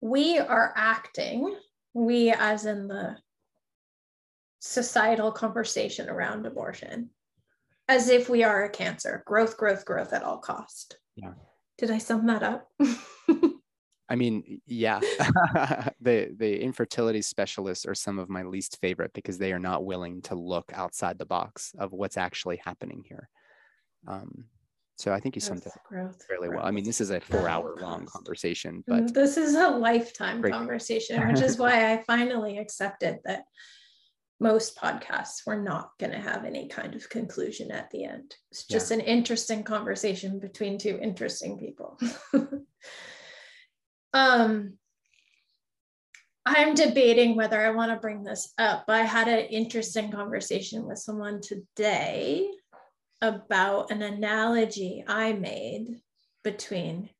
we 0.00 0.38
are 0.38 0.72
acting 0.74 1.54
we 1.94 2.30
as 2.30 2.64
in 2.64 2.88
the 2.88 3.16
societal 4.60 5.30
conversation 5.30 6.08
around 6.08 6.46
abortion 6.46 7.10
as 7.88 8.08
if 8.08 8.28
we 8.28 8.42
are 8.42 8.64
a 8.64 8.70
cancer. 8.70 9.22
Growth 9.26 9.56
growth 9.56 9.84
growth 9.84 10.12
at 10.12 10.24
all 10.24 10.38
cost. 10.38 10.98
Yeah. 11.14 11.34
Did 11.78 11.90
i 11.90 11.98
sum 11.98 12.26
that 12.26 12.42
up 12.42 12.68
I 14.08 14.14
mean, 14.14 14.60
yeah, 14.66 15.00
the 16.00 16.34
the 16.36 16.60
infertility 16.60 17.22
specialists 17.22 17.86
are 17.86 17.94
some 17.94 18.18
of 18.18 18.28
my 18.28 18.44
least 18.44 18.78
favorite 18.80 19.12
because 19.14 19.38
they 19.38 19.52
are 19.52 19.58
not 19.58 19.84
willing 19.84 20.22
to 20.22 20.34
look 20.34 20.70
outside 20.74 21.18
the 21.18 21.26
box 21.26 21.72
of 21.78 21.92
what's 21.92 22.16
actually 22.16 22.60
happening 22.64 23.04
here. 23.06 23.28
Um, 24.06 24.44
so 24.96 25.12
I 25.12 25.20
think 25.20 25.34
you 25.34 25.40
summed 25.40 25.62
it 25.66 25.72
up 25.98 26.14
fairly 26.26 26.48
well. 26.48 26.64
I 26.64 26.70
mean, 26.70 26.84
this 26.84 27.02
is 27.02 27.10
a 27.10 27.20
four-hour 27.20 27.76
long 27.80 28.06
conversation, 28.06 28.82
but 28.86 29.06
mm, 29.06 29.12
this 29.12 29.36
is 29.36 29.54
a 29.54 29.68
lifetime 29.68 30.42
conversation, 30.42 31.28
which 31.28 31.42
is 31.42 31.58
why 31.58 31.92
I 31.92 32.02
finally 32.04 32.58
accepted 32.58 33.18
that 33.24 33.44
most 34.40 34.76
podcasts 34.76 35.46
were 35.46 35.60
not 35.60 35.90
going 35.98 36.12
to 36.12 36.18
have 36.18 36.44
any 36.44 36.68
kind 36.68 36.94
of 36.94 37.08
conclusion 37.10 37.70
at 37.70 37.90
the 37.90 38.04
end. 38.04 38.34
It's 38.50 38.66
just 38.66 38.90
yeah. 38.90 38.98
an 38.98 39.00
interesting 39.02 39.64
conversation 39.64 40.38
between 40.38 40.78
two 40.78 40.98
interesting 41.02 41.58
people. 41.58 41.98
Um, 44.12 44.74
I'm 46.44 46.74
debating 46.74 47.36
whether 47.36 47.60
I 47.60 47.70
want 47.70 47.90
to 47.90 47.98
bring 47.98 48.22
this 48.22 48.52
up. 48.56 48.84
I 48.88 49.02
had 49.02 49.28
an 49.28 49.46
interesting 49.46 50.12
conversation 50.12 50.86
with 50.86 50.98
someone 50.98 51.40
today 51.40 52.48
about 53.20 53.90
an 53.90 54.02
analogy 54.02 55.04
I 55.06 55.32
made 55.32 56.00
between 56.44 57.10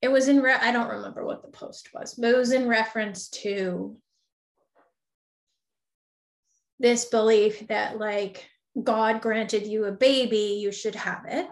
it 0.00 0.12
was 0.12 0.28
in 0.28 0.40
re- 0.40 0.52
I 0.52 0.70
don't 0.70 0.90
remember 0.90 1.24
what 1.24 1.42
the 1.42 1.48
post 1.48 1.90
was, 1.92 2.14
but 2.14 2.30
it 2.30 2.36
was 2.36 2.52
in 2.52 2.68
reference 2.68 3.28
to 3.30 3.96
this 6.78 7.06
belief 7.06 7.66
that 7.68 7.98
like 7.98 8.48
God 8.80 9.20
granted 9.20 9.66
you 9.66 9.86
a 9.86 9.92
baby, 9.92 10.60
you 10.60 10.70
should 10.70 10.94
have 10.94 11.24
it 11.26 11.50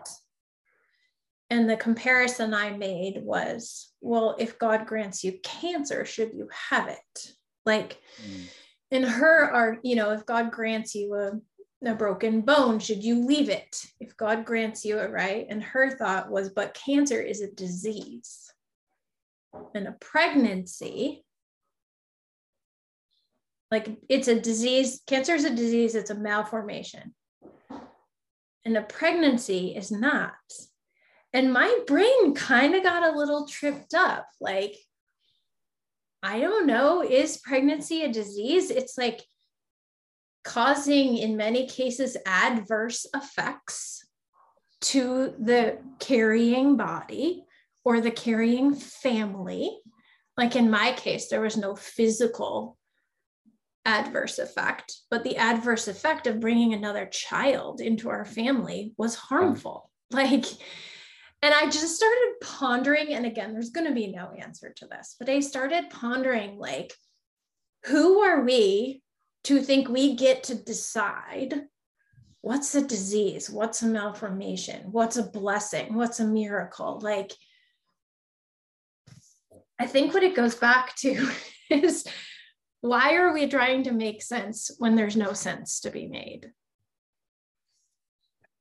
and 1.49 1.71
the 1.71 1.77
comparison 1.77 2.53
I 2.55 2.71
made 2.71 3.21
was, 3.23 3.93
well, 4.01 4.35
if 4.39 4.59
God 4.59 4.87
grants 4.87 5.23
you 5.23 5.39
cancer, 5.43 6.05
should 6.05 6.33
you 6.33 6.49
have 6.71 6.89
it? 6.89 7.31
Like 7.65 7.99
mm. 8.21 8.47
in 8.91 9.05
her 9.05 9.51
are, 9.51 9.79
you 9.83 9.95
know, 9.95 10.11
if 10.11 10.27
God 10.27 10.51
grants 10.51 10.95
you 10.95 11.15
a, 11.15 11.89
a 11.89 11.95
broken 11.95 12.41
bone, 12.41 12.81
should 12.81 13.05
you 13.05 13.25
leave 13.25 13.49
it? 13.49 13.85
If 14.01 14.17
God 14.17 14.45
grants 14.45 14.85
you 14.85 14.99
it, 14.99 15.13
right? 15.13 15.47
And 15.49 15.63
her 15.63 15.91
thought 15.91 16.31
was, 16.31 16.51
but 16.51 16.75
cancer 16.75 17.21
is 17.21 17.41
a 17.43 17.53
disease. 17.53 18.53
And 19.75 19.87
a 19.87 19.93
pregnancy, 19.93 21.25
like 23.71 23.97
it's 24.09 24.29
a 24.29 24.39
disease, 24.39 25.01
cancer 25.07 25.35
is 25.35 25.45
a 25.45 25.55
disease, 25.55 25.95
it's 25.95 26.11
a 26.11 26.15
malformation. 26.15 27.15
And 28.65 28.77
a 28.77 28.83
pregnancy 28.83 29.77
is 29.77 29.93
not 29.93 30.35
and 31.33 31.53
my 31.53 31.81
brain 31.87 32.35
kind 32.35 32.75
of 32.75 32.83
got 32.83 33.03
a 33.03 33.17
little 33.17 33.47
tripped 33.47 33.95
up. 33.95 34.27
Like, 34.41 34.77
I 36.23 36.41
don't 36.41 36.67
know, 36.67 37.03
is 37.03 37.39
pregnancy 37.39 38.03
a 38.03 38.13
disease? 38.13 38.71
It's 38.71 38.97
like 38.97 39.23
causing, 40.45 41.19
in 41.19 41.37
many 41.37 41.67
cases, 41.67 42.17
adverse 42.27 43.07
effects 43.15 44.05
to 44.81 45.35
the 45.39 45.79
carrying 45.99 46.77
body 46.77 47.45
or 47.85 48.01
the 48.01 48.11
carrying 48.11 48.75
family. 48.75 49.79
Like 50.37 50.57
in 50.57 50.71
my 50.71 50.93
case, 50.93 51.29
there 51.29 51.41
was 51.41 51.57
no 51.57 51.75
physical 51.75 52.77
adverse 53.85 54.39
effect, 54.39 54.97
but 55.11 55.23
the 55.23 55.37
adverse 55.37 55.87
effect 55.89 56.27
of 56.27 56.41
bringing 56.41 56.75
another 56.75 57.07
child 57.07 57.81
into 57.81 58.11
our 58.11 58.25
family 58.25 58.93
was 58.97 59.15
harmful. 59.15 59.91
Like, 60.11 60.45
and 61.47 61.55
I 61.55 61.71
just 61.71 61.95
started 61.95 62.35
pondering, 62.43 63.15
and 63.15 63.25
again, 63.25 63.53
there's 63.53 63.71
going 63.71 63.87
to 63.87 63.95
be 63.95 64.09
no 64.09 64.33
answer 64.37 64.75
to 64.79 64.87
this, 64.89 65.15
but 65.17 65.29
I 65.29 65.39
started 65.39 65.91
pondering 65.91 66.59
like, 66.59 66.93
who 67.85 68.19
are 68.19 68.43
we 68.43 69.01
to 69.45 69.63
think 69.63 69.89
we 69.89 70.17
get 70.17 70.43
to 70.45 70.57
decide 70.57 71.55
what's 72.41 72.75
a 72.75 72.85
disease, 72.85 73.49
what's 73.49 73.81
a 73.83 73.87
malformation, 73.87 74.91
what's 74.91 75.19
a 75.19 75.23
blessing, 75.23 75.95
what's 75.95 76.19
a 76.19 76.27
miracle? 76.27 76.99
Like, 77.01 77.31
I 79.79 79.87
think 79.87 80.15
what 80.15 80.25
it 80.25 80.35
goes 80.35 80.57
back 80.57 80.97
to 80.97 81.31
is 81.71 82.05
why 82.81 83.15
are 83.15 83.33
we 83.33 83.49
trying 83.49 83.85
to 83.85 83.93
make 83.93 84.21
sense 84.21 84.73
when 84.81 84.97
there's 84.97 85.17
no 85.17 85.33
sense 85.33 85.79
to 85.83 85.91
be 85.91 86.09
made? 86.09 86.51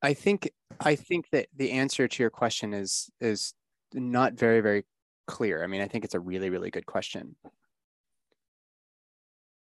I 0.03 0.13
think 0.13 0.51
I 0.79 0.95
think 0.95 1.29
that 1.31 1.47
the 1.55 1.71
answer 1.71 2.07
to 2.07 2.23
your 2.23 2.29
question 2.29 2.73
is 2.73 3.09
is 3.19 3.53
not 3.93 4.33
very 4.33 4.61
very 4.61 4.85
clear. 5.27 5.63
I 5.63 5.67
mean, 5.67 5.81
I 5.81 5.87
think 5.87 6.05
it's 6.05 6.15
a 6.15 6.19
really 6.19 6.49
really 6.49 6.71
good 6.71 6.85
question. 6.85 7.35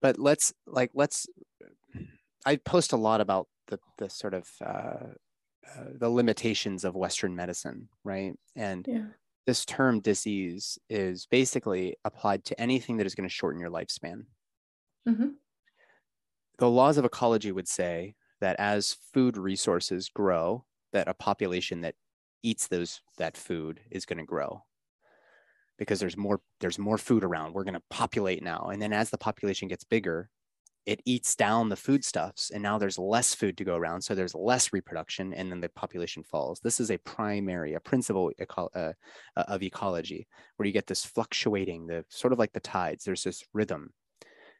But 0.01 0.19
let's 0.19 0.53
like 0.67 0.91
let's 0.93 1.27
I 2.45 2.57
post 2.57 2.93
a 2.93 2.97
lot 2.97 3.21
about 3.21 3.47
the 3.67 3.79
the 3.97 4.09
sort 4.09 4.33
of 4.33 4.47
uh, 4.63 5.13
uh, 5.69 5.85
the 5.97 6.09
limitations 6.09 6.83
of 6.83 6.95
Western 6.95 7.35
medicine, 7.35 7.87
right? 8.03 8.33
And 8.55 8.85
yeah. 8.87 9.05
this 9.45 9.65
term 9.65 10.01
disease 10.01 10.77
is 10.89 11.25
basically 11.25 11.95
applied 12.03 12.43
to 12.45 12.59
anything 12.59 12.97
that 12.97 13.05
is 13.05 13.15
going 13.15 13.27
to 13.27 13.33
shorten 13.33 13.61
your 13.61 13.69
lifespan. 13.69 14.25
Mm-hmm. 15.07 15.29
The 16.59 16.69
laws 16.69 16.97
of 16.97 17.05
ecology 17.05 17.51
would 17.51 17.67
say 17.67 18.15
that 18.41 18.57
as 18.59 18.97
food 19.13 19.37
resources 19.37 20.09
grow, 20.09 20.65
that 20.93 21.07
a 21.07 21.13
population 21.13 21.81
that 21.81 21.95
eats 22.41 22.67
those 22.67 23.01
that 23.17 23.37
food 23.37 23.81
is 23.91 24.05
going 24.05 24.19
to 24.19 24.25
grow. 24.25 24.63
Because 25.77 25.99
there's 25.99 26.17
more 26.17 26.39
there's 26.59 26.79
more 26.79 26.97
food 26.97 27.23
around. 27.23 27.53
We're 27.53 27.63
going 27.63 27.73
to 27.73 27.81
populate 27.89 28.43
now. 28.43 28.69
And 28.71 28.81
then 28.81 28.93
as 28.93 29.09
the 29.09 29.17
population 29.17 29.67
gets 29.67 29.83
bigger 29.83 30.29
it 30.85 31.01
eats 31.05 31.35
down 31.35 31.69
the 31.69 31.75
foodstuffs 31.75 32.51
and 32.51 32.61
now 32.61 32.77
there's 32.77 32.97
less 32.97 33.33
food 33.33 33.57
to 33.57 33.63
go 33.63 33.75
around 33.75 34.01
so 34.01 34.13
there's 34.13 34.35
less 34.35 34.73
reproduction 34.73 35.33
and 35.33 35.51
then 35.51 35.61
the 35.61 35.69
population 35.69 36.23
falls. 36.23 36.59
This 36.59 36.79
is 36.79 36.91
a 36.91 36.97
primary 36.99 37.73
a 37.73 37.79
principle 37.79 38.31
eco- 38.39 38.69
uh, 38.75 38.93
uh 39.37 39.43
of 39.47 39.63
ecology 39.63 40.27
where 40.57 40.67
you 40.67 40.73
get 40.73 40.87
this 40.87 41.05
fluctuating 41.05 41.87
the 41.87 42.03
sort 42.09 42.33
of 42.33 42.39
like 42.39 42.53
the 42.53 42.59
tides. 42.59 43.05
There's 43.05 43.23
this 43.23 43.43
rhythm. 43.53 43.91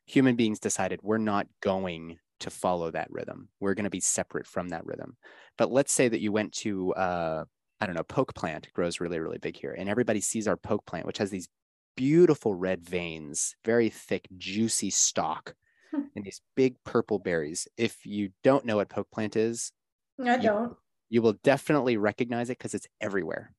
Human 0.06 0.36
beings 0.36 0.60
decided 0.60 1.00
we're 1.02 1.18
not 1.18 1.48
going 1.62 2.18
to 2.40 2.50
follow 2.50 2.92
that 2.92 3.08
rhythm. 3.10 3.50
We're 3.60 3.74
going 3.74 3.86
to 3.86 3.90
be 3.90 4.02
separate 4.02 4.48
from 4.48 4.70
that 4.70 4.86
rhythm. 4.86 5.18
But 5.58 5.72
let's 5.72 5.94
say 5.94 6.08
that 6.08 6.22
you 6.22 6.32
went 6.32 6.54
to, 6.54 6.94
uh, 6.94 7.46
I 7.80 7.86
don't 7.86 7.96
know, 7.96 8.04
poke 8.04 8.34
plant 8.34 8.72
grows 8.74 9.00
really, 9.00 9.20
really 9.20 9.38
big 9.38 9.58
here. 9.58 9.76
And 9.78 9.90
everybody 9.90 10.22
sees 10.22 10.48
our 10.48 10.58
poke 10.58 10.86
plant, 10.86 11.06
which 11.06 11.20
has 11.20 11.30
these 11.30 11.48
beautiful 11.96 12.56
red 12.56 12.84
veins, 12.84 13.56
very 13.66 13.90
thick, 13.90 14.28
juicy 14.38 14.90
stalk, 14.90 15.56
hmm. 15.92 16.02
and 16.16 16.26
these 16.26 16.42
big 16.56 16.76
purple 16.84 17.20
berries. 17.20 17.68
If 17.78 18.06
you 18.06 18.30
don't 18.44 18.66
know 18.66 18.78
what 18.78 18.90
poke 18.90 19.12
plant 19.12 19.36
is, 19.36 19.72
I 20.20 20.38
don't. 20.38 20.70
You, 20.70 20.78
you 21.10 21.22
will 21.22 21.36
definitely 21.44 21.98
recognize 21.98 22.50
it 22.50 22.58
because 22.58 22.74
it's 22.74 22.88
everywhere. 23.00 23.54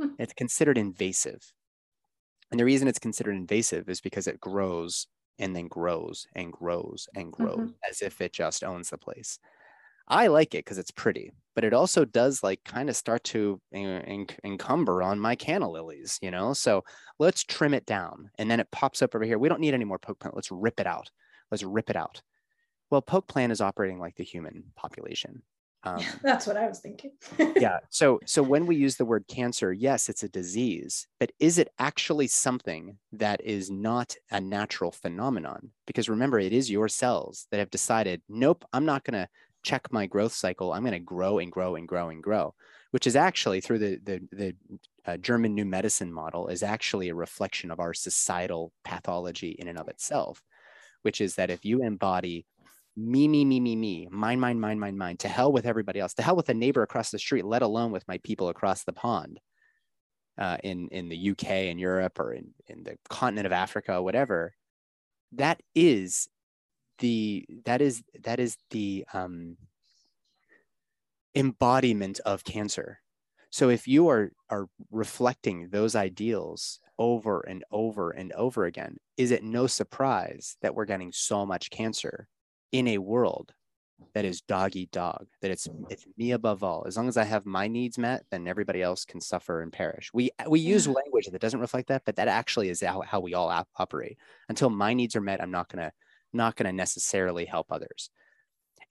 Hmm. 0.00 0.08
It's 0.18 0.34
considered 0.34 0.78
invasive. 0.78 1.52
And 2.50 2.58
the 2.58 2.64
reason 2.64 2.88
it's 2.88 2.98
considered 2.98 3.36
invasive 3.36 3.88
is 3.88 4.00
because 4.00 4.26
it 4.26 4.40
grows 4.40 5.06
and 5.38 5.54
then 5.54 5.68
grows 5.68 6.26
and 6.34 6.52
grows 6.52 7.08
and 7.14 7.32
grows 7.32 7.58
mm-hmm. 7.58 7.88
as 7.88 8.02
if 8.02 8.20
it 8.20 8.32
just 8.32 8.64
owns 8.64 8.90
the 8.90 8.98
place. 8.98 9.38
I 10.08 10.28
like 10.28 10.54
it 10.54 10.64
because 10.64 10.78
it's 10.78 10.90
pretty, 10.90 11.32
but 11.54 11.64
it 11.64 11.74
also 11.74 12.04
does 12.04 12.42
like 12.42 12.64
kind 12.64 12.88
of 12.88 12.96
start 12.96 13.24
to 13.24 13.60
encumber 13.72 15.02
on 15.02 15.20
my 15.20 15.36
canna 15.36 15.70
lilies, 15.70 16.18
you 16.22 16.30
know? 16.30 16.54
So 16.54 16.84
let's 17.18 17.44
trim 17.44 17.74
it 17.74 17.86
down 17.86 18.30
and 18.38 18.50
then 18.50 18.60
it 18.60 18.70
pops 18.70 19.02
up 19.02 19.14
over 19.14 19.24
here. 19.24 19.38
We 19.38 19.48
don't 19.48 19.60
need 19.60 19.74
any 19.74 19.84
more 19.84 19.98
poke 19.98 20.18
plant. 20.18 20.34
Let's 20.34 20.50
rip 20.50 20.80
it 20.80 20.86
out. 20.86 21.10
Let's 21.50 21.62
rip 21.62 21.90
it 21.90 21.96
out. 21.96 22.22
Well, 22.90 23.02
poke 23.02 23.28
plant 23.28 23.52
is 23.52 23.60
operating 23.60 23.98
like 23.98 24.16
the 24.16 24.24
human 24.24 24.64
population. 24.74 25.42
Um, 25.84 26.02
that's 26.22 26.46
what 26.46 26.56
I 26.56 26.66
was 26.68 26.80
thinking. 26.80 27.12
yeah. 27.38 27.78
So, 27.90 28.20
so 28.24 28.42
when 28.42 28.66
we 28.66 28.76
use 28.76 28.96
the 28.96 29.04
word 29.04 29.26
cancer, 29.28 29.72
yes, 29.72 30.08
it's 30.08 30.22
a 30.22 30.28
disease, 30.28 31.06
but 31.18 31.32
is 31.38 31.58
it 31.58 31.68
actually 31.78 32.28
something 32.28 32.98
that 33.12 33.40
is 33.44 33.70
not 33.70 34.14
a 34.30 34.40
natural 34.40 34.92
phenomenon? 34.92 35.70
Because 35.86 36.08
remember, 36.08 36.38
it 36.38 36.52
is 36.52 36.70
your 36.70 36.88
cells 36.88 37.46
that 37.50 37.58
have 37.58 37.70
decided, 37.70 38.22
nope, 38.28 38.64
I'm 38.72 38.84
not 38.84 39.04
going 39.04 39.20
to 39.20 39.28
check 39.62 39.92
my 39.92 40.06
growth 40.06 40.32
cycle. 40.32 40.72
I'm 40.72 40.82
going 40.82 40.92
to 40.92 40.98
grow 40.98 41.38
and 41.38 41.50
grow 41.50 41.76
and 41.76 41.86
grow 41.86 42.08
and 42.10 42.22
grow. 42.22 42.54
which 42.90 43.06
is 43.06 43.16
actually 43.16 43.60
through 43.60 43.78
the 43.78 43.98
the, 44.02 44.20
the 44.32 44.54
uh, 45.06 45.16
German 45.16 45.54
New 45.54 45.64
Medicine 45.64 46.12
model 46.12 46.48
is 46.48 46.62
actually 46.62 47.08
a 47.08 47.14
reflection 47.14 47.70
of 47.70 47.80
our 47.80 47.94
societal 47.94 48.72
pathology 48.84 49.50
in 49.58 49.68
and 49.68 49.78
of 49.78 49.88
itself, 49.88 50.42
which 51.02 51.20
is 51.20 51.34
that 51.36 51.50
if 51.50 51.64
you 51.64 51.82
embody 51.82 52.46
me, 52.96 53.28
me, 53.28 53.44
me, 53.44 53.60
me, 53.60 53.76
me, 53.76 54.08
mine, 54.10 54.40
mine, 54.40 54.58
mine, 54.58 54.78
mine, 54.78 54.98
mine, 54.98 55.16
to 55.18 55.28
hell 55.28 55.52
with 55.52 55.66
everybody 55.66 56.00
else, 56.00 56.14
to 56.14 56.22
hell 56.22 56.34
with 56.34 56.48
a 56.48 56.54
neighbor 56.54 56.82
across 56.82 57.10
the 57.10 57.18
street, 57.18 57.44
let 57.44 57.62
alone 57.62 57.92
with 57.92 58.06
my 58.08 58.18
people 58.18 58.48
across 58.48 58.82
the 58.84 58.92
pond, 58.92 59.38
uh, 60.38 60.56
in 60.62 60.88
in 60.88 61.08
the 61.08 61.30
UK 61.30 61.50
and 61.70 61.80
Europe 61.80 62.18
or 62.18 62.32
in 62.32 62.54
in 62.66 62.84
the 62.84 62.96
continent 63.08 63.46
of 63.46 63.52
Africa, 63.52 64.02
whatever, 64.02 64.54
that 65.32 65.60
is 65.74 66.28
the 66.98 67.46
that 67.64 67.80
is 67.80 68.02
that 68.22 68.40
is 68.40 68.56
the 68.70 69.04
um, 69.12 69.56
embodiment 71.34 72.20
of 72.24 72.44
cancer. 72.44 73.00
So 73.50 73.70
if 73.70 73.88
you 73.88 74.08
are 74.08 74.32
are 74.50 74.68
reflecting 74.90 75.68
those 75.70 75.96
ideals 75.96 76.80
over 76.98 77.40
and 77.40 77.64
over 77.70 78.10
and 78.10 78.32
over 78.32 78.64
again, 78.66 78.98
is 79.16 79.30
it 79.30 79.42
no 79.42 79.66
surprise 79.66 80.56
that 80.62 80.74
we're 80.74 80.84
getting 80.84 81.12
so 81.12 81.46
much 81.46 81.70
cancer 81.70 82.28
in 82.72 82.88
a 82.88 82.98
world 82.98 83.52
that 84.14 84.24
is 84.24 84.40
dog 84.42 84.76
eat 84.76 84.90
dog, 84.90 85.26
that 85.42 85.50
it's 85.50 85.68
it's 85.88 86.06
me 86.16 86.32
above 86.32 86.62
all. 86.62 86.84
As 86.86 86.96
long 86.96 87.08
as 87.08 87.16
I 87.16 87.24
have 87.24 87.46
my 87.46 87.68
needs 87.68 87.98
met, 87.98 88.24
then 88.30 88.46
everybody 88.46 88.82
else 88.82 89.04
can 89.04 89.20
suffer 89.20 89.62
and 89.62 89.72
perish. 89.72 90.10
We 90.12 90.30
we 90.48 90.60
use 90.60 90.86
language 90.86 91.26
that 91.26 91.40
doesn't 91.40 91.60
reflect 91.60 91.88
that, 91.88 92.02
but 92.04 92.16
that 92.16 92.28
actually 92.28 92.68
is 92.68 92.80
how, 92.80 93.00
how 93.02 93.20
we 93.20 93.34
all 93.34 93.48
op- 93.48 93.68
operate. 93.76 94.18
Until 94.48 94.70
my 94.70 94.94
needs 94.94 95.16
are 95.16 95.20
met, 95.20 95.42
I'm 95.42 95.50
not 95.50 95.68
gonna 95.68 95.92
not 96.32 96.56
gonna 96.56 96.72
necessarily 96.72 97.44
help 97.44 97.66
others. 97.70 98.10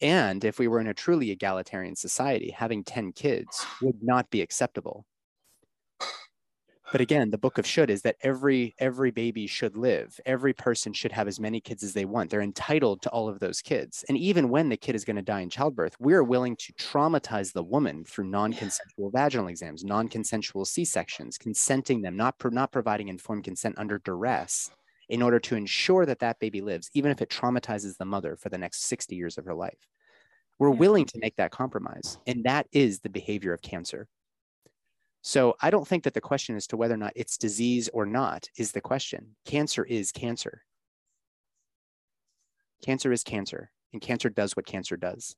And 0.01 0.43
if 0.43 0.59
we 0.59 0.67
were 0.67 0.79
in 0.79 0.87
a 0.87 0.93
truly 0.93 1.31
egalitarian 1.31 1.95
society, 1.95 2.51
having 2.51 2.83
10 2.83 3.13
kids 3.13 3.65
would 3.81 4.03
not 4.03 4.29
be 4.29 4.41
acceptable. 4.41 5.05
But 6.91 7.01
again 7.01 7.31
the 7.31 7.37
book 7.37 7.57
of 7.57 7.65
should 7.65 7.89
is 7.89 8.03
that 8.03 8.15
every 8.21 8.73
every 8.79 9.11
baby 9.11 9.45
should 9.45 9.75
live. 9.75 10.17
Every 10.25 10.53
person 10.53 10.93
should 10.93 11.11
have 11.11 11.27
as 11.27 11.39
many 11.39 11.59
kids 11.59 11.83
as 11.83 11.93
they 11.93 12.05
want. 12.05 12.29
They're 12.29 12.41
entitled 12.41 13.01
to 13.01 13.09
all 13.09 13.27
of 13.27 13.39
those 13.39 13.61
kids. 13.61 14.05
And 14.07 14.17
even 14.17 14.47
when 14.47 14.69
the 14.69 14.77
kid 14.77 14.95
is 14.95 15.03
going 15.03 15.17
to 15.17 15.21
die 15.21 15.41
in 15.41 15.49
childbirth 15.49 15.97
we're 15.99 16.23
willing 16.23 16.55
to 16.57 16.73
traumatize 16.73 17.51
the 17.51 17.63
woman 17.63 18.05
through 18.05 18.29
non-consensual 18.29 19.11
vaginal 19.11 19.47
exams 19.47 19.83
non-consensual 19.83 20.63
c-sections 20.63 21.37
consenting 21.37 22.01
them 22.01 22.15
not 22.15 22.37
pro- 22.39 22.51
not 22.51 22.71
providing 22.71 23.09
informed 23.09 23.43
consent 23.43 23.75
under 23.77 23.99
duress 23.99 24.71
in 25.09 25.21
order 25.21 25.39
to 25.39 25.55
ensure 25.55 26.05
that 26.05 26.19
that 26.19 26.39
baby 26.39 26.61
lives 26.61 26.89
even 26.93 27.11
if 27.11 27.21
it 27.21 27.29
traumatizes 27.29 27.97
the 27.97 28.05
mother 28.05 28.35
for 28.35 28.49
the 28.49 28.57
next 28.57 28.83
60 28.83 29.15
years 29.15 29.37
of 29.37 29.45
her 29.45 29.55
life 29.55 29.87
we're 30.59 30.69
willing 30.69 31.05
to 31.05 31.19
make 31.19 31.35
that 31.35 31.51
compromise 31.51 32.17
and 32.27 32.43
that 32.43 32.67
is 32.71 32.99
the 32.99 33.09
behavior 33.09 33.53
of 33.53 33.61
cancer 33.61 34.07
so 35.27 35.55
I 35.61 35.71
don't 35.71 35.85
think 35.85 36.05
that 36.05 36.13
the 36.13 36.21
question 36.21 36.55
as 36.55 36.67
to 36.67 36.77
whether 36.77 36.93
or 36.93 36.97
not 36.97 37.11
it's 37.13 37.37
disease 37.37 37.89
or 37.91 38.05
not 38.05 38.47
is 38.55 38.71
the 38.71 38.79
question. 38.79 39.35
Cancer 39.45 39.83
is 39.83 40.13
cancer. 40.13 40.63
Cancer 42.81 43.11
is 43.11 43.25
cancer, 43.25 43.69
and 43.91 44.01
cancer 44.01 44.29
does 44.29 44.55
what 44.55 44.65
cancer 44.65 44.95
does. 44.95 45.35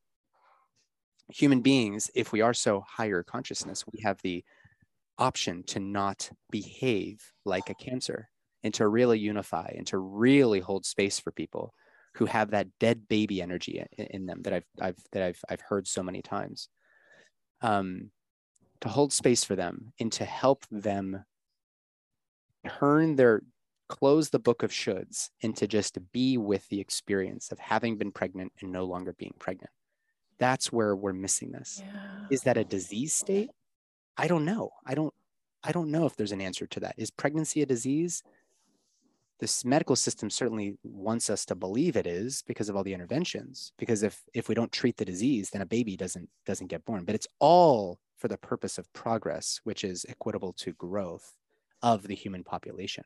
Human 1.29 1.61
beings, 1.61 2.11
if 2.13 2.31
we 2.31 2.41
are 2.41 2.53
so 2.53 2.83
higher 2.87 3.23
consciousness, 3.23 3.83
we 3.91 4.01
have 4.01 4.21
the 4.21 4.43
option 5.17 5.63
to 5.63 5.79
not 5.79 6.29
behave 6.51 7.33
like 7.43 7.71
a 7.71 7.73
cancer 7.73 8.29
and 8.63 8.73
to 8.75 8.87
really 8.87 9.19
unify 9.19 9.73
and 9.75 9.87
to 9.87 9.97
really 9.97 10.59
hold 10.59 10.85
space 10.85 11.19
for 11.19 11.31
people 11.31 11.73
who 12.15 12.25
have 12.25 12.51
that 12.51 12.67
dead 12.79 13.07
baby 13.07 13.41
energy 13.41 13.83
in, 13.97 14.05
in 14.05 14.25
them 14.25 14.41
that 14.43 14.53
I've, 14.53 14.65
I've 14.81 14.97
that 15.11 15.23
I've, 15.23 15.41
I've 15.49 15.61
heard 15.61 15.87
so 15.87 16.03
many 16.03 16.21
times. 16.21 16.69
Um, 17.61 18.11
to 18.81 18.89
hold 18.89 19.11
space 19.11 19.43
for 19.43 19.55
them 19.55 19.91
and 19.99 20.11
to 20.13 20.23
help 20.23 20.65
them 20.71 21.25
turn 22.79 23.15
their 23.15 23.41
close 23.89 24.29
the 24.29 24.39
book 24.39 24.63
of 24.63 24.71
shoulds 24.71 25.29
and 25.41 25.55
to 25.57 25.67
just 25.67 25.97
be 26.13 26.37
with 26.37 26.67
the 26.69 26.79
experience 26.79 27.51
of 27.51 27.59
having 27.59 27.97
been 27.97 28.11
pregnant 28.11 28.53
and 28.61 28.71
no 28.71 28.85
longer 28.85 29.13
being 29.17 29.33
pregnant. 29.39 29.71
That's 30.37 30.71
where 30.71 30.95
we're 30.95 31.11
missing 31.11 31.51
this. 31.51 31.81
Yeah. 31.83 32.27
is 32.29 32.41
that 32.43 32.57
a 32.57 32.63
disease 32.63 33.13
state? 33.13 33.49
I 34.15 34.27
don't 34.27 34.45
know. 34.45 34.71
I 34.85 34.93
don't 34.93 35.13
i 35.61 35.73
don't 35.73 35.91
know 35.91 36.05
if 36.05 36.15
there's 36.15 36.31
an 36.31 36.39
answer 36.39 36.67
to 36.67 36.79
that. 36.81 36.95
Is 36.97 37.11
pregnancy 37.11 37.61
a 37.61 37.65
disease 37.65 38.23
this 39.39 39.63
medical 39.63 39.95
system 39.95 40.29
certainly 40.29 40.77
wants 40.83 41.29
us 41.29 41.45
to 41.45 41.55
believe 41.55 41.95
it 41.95 42.05
is 42.05 42.43
because 42.45 42.69
of 42.69 42.75
all 42.75 42.83
the 42.83 42.93
interventions 42.93 43.71
because 43.77 44.03
if 44.03 44.21
if 44.33 44.49
we 44.49 44.55
don't 44.55 44.71
treat 44.71 44.97
the 44.97 45.05
disease 45.05 45.49
then 45.49 45.61
a 45.61 45.65
baby 45.65 45.95
doesn't 45.95 46.29
doesn't 46.45 46.67
get 46.67 46.85
born 46.85 47.05
but 47.05 47.15
it's 47.15 47.27
all 47.39 47.99
for 48.19 48.27
the 48.27 48.37
purpose 48.37 48.77
of 48.77 48.91
progress, 48.93 49.61
which 49.63 49.83
is 49.83 50.05
equitable 50.07 50.53
to 50.53 50.73
growth 50.73 51.33
of 51.81 52.03
the 52.03 52.15
human 52.15 52.43
population. 52.43 53.05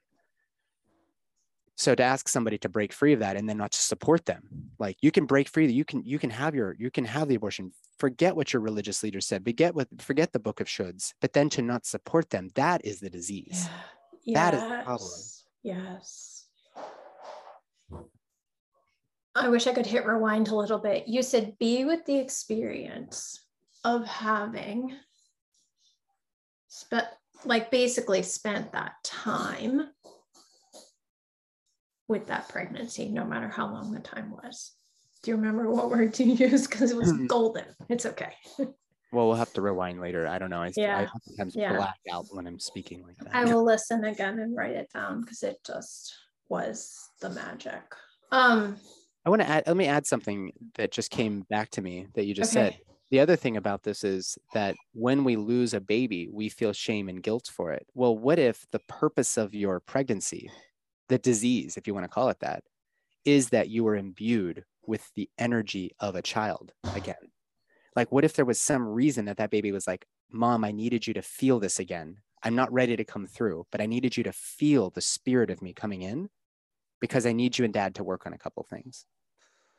So 1.75 1.95
to 1.95 2.03
ask 2.03 2.27
somebody 2.27 2.57
to 2.59 2.69
break 2.69 2.93
free 2.93 3.13
of 3.13 3.19
that 3.19 3.35
and 3.35 3.49
then 3.49 3.57
not 3.57 3.71
to 3.71 3.79
support 3.79 4.25
them, 4.25 4.43
like 4.77 4.97
you 5.01 5.11
can 5.11 5.25
break 5.25 5.49
free, 5.49 5.71
you 5.71 5.85
can 5.85 6.03
you 6.03 6.19
can 6.19 6.29
have 6.29 6.53
your 6.53 6.75
you 6.77 6.91
can 6.91 7.05
have 7.05 7.27
the 7.27 7.35
abortion. 7.35 7.71
Forget 7.97 8.35
what 8.35 8.53
your 8.53 8.61
religious 8.61 9.01
leader 9.01 9.21
said. 9.21 9.43
Forget 9.43 9.73
what 9.73 9.87
forget 9.99 10.33
the 10.33 10.39
book 10.39 10.59
of 10.59 10.67
shoulds, 10.67 11.13
but 11.19 11.33
then 11.33 11.49
to 11.49 11.61
not 11.63 11.85
support 11.85 12.29
them, 12.29 12.49
that 12.55 12.85
is 12.85 12.99
the 12.99 13.09
disease. 13.09 13.67
Yeah. 14.23 14.51
That 14.51 14.53
yes. 14.53 14.63
is 14.63 14.69
the 14.69 14.83
problem. 14.83 15.11
Yes. 15.63 16.45
I 19.35 19.49
wish 19.49 19.65
I 19.65 19.73
could 19.73 19.85
hit 19.85 20.05
rewind 20.05 20.49
a 20.49 20.55
little 20.55 20.77
bit. 20.77 21.07
You 21.07 21.23
said 21.23 21.57
be 21.57 21.85
with 21.85 22.05
the 22.05 22.17
experience 22.17 23.45
of 23.83 24.05
having 24.05 24.95
spent 26.67 27.07
like 27.45 27.71
basically 27.71 28.21
spent 28.23 28.71
that 28.71 28.93
time 29.03 29.89
with 32.07 32.27
that 32.27 32.47
pregnancy, 32.49 33.09
no 33.09 33.25
matter 33.25 33.47
how 33.47 33.71
long 33.71 33.91
the 33.91 33.99
time 33.99 34.31
was. 34.31 34.73
Do 35.23 35.31
you 35.31 35.37
remember 35.37 35.69
what 35.69 35.89
word 35.89 36.13
to 36.15 36.23
use? 36.25 36.67
Because 36.67 36.91
it 36.91 36.97
was 36.97 37.11
hmm. 37.11 37.25
golden. 37.25 37.65
It's 37.89 38.05
okay. 38.05 38.33
well, 39.13 39.27
we'll 39.27 39.35
have 39.35 39.53
to 39.53 39.61
rewind 39.61 40.01
later. 40.01 40.27
I 40.27 40.39
don't 40.39 40.49
know. 40.49 40.61
I, 40.61 40.71
yeah. 40.75 40.99
I 40.99 41.19
sometimes 41.25 41.55
yeah. 41.55 41.75
black 41.75 41.99
out 42.11 42.25
when 42.31 42.47
I'm 42.47 42.59
speaking 42.59 43.03
like 43.03 43.17
that. 43.19 43.35
I 43.35 43.45
will 43.45 43.63
listen 43.63 44.03
again 44.05 44.39
and 44.39 44.55
write 44.55 44.75
it 44.75 44.89
down 44.93 45.21
because 45.21 45.43
it 45.43 45.57
just 45.65 46.13
was 46.49 47.09
the 47.21 47.29
magic. 47.29 47.83
Um, 48.31 48.77
I 49.25 49.29
want 49.29 49.41
to 49.41 49.47
add. 49.47 49.63
Let 49.67 49.77
me 49.77 49.87
add 49.87 50.05
something 50.05 50.51
that 50.75 50.91
just 50.91 51.11
came 51.11 51.41
back 51.49 51.69
to 51.71 51.81
me 51.81 52.07
that 52.15 52.25
you 52.25 52.33
just 52.33 52.55
okay. 52.55 52.71
said 52.71 52.79
the 53.13 53.19
other 53.19 53.35
thing 53.35 53.57
about 53.57 53.83
this 53.83 54.03
is 54.03 54.39
that 54.55 54.75
when 54.93 55.23
we 55.23 55.35
lose 55.35 55.75
a 55.75 55.79
baby, 55.79 56.29
we 56.31 56.49
feel 56.49 56.73
shame 56.73 57.09
and 57.09 57.21
guilt 57.21 57.47
for 57.53 57.71
it. 57.71 57.85
Well, 57.93 58.17
what 58.17 58.39
if 58.39 58.65
the 58.71 58.79
purpose 58.87 59.37
of 59.37 59.53
your 59.53 59.79
pregnancy, 59.79 60.49
the 61.09 61.19
disease, 61.19 61.77
if 61.77 61.85
you 61.85 61.93
want 61.93 62.05
to 62.05 62.09
call 62.09 62.29
it 62.29 62.39
that, 62.39 62.63
is 63.23 63.49
that 63.49 63.69
you 63.69 63.83
were 63.83 63.95
imbued 63.95 64.63
with 64.87 65.11
the 65.13 65.29
energy 65.37 65.91
of 65.99 66.15
a 66.15 66.23
child 66.23 66.73
again? 66.95 67.22
Like, 67.95 68.11
what 68.11 68.25
if 68.25 68.33
there 68.33 68.45
was 68.45 68.59
some 68.59 68.87
reason 68.87 69.25
that 69.25 69.37
that 69.37 69.51
baby 69.51 69.71
was 69.71 69.87
like, 69.87 70.05
Mom, 70.31 70.63
I 70.63 70.71
needed 70.71 71.05
you 71.05 71.13
to 71.15 71.21
feel 71.21 71.59
this 71.59 71.79
again. 71.79 72.17
I'm 72.41 72.55
not 72.55 72.73
ready 72.73 72.95
to 72.95 73.05
come 73.05 73.27
through, 73.27 73.67
but 73.71 73.81
I 73.81 73.85
needed 73.85 74.17
you 74.17 74.23
to 74.23 74.33
feel 74.33 74.89
the 74.89 75.01
spirit 75.01 75.49
of 75.49 75.61
me 75.61 75.73
coming 75.73 76.01
in 76.01 76.29
because 76.99 77.25
I 77.25 77.33
need 77.33 77.57
you 77.57 77.65
and 77.65 77.73
dad 77.73 77.95
to 77.95 78.03
work 78.03 78.25
on 78.25 78.33
a 78.33 78.37
couple 78.37 78.63
things 78.69 79.05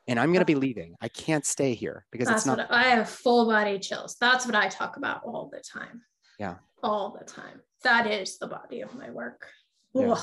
and 0.07 0.19
I'm 0.19 0.31
going 0.31 0.41
to 0.41 0.45
be 0.45 0.55
leaving. 0.55 0.95
I 1.01 1.07
can't 1.07 1.45
stay 1.45 1.73
here 1.73 2.05
because 2.11 2.27
That's 2.27 2.45
it's 2.45 2.57
not. 2.57 2.71
I 2.71 2.83
have 2.83 3.09
full 3.09 3.47
body 3.47 3.79
chills. 3.79 4.15
That's 4.19 4.45
what 4.45 4.55
I 4.55 4.67
talk 4.67 4.97
about 4.97 5.23
all 5.23 5.49
the 5.51 5.61
time. 5.61 6.01
Yeah. 6.39 6.55
All 6.83 7.17
the 7.17 7.25
time. 7.25 7.61
That 7.83 8.07
is 8.07 8.37
the 8.37 8.47
body 8.47 8.81
of 8.81 8.93
my 8.95 9.09
work. 9.09 9.47
Yeah. 9.93 10.19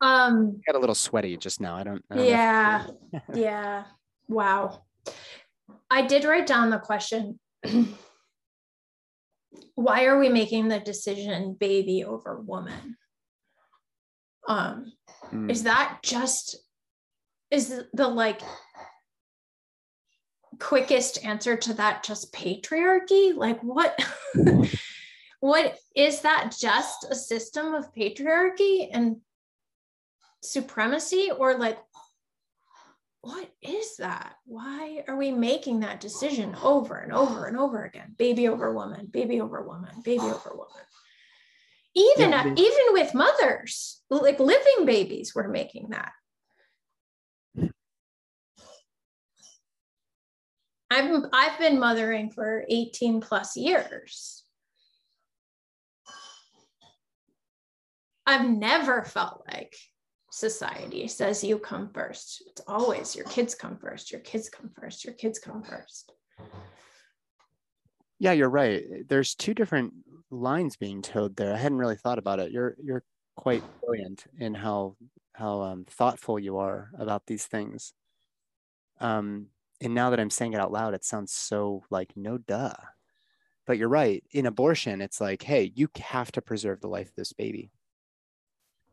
Um, 0.00 0.60
got 0.66 0.76
a 0.76 0.78
little 0.78 0.94
sweaty 0.94 1.36
just 1.36 1.60
now. 1.60 1.76
I 1.76 1.84
don't. 1.84 2.04
I 2.10 2.16
don't 2.16 2.26
yeah. 2.26 2.86
yeah. 3.34 3.84
Wow. 4.28 4.82
I 5.90 6.06
did 6.06 6.24
write 6.24 6.46
down 6.46 6.70
the 6.70 6.78
question. 6.78 7.38
Why 9.74 10.04
are 10.04 10.18
we 10.18 10.28
making 10.28 10.68
the 10.68 10.80
decision 10.80 11.56
baby 11.58 12.04
over 12.04 12.40
woman? 12.40 12.96
Um, 14.46 14.92
mm. 15.32 15.50
is 15.50 15.64
that 15.64 15.98
just 16.02 16.56
is 17.50 17.82
the 17.92 18.08
like 18.08 18.40
quickest 20.58 21.24
answer 21.24 21.56
to 21.56 21.74
that 21.74 22.02
just 22.02 22.32
patriarchy 22.32 23.34
like 23.34 23.60
what 23.60 23.98
what 25.40 25.78
is 25.94 26.22
that 26.22 26.54
just 26.58 27.06
a 27.10 27.14
system 27.14 27.74
of 27.74 27.94
patriarchy 27.94 28.88
and 28.92 29.16
supremacy 30.42 31.30
or 31.36 31.56
like 31.58 31.78
what 33.28 33.50
is 33.60 33.98
that? 33.98 34.36
Why 34.46 35.04
are 35.06 35.16
we 35.16 35.32
making 35.32 35.80
that 35.80 36.00
decision 36.00 36.56
over 36.62 36.96
and 36.96 37.12
over 37.12 37.44
and 37.44 37.58
over 37.58 37.84
again? 37.84 38.14
Baby 38.16 38.48
over 38.48 38.72
woman 38.72 39.06
baby 39.10 39.38
over 39.42 39.60
woman 39.60 40.00
baby 40.02 40.22
over 40.22 40.50
woman. 40.54 40.86
Even 41.94 42.30
yeah, 42.30 42.46
even 42.56 42.86
with 42.92 43.12
mothers 43.12 44.00
like 44.08 44.40
living 44.40 44.86
babies 44.86 45.34
we're 45.34 45.48
making 45.48 45.90
that. 45.90 46.12
I've 50.90 51.24
I've 51.30 51.58
been 51.58 51.78
mothering 51.78 52.30
for 52.30 52.64
18 52.70 53.20
plus 53.20 53.58
years. 53.58 54.42
I've 58.26 58.48
never 58.48 59.04
felt 59.04 59.42
like 59.52 59.74
society 60.38 61.08
says 61.08 61.42
you 61.42 61.58
come 61.58 61.90
first. 61.92 62.42
It's 62.46 62.62
always 62.66 63.16
your 63.16 63.26
kids 63.26 63.54
come 63.54 63.76
first, 63.76 64.12
your 64.12 64.20
kids 64.20 64.48
come 64.48 64.70
first, 64.80 65.04
your 65.04 65.14
kids 65.14 65.38
come 65.38 65.62
first. 65.62 66.12
Yeah, 68.18 68.32
you're 68.32 68.50
right. 68.50 68.82
There's 69.08 69.34
two 69.34 69.54
different 69.54 69.94
lines 70.30 70.76
being 70.76 71.02
towed 71.02 71.36
there. 71.36 71.54
I 71.54 71.56
hadn't 71.56 71.78
really 71.78 71.96
thought 71.96 72.18
about 72.18 72.40
it. 72.40 72.52
You're 72.52 72.76
you're 72.82 73.04
quite 73.36 73.62
brilliant 73.84 74.24
in 74.38 74.54
how 74.54 74.96
how 75.32 75.62
um, 75.62 75.84
thoughtful 75.88 76.38
you 76.38 76.58
are 76.58 76.90
about 76.98 77.26
these 77.26 77.46
things. 77.46 77.92
Um, 79.00 79.46
and 79.80 79.94
now 79.94 80.10
that 80.10 80.18
I'm 80.18 80.30
saying 80.30 80.54
it 80.54 80.60
out 80.60 80.72
loud, 80.72 80.94
it 80.94 81.04
sounds 81.04 81.32
so 81.32 81.84
like 81.90 82.12
no 82.16 82.38
duh. 82.38 82.74
But 83.66 83.78
you're 83.78 83.88
right. 83.88 84.24
In 84.32 84.46
abortion, 84.46 85.00
it's 85.00 85.20
like, 85.20 85.42
hey, 85.42 85.72
you 85.74 85.88
have 86.00 86.32
to 86.32 86.42
preserve 86.42 86.80
the 86.80 86.88
life 86.88 87.08
of 87.08 87.14
this 87.14 87.32
baby. 87.32 87.70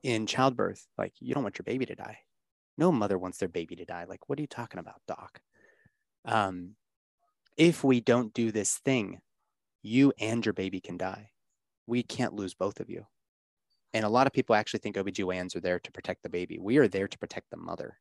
In 0.05 0.27
childbirth, 0.27 0.85
like 0.99 1.13
you 1.19 1.33
don't 1.33 1.41
want 1.41 1.57
your 1.57 1.63
baby 1.63 1.87
to 1.87 1.95
die. 1.95 2.19
No 2.77 2.91
mother 2.91 3.17
wants 3.17 3.39
their 3.39 3.49
baby 3.49 3.75
to 3.77 3.85
die. 3.85 4.05
Like, 4.07 4.29
what 4.29 4.37
are 4.37 4.41
you 4.43 4.47
talking 4.47 4.79
about, 4.79 5.01
doc? 5.07 5.39
Um, 6.25 6.75
if 7.57 7.83
we 7.83 8.01
don't 8.01 8.31
do 8.31 8.51
this 8.51 8.75
thing, 8.77 9.19
you 9.81 10.13
and 10.19 10.45
your 10.45 10.53
baby 10.53 10.79
can 10.79 10.97
die. 10.97 11.31
We 11.87 12.03
can't 12.03 12.35
lose 12.35 12.53
both 12.53 12.79
of 12.79 12.87
you. 12.87 13.07
And 13.95 14.05
a 14.05 14.09
lot 14.09 14.27
of 14.27 14.33
people 14.33 14.53
actually 14.55 14.81
think 14.81 14.95
OBGYNs 14.95 15.55
are 15.55 15.61
there 15.61 15.79
to 15.79 15.91
protect 15.91 16.21
the 16.21 16.29
baby. 16.29 16.59
We 16.59 16.77
are 16.77 16.87
there 16.87 17.07
to 17.07 17.17
protect 17.17 17.49
the 17.49 17.57
mother. 17.57 17.97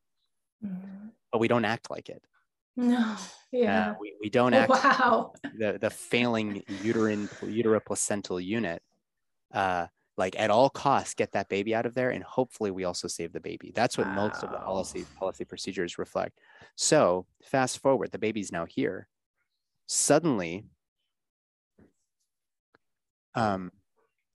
Mm-hmm. 0.63 1.07
But 1.31 1.39
we 1.39 1.47
don't 1.47 1.65
act 1.65 1.89
like 1.89 2.09
it. 2.09 2.21
No, 2.77 3.15
yeah. 3.51 3.91
Uh, 3.91 3.95
we, 3.99 4.13
we 4.21 4.29
don't 4.29 4.53
act 4.53 4.69
wow. 4.83 5.33
the, 5.57 5.79
the 5.81 5.89
failing 5.89 6.61
uterine 6.83 7.29
uteroplacental 7.41 8.43
unit. 8.43 8.83
Uh, 9.51 9.87
like 10.17 10.39
at 10.39 10.49
all 10.49 10.69
costs, 10.69 11.13
get 11.13 11.33
that 11.33 11.49
baby 11.49 11.75
out 11.75 11.85
of 11.85 11.93
there, 11.93 12.09
and 12.09 12.23
hopefully 12.23 12.71
we 12.71 12.85
also 12.85 13.07
save 13.07 13.33
the 13.33 13.39
baby. 13.39 13.71
That's 13.75 13.97
what 13.97 14.07
wow. 14.07 14.27
most 14.27 14.43
of 14.43 14.51
the 14.51 14.57
policy 14.57 15.05
policy 15.17 15.45
procedures 15.45 15.97
reflect. 15.97 16.39
So 16.75 17.25
fast 17.43 17.79
forward, 17.79 18.11
the 18.11 18.19
baby's 18.19 18.51
now 18.51 18.65
here. 18.65 19.07
Suddenly, 19.87 20.65
um, 23.35 23.71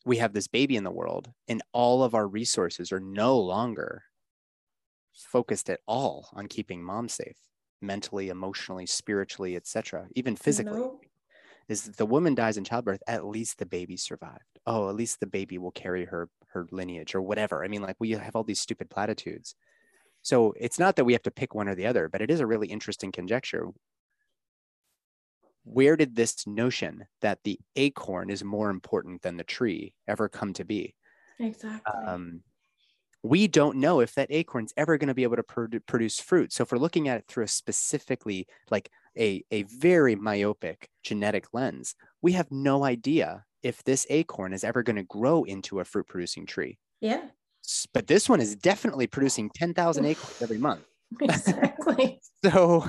we 0.05 0.19
have 0.19 0.33
this 0.33 0.49
baby 0.49 0.77
in 0.77 0.85
the 0.85 0.91
world 0.91 1.31
and 1.49 1.63
all 1.73 2.03
of 2.03 2.15
our 2.15 2.27
resources 2.27 2.93
are 2.93 3.01
no 3.01 3.39
longer 3.39 4.05
focused 5.13 5.69
at 5.69 5.81
all 5.87 6.29
on 6.33 6.47
keeping 6.47 6.83
mom 6.83 7.09
safe 7.09 7.37
mentally 7.83 8.29
emotionally 8.29 8.87
spiritually 8.87 9.57
etc 9.57 10.07
even 10.15 10.37
physically 10.37 10.79
no. 10.79 11.01
Is 11.71 11.85
the 11.85 12.07
woman 12.07 12.35
dies 12.35 12.57
in 12.57 12.65
childbirth 12.65 13.03
at 13.07 13.25
least 13.25 13.59
the 13.59 13.67
baby 13.67 13.97
survived 13.97 14.59
oh 14.67 14.89
at 14.89 14.95
least 14.95 15.21
the 15.21 15.27
baby 15.27 15.59
will 15.59 15.71
carry 15.71 16.05
her 16.05 16.29
her 16.49 16.67
lineage 16.71 17.15
or 17.15 17.23
whatever 17.23 17.65
i 17.65 17.69
mean 17.69 17.83
like 17.83 17.97
we 17.99 18.11
have 18.11 18.37
all 18.37 18.45
these 18.45 18.61
stupid 18.61 18.91
platitudes 18.91 19.55
so 20.23 20.53
it's 20.59 20.79
not 20.79 20.97
that 20.97 21.05
we 21.05 21.13
have 21.13 21.23
to 21.23 21.31
pick 21.31 21.55
one 21.55 21.69
or 21.69 21.75
the 21.75 21.87
other 21.87 22.09
but 22.09 22.21
it 22.21 22.31
is 22.31 22.41
a 22.41 22.47
really 22.47 22.69
interesting 22.69 23.13
conjecture 23.13 23.67
where 25.65 25.97
did 25.97 26.17
this 26.17 26.47
notion 26.47 27.07
that 27.21 27.39
the 27.45 27.59
acorn 27.77 28.31
is 28.31 28.43
more 28.43 28.71
important 28.71 29.23
than 29.23 29.37
the 29.37 29.45
tree 29.45 29.95
ever 30.09 30.29
come 30.29 30.53
to 30.55 30.65
be? 30.65 30.95
Exactly. 31.39 31.93
Um, 32.07 32.43
we 33.23 33.47
don't 33.47 33.77
know 33.77 34.01
if 34.01 34.15
that 34.15 34.31
acorn's 34.31 34.73
ever 34.77 34.97
going 34.97 35.09
to 35.09 35.15
be 35.15 35.25
able 35.25 35.37
to 35.37 35.43
produ- 35.43 35.85
produce 35.87 36.19
fruit. 36.19 36.53
So 36.53 36.63
if 36.63 36.73
we're 36.73 36.79
looking 36.79 37.09
at 37.09 37.19
it 37.19 37.25
through 37.29 37.45
a 37.45 37.49
specifically 37.49 38.47
like 38.71 38.91
a, 39.19 39.45
a 39.51 39.63
very 39.65 40.15
myopic 40.15 40.89
genetic 41.03 41.47
lens, 41.53 41.95
we 42.23 42.33
have 42.33 42.51
no 42.51 42.85
idea 42.85 43.45
if 43.63 43.83
this 43.85 44.07
acorn 44.11 44.53
is 44.53 44.65
ever 44.65 44.83
going 44.83 44.97
to 44.97 45.03
grow 45.03 45.45
into 45.45 45.81
a 45.81 45.85
fruit 45.85 46.07
producing 46.09 46.47
tree. 46.47 46.79
Yeah. 47.01 47.23
But 47.93 48.07
this 48.07 48.29
one 48.29 48.41
is 48.41 48.57
definitely 48.57 49.07
producing 49.07 49.51
10,000 49.55 50.05
acorns 50.05 50.43
every 50.43 50.59
month. 50.59 50.83
Exactly. 51.21 52.21
so 52.45 52.89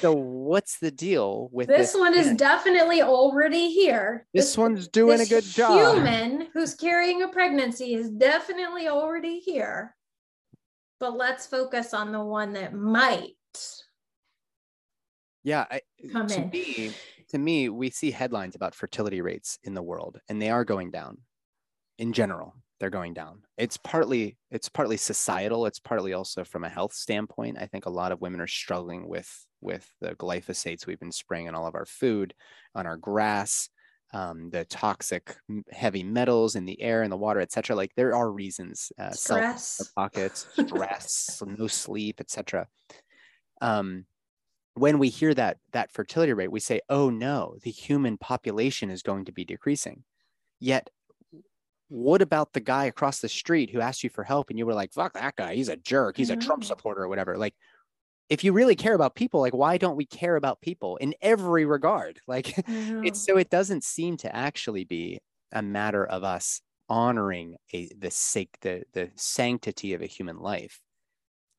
so 0.00 0.12
what's 0.14 0.78
the 0.78 0.90
deal 0.90 1.50
with 1.52 1.68
this, 1.68 1.92
this 1.92 2.00
one 2.00 2.14
is 2.14 2.32
definitely 2.34 3.02
already 3.02 3.70
here. 3.70 4.26
This, 4.32 4.46
this 4.46 4.56
one's 4.56 4.88
doing 4.88 5.18
this 5.18 5.30
a 5.30 5.34
good 5.34 5.44
job. 5.44 5.96
Human 5.96 6.48
who's 6.54 6.74
carrying 6.74 7.22
a 7.22 7.28
pregnancy 7.28 7.94
is 7.94 8.08
definitely 8.08 8.88
already 8.88 9.38
here. 9.38 9.94
But 10.98 11.18
let's 11.18 11.46
focus 11.46 11.92
on 11.92 12.10
the 12.10 12.24
one 12.24 12.54
that 12.54 12.72
might. 12.72 13.34
Yeah, 15.44 15.66
I, 15.70 15.80
come 16.12 16.26
to 16.28 16.42
in. 16.42 16.50
Me, 16.50 16.92
to 17.30 17.38
me, 17.38 17.68
we 17.68 17.90
see 17.90 18.10
headlines 18.10 18.54
about 18.54 18.74
fertility 18.74 19.20
rates 19.20 19.58
in 19.64 19.74
the 19.74 19.82
world, 19.82 20.20
and 20.28 20.40
they 20.40 20.50
are 20.50 20.64
going 20.64 20.90
down 20.90 21.18
in 21.98 22.12
general 22.12 22.54
they're 22.82 22.90
going 22.90 23.14
down. 23.14 23.42
It's 23.56 23.76
partly 23.76 24.36
it's 24.50 24.68
partly 24.68 24.96
societal. 24.96 25.66
It's 25.66 25.78
partly 25.78 26.14
also 26.14 26.42
from 26.42 26.64
a 26.64 26.68
health 26.68 26.92
standpoint. 26.94 27.58
I 27.60 27.66
think 27.66 27.86
a 27.86 27.90
lot 27.90 28.10
of 28.10 28.20
women 28.20 28.40
are 28.40 28.48
struggling 28.48 29.06
with 29.06 29.30
with 29.60 29.88
the 30.00 30.16
glyphosates 30.16 30.84
we've 30.84 30.98
been 30.98 31.12
spraying 31.12 31.46
on 31.46 31.54
all 31.54 31.68
of 31.68 31.76
our 31.76 31.86
food, 31.86 32.34
on 32.74 32.88
our 32.88 32.96
grass, 32.96 33.68
um, 34.12 34.50
the 34.50 34.64
toxic 34.64 35.36
heavy 35.70 36.02
metals 36.02 36.56
in 36.56 36.64
the 36.64 36.82
air 36.82 37.04
and 37.04 37.12
the 37.12 37.16
water, 37.16 37.38
etc. 37.38 37.76
Like 37.76 37.92
there 37.96 38.16
are 38.16 38.32
reasons. 38.32 38.90
Uh, 38.98 39.12
stress, 39.12 39.92
pockets, 39.94 40.48
stress, 40.58 41.40
no 41.46 41.68
sleep, 41.68 42.20
etc. 42.20 42.66
Um, 43.60 44.06
when 44.74 44.98
we 44.98 45.08
hear 45.08 45.34
that 45.34 45.58
that 45.72 45.92
fertility 45.92 46.32
rate, 46.32 46.52
we 46.52 46.60
say, 46.60 46.80
"Oh 46.88 47.10
no, 47.10 47.56
the 47.62 47.70
human 47.70 48.18
population 48.18 48.90
is 48.90 49.02
going 49.02 49.26
to 49.26 49.32
be 49.32 49.44
decreasing." 49.44 50.04
Yet 50.60 50.90
what 51.92 52.22
about 52.22 52.54
the 52.54 52.60
guy 52.60 52.86
across 52.86 53.20
the 53.20 53.28
street 53.28 53.68
who 53.68 53.82
asked 53.82 54.02
you 54.02 54.08
for 54.08 54.24
help 54.24 54.48
and 54.48 54.58
you 54.58 54.64
were 54.64 54.72
like, 54.72 54.94
fuck 54.94 55.12
that 55.12 55.36
guy, 55.36 55.54
he's 55.54 55.68
a 55.68 55.76
jerk, 55.76 56.16
he's 56.16 56.30
a 56.30 56.36
Trump 56.36 56.62
mm. 56.62 56.66
supporter 56.66 57.02
or 57.02 57.08
whatever? 57.08 57.36
Like, 57.36 57.54
if 58.30 58.42
you 58.42 58.54
really 58.54 58.74
care 58.74 58.94
about 58.94 59.14
people, 59.14 59.40
like, 59.40 59.52
why 59.52 59.76
don't 59.76 59.98
we 59.98 60.06
care 60.06 60.36
about 60.36 60.62
people 60.62 60.96
in 60.96 61.14
every 61.20 61.66
regard? 61.66 62.18
Like, 62.26 62.56
it's 62.56 62.66
mm-hmm. 62.66 63.14
so 63.14 63.36
it 63.36 63.50
doesn't 63.50 63.84
seem 63.84 64.16
to 64.18 64.34
actually 64.34 64.84
be 64.84 65.20
a 65.52 65.60
matter 65.60 66.06
of 66.06 66.24
us 66.24 66.62
honoring 66.88 67.56
a 67.74 67.90
the 67.98 68.10
sake 68.10 68.56
the 68.62 68.84
the 68.94 69.10
sanctity 69.16 69.92
of 69.92 70.00
a 70.00 70.06
human 70.06 70.38
life. 70.38 70.80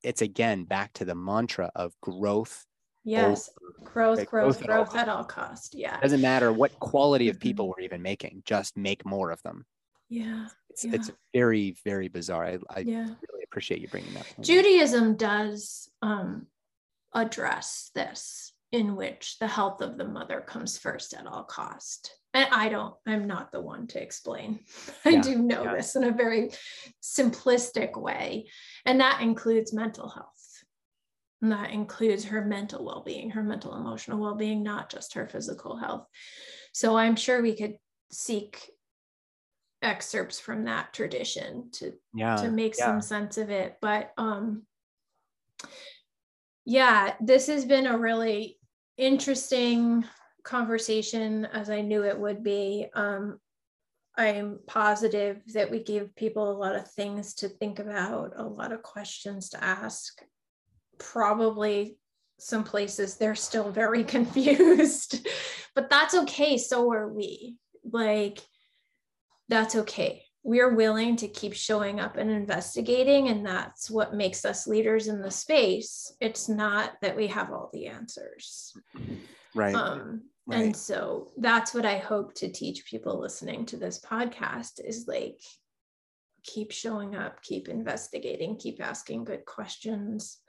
It's 0.01 0.24
again 0.24 0.64
back 0.64 0.93
to 0.93 1.05
the 1.05 1.14
mantra 1.14 1.70
of 1.76 1.93
growth. 2.01 2.66
Yes, 3.03 3.49
over, 3.61 3.89
growth, 3.89 4.17
like, 4.19 4.29
growth, 4.29 4.63
growth, 4.63 4.89
growth 4.91 4.95
at 4.95 5.09
all 5.09 5.23
cost. 5.23 5.75
Yeah, 5.75 5.99
doesn't 5.99 6.21
matter 6.21 6.53
what 6.53 6.79
quality 6.79 7.29
of 7.29 7.39
people 7.39 7.65
mm-hmm. 7.65 7.81
we're 7.81 7.85
even 7.85 8.01
making, 8.01 8.43
just 8.45 8.77
make 8.77 9.05
more 9.05 9.31
of 9.31 9.41
them. 9.43 9.65
Yeah. 10.09 10.47
It's, 10.69 10.85
yeah. 10.85 10.91
it's 10.93 11.11
very, 11.33 11.75
very 11.83 12.07
bizarre. 12.07 12.45
I, 12.45 12.59
I 12.69 12.79
yeah. 12.79 13.07
really 13.29 13.43
appreciate 13.43 13.81
you 13.81 13.87
bringing 13.87 14.13
that. 14.13 14.21
Up. 14.21 14.41
Judaism 14.41 15.15
does 15.15 15.89
um, 16.01 16.47
address 17.13 17.89
this 17.95 18.53
in 18.71 18.95
which 18.95 19.37
the 19.39 19.47
health 19.47 19.81
of 19.81 19.97
the 19.97 20.07
mother 20.07 20.41
comes 20.41 20.77
first 20.77 21.13
at 21.13 21.27
all 21.27 21.43
cost. 21.43 22.15
And 22.33 22.47
I 22.51 22.69
don't, 22.69 22.95
I'm 23.07 23.27
not 23.27 23.51
the 23.51 23.61
one 23.61 23.87
to 23.87 24.01
explain. 24.01 24.59
I 25.05 25.09
yeah. 25.09 25.21
do 25.21 25.37
know 25.37 25.63
yeah. 25.63 25.75
this 25.75 25.95
in 25.95 26.03
a 26.03 26.11
very 26.11 26.51
simplistic 27.01 27.99
way. 27.99 28.47
And 28.85 28.99
that 28.99 29.21
includes 29.21 29.73
mental 29.73 30.09
health. 30.09 30.42
And 31.43 31.51
that 31.51 31.71
includes 31.71 32.23
her 32.23 32.43
mental 32.43 32.85
well 32.85 33.03
being, 33.05 33.29
her 33.31 33.43
mental 33.43 33.75
emotional 33.75 34.17
well 34.17 34.33
being, 34.33 34.63
not 34.63 34.89
just 34.89 35.13
her 35.15 35.27
physical 35.27 35.75
health. 35.75 36.07
So 36.71 36.97
I'm 36.97 37.17
sure 37.17 37.41
we 37.41 37.53
could 37.53 37.75
seek 38.13 38.71
excerpts 39.81 40.39
from 40.39 40.63
that 40.63 40.93
tradition 40.93 41.69
to 41.73 41.91
yeah, 42.13 42.37
to 42.37 42.49
make 42.49 42.77
yeah. 42.77 42.85
some 42.85 43.01
sense 43.01 43.37
of 43.37 43.49
it 43.49 43.75
but 43.81 44.13
um 44.17 44.63
yeah 46.65 47.15
this 47.19 47.47
has 47.47 47.65
been 47.65 47.87
a 47.87 47.97
really 47.97 48.57
interesting 48.95 50.05
conversation 50.43 51.45
as 51.47 51.69
i 51.69 51.81
knew 51.81 52.05
it 52.05 52.17
would 52.17 52.41
be 52.41 52.87
um 52.95 53.37
i'm 54.17 54.57
positive 54.67 55.41
that 55.53 55.69
we 55.69 55.83
gave 55.83 56.15
people 56.15 56.49
a 56.49 56.57
lot 56.57 56.77
of 56.77 56.89
things 56.91 57.33
to 57.33 57.49
think 57.49 57.79
about 57.79 58.31
a 58.37 58.43
lot 58.43 58.71
of 58.71 58.81
questions 58.83 59.49
to 59.49 59.61
ask 59.61 60.21
probably 60.97 61.97
some 62.39 62.63
places 62.63 63.15
they're 63.15 63.35
still 63.35 63.71
very 63.71 64.03
confused 64.15 65.27
but 65.75 65.89
that's 65.89 66.13
okay 66.13 66.57
so 66.57 66.91
are 66.91 67.07
we 67.09 67.57
like 67.89 68.39
that's 69.49 69.75
okay. 69.75 70.23
We're 70.43 70.73
willing 70.75 71.15
to 71.17 71.27
keep 71.27 71.53
showing 71.53 71.99
up 71.99 72.17
and 72.17 72.29
investigating, 72.29 73.29
and 73.29 73.45
that's 73.45 73.89
what 73.89 74.13
makes 74.13 74.43
us 74.45 74.67
leaders 74.67 75.07
in 75.07 75.21
the 75.21 75.31
space. 75.31 76.15
It's 76.19 76.49
not 76.49 76.93
that 77.01 77.15
we 77.15 77.27
have 77.27 77.51
all 77.51 77.69
the 77.71 77.87
answers. 77.87 78.75
Right. 79.55 79.75
Um, 79.75 80.23
right. 80.45 80.59
And 80.59 80.75
so 80.75 81.31
that's 81.37 81.73
what 81.73 81.85
I 81.85 81.97
hope 81.97 82.33
to 82.35 82.51
teach 82.51 82.85
people 82.85 83.19
listening 83.19 83.65
to 83.67 83.77
this 83.77 83.99
podcast 83.99 84.83
is 84.83 85.07
like, 85.07 85.39
keep 86.43 86.71
showing 86.71 87.15
up, 87.15 87.41
keep 87.41 87.69
investigating, 87.69 88.57
keep 88.57 88.83
asking 88.83 89.23
good 89.23 89.45
questions. 89.45 90.39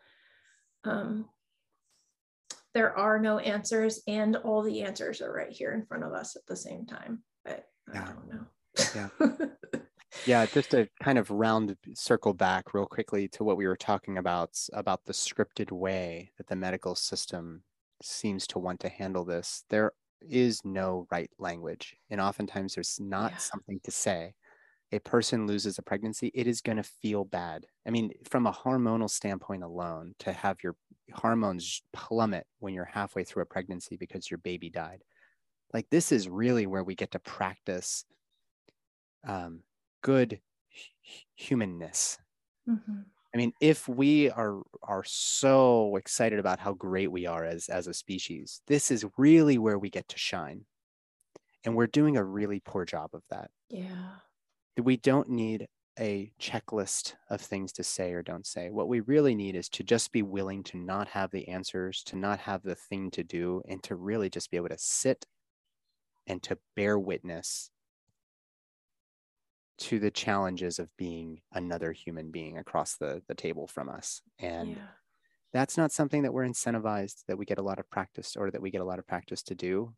Um, 0.84 1.26
there 2.74 2.96
are 2.98 3.18
no 3.18 3.38
answers 3.38 4.02
and 4.08 4.36
all 4.36 4.62
the 4.62 4.82
answers 4.82 5.22
are 5.22 5.32
right 5.32 5.50
here 5.50 5.72
in 5.72 5.86
front 5.86 6.04
of 6.04 6.12
us 6.12 6.36
at 6.36 6.44
the 6.46 6.56
same 6.56 6.84
time. 6.86 7.22
But 7.44 7.66
I 7.92 7.98
don't 7.98 8.28
know. 8.28 9.08
yeah. 9.20 9.46
yeah, 10.26 10.46
just 10.46 10.70
to 10.72 10.88
kind 11.02 11.18
of 11.18 11.30
round 11.30 11.76
circle 11.94 12.34
back 12.34 12.74
real 12.74 12.86
quickly 12.86 13.28
to 13.28 13.44
what 13.44 13.56
we 13.56 13.66
were 13.66 13.76
talking 13.76 14.18
about 14.18 14.58
about 14.72 15.04
the 15.04 15.12
scripted 15.12 15.70
way 15.70 16.32
that 16.36 16.48
the 16.48 16.56
medical 16.56 16.94
system 16.94 17.62
seems 18.02 18.46
to 18.48 18.58
want 18.58 18.80
to 18.80 18.88
handle 18.88 19.24
this. 19.24 19.64
There 19.70 19.92
is 20.20 20.64
no 20.64 21.06
right 21.10 21.30
language, 21.38 21.96
and 22.10 22.20
oftentimes 22.20 22.74
there's 22.74 22.98
not 22.98 23.32
yeah. 23.32 23.38
something 23.38 23.78
to 23.84 23.90
say. 23.90 24.34
A 24.92 24.98
person 25.00 25.46
loses 25.46 25.78
a 25.78 25.82
pregnancy, 25.82 26.30
it 26.34 26.46
is 26.46 26.60
going 26.60 26.76
to 26.76 26.82
feel 26.82 27.24
bad. 27.24 27.66
I 27.86 27.90
mean, 27.90 28.12
from 28.28 28.46
a 28.46 28.52
hormonal 28.52 29.10
standpoint 29.10 29.64
alone, 29.64 30.14
to 30.20 30.32
have 30.32 30.58
your 30.62 30.76
hormones 31.12 31.82
plummet 31.92 32.46
when 32.60 32.74
you're 32.74 32.84
halfway 32.84 33.24
through 33.24 33.42
a 33.42 33.46
pregnancy 33.46 33.96
because 33.96 34.30
your 34.30 34.38
baby 34.38 34.70
died. 34.70 35.02
Like, 35.72 35.88
this 35.90 36.12
is 36.12 36.28
really 36.28 36.66
where 36.66 36.84
we 36.84 36.94
get 36.94 37.10
to 37.12 37.18
practice 37.18 38.04
um, 39.26 39.60
good 40.02 40.40
humanness. 41.34 42.18
Mm-hmm. 42.68 43.00
I 43.34 43.36
mean, 43.36 43.52
if 43.60 43.88
we 43.88 44.30
are 44.30 44.62
are 44.82 45.02
so 45.04 45.96
excited 45.96 46.38
about 46.38 46.60
how 46.60 46.72
great 46.72 47.10
we 47.10 47.26
are 47.26 47.44
as 47.44 47.68
as 47.68 47.88
a 47.88 47.94
species, 47.94 48.62
this 48.68 48.92
is 48.92 49.04
really 49.18 49.58
where 49.58 49.78
we 49.78 49.90
get 49.90 50.08
to 50.08 50.18
shine. 50.18 50.66
And 51.64 51.74
we're 51.74 51.88
doing 51.88 52.16
a 52.16 52.24
really 52.24 52.60
poor 52.60 52.84
job 52.84 53.10
of 53.12 53.22
that. 53.30 53.50
Yeah. 53.70 54.18
We 54.82 54.96
don't 54.96 55.28
need 55.28 55.68
a 55.98 56.32
checklist 56.40 57.14
of 57.30 57.40
things 57.40 57.72
to 57.72 57.84
say 57.84 58.12
or 58.12 58.22
don't 58.22 58.46
say. 58.46 58.70
What 58.70 58.88
we 58.88 59.00
really 59.00 59.34
need 59.34 59.54
is 59.54 59.68
to 59.70 59.84
just 59.84 60.12
be 60.12 60.22
willing 60.22 60.64
to 60.64 60.76
not 60.76 61.08
have 61.08 61.30
the 61.30 61.48
answers, 61.48 62.02
to 62.04 62.16
not 62.16 62.40
have 62.40 62.62
the 62.62 62.74
thing 62.74 63.10
to 63.12 63.22
do, 63.22 63.62
and 63.68 63.82
to 63.84 63.94
really 63.94 64.28
just 64.28 64.50
be 64.50 64.56
able 64.56 64.70
to 64.70 64.78
sit 64.78 65.24
and 66.26 66.42
to 66.42 66.58
bear 66.74 66.98
witness 66.98 67.70
to 69.76 69.98
the 69.98 70.10
challenges 70.10 70.78
of 70.78 70.88
being 70.96 71.40
another 71.52 71.92
human 71.92 72.30
being 72.30 72.58
across 72.58 72.96
the, 72.96 73.22
the 73.28 73.34
table 73.34 73.66
from 73.66 73.88
us. 73.88 74.22
And 74.38 74.70
yeah. 74.70 74.76
that's 75.52 75.76
not 75.76 75.92
something 75.92 76.22
that 76.22 76.32
we're 76.32 76.46
incentivized 76.46 77.24
that 77.26 77.38
we 77.38 77.44
get 77.44 77.58
a 77.58 77.62
lot 77.62 77.78
of 77.78 77.90
practice 77.90 78.36
or 78.36 78.50
that 78.50 78.62
we 78.62 78.70
get 78.70 78.80
a 78.80 78.84
lot 78.84 78.98
of 78.98 79.06
practice 79.06 79.42
to 79.44 79.54
do. 79.54 79.92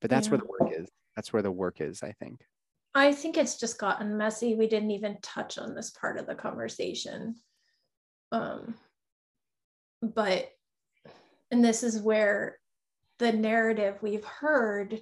But 0.00 0.10
that's 0.10 0.26
yeah. 0.26 0.32
where 0.32 0.38
the 0.38 0.46
work 0.46 0.80
is. 0.80 0.88
That's 1.16 1.32
where 1.32 1.42
the 1.42 1.50
work 1.50 1.80
is, 1.80 2.02
I 2.02 2.12
think. 2.12 2.40
I 2.98 3.12
think 3.12 3.36
it's 3.36 3.58
just 3.58 3.78
gotten 3.78 4.16
messy. 4.16 4.54
We 4.54 4.68
didn't 4.68 4.90
even 4.90 5.18
touch 5.22 5.58
on 5.58 5.74
this 5.74 5.90
part 5.90 6.18
of 6.18 6.26
the 6.26 6.34
conversation. 6.34 7.36
Um, 8.32 8.74
but, 10.02 10.48
and 11.50 11.64
this 11.64 11.82
is 11.82 12.00
where 12.00 12.58
the 13.18 13.32
narrative 13.32 13.96
we've 14.02 14.24
heard 14.24 15.00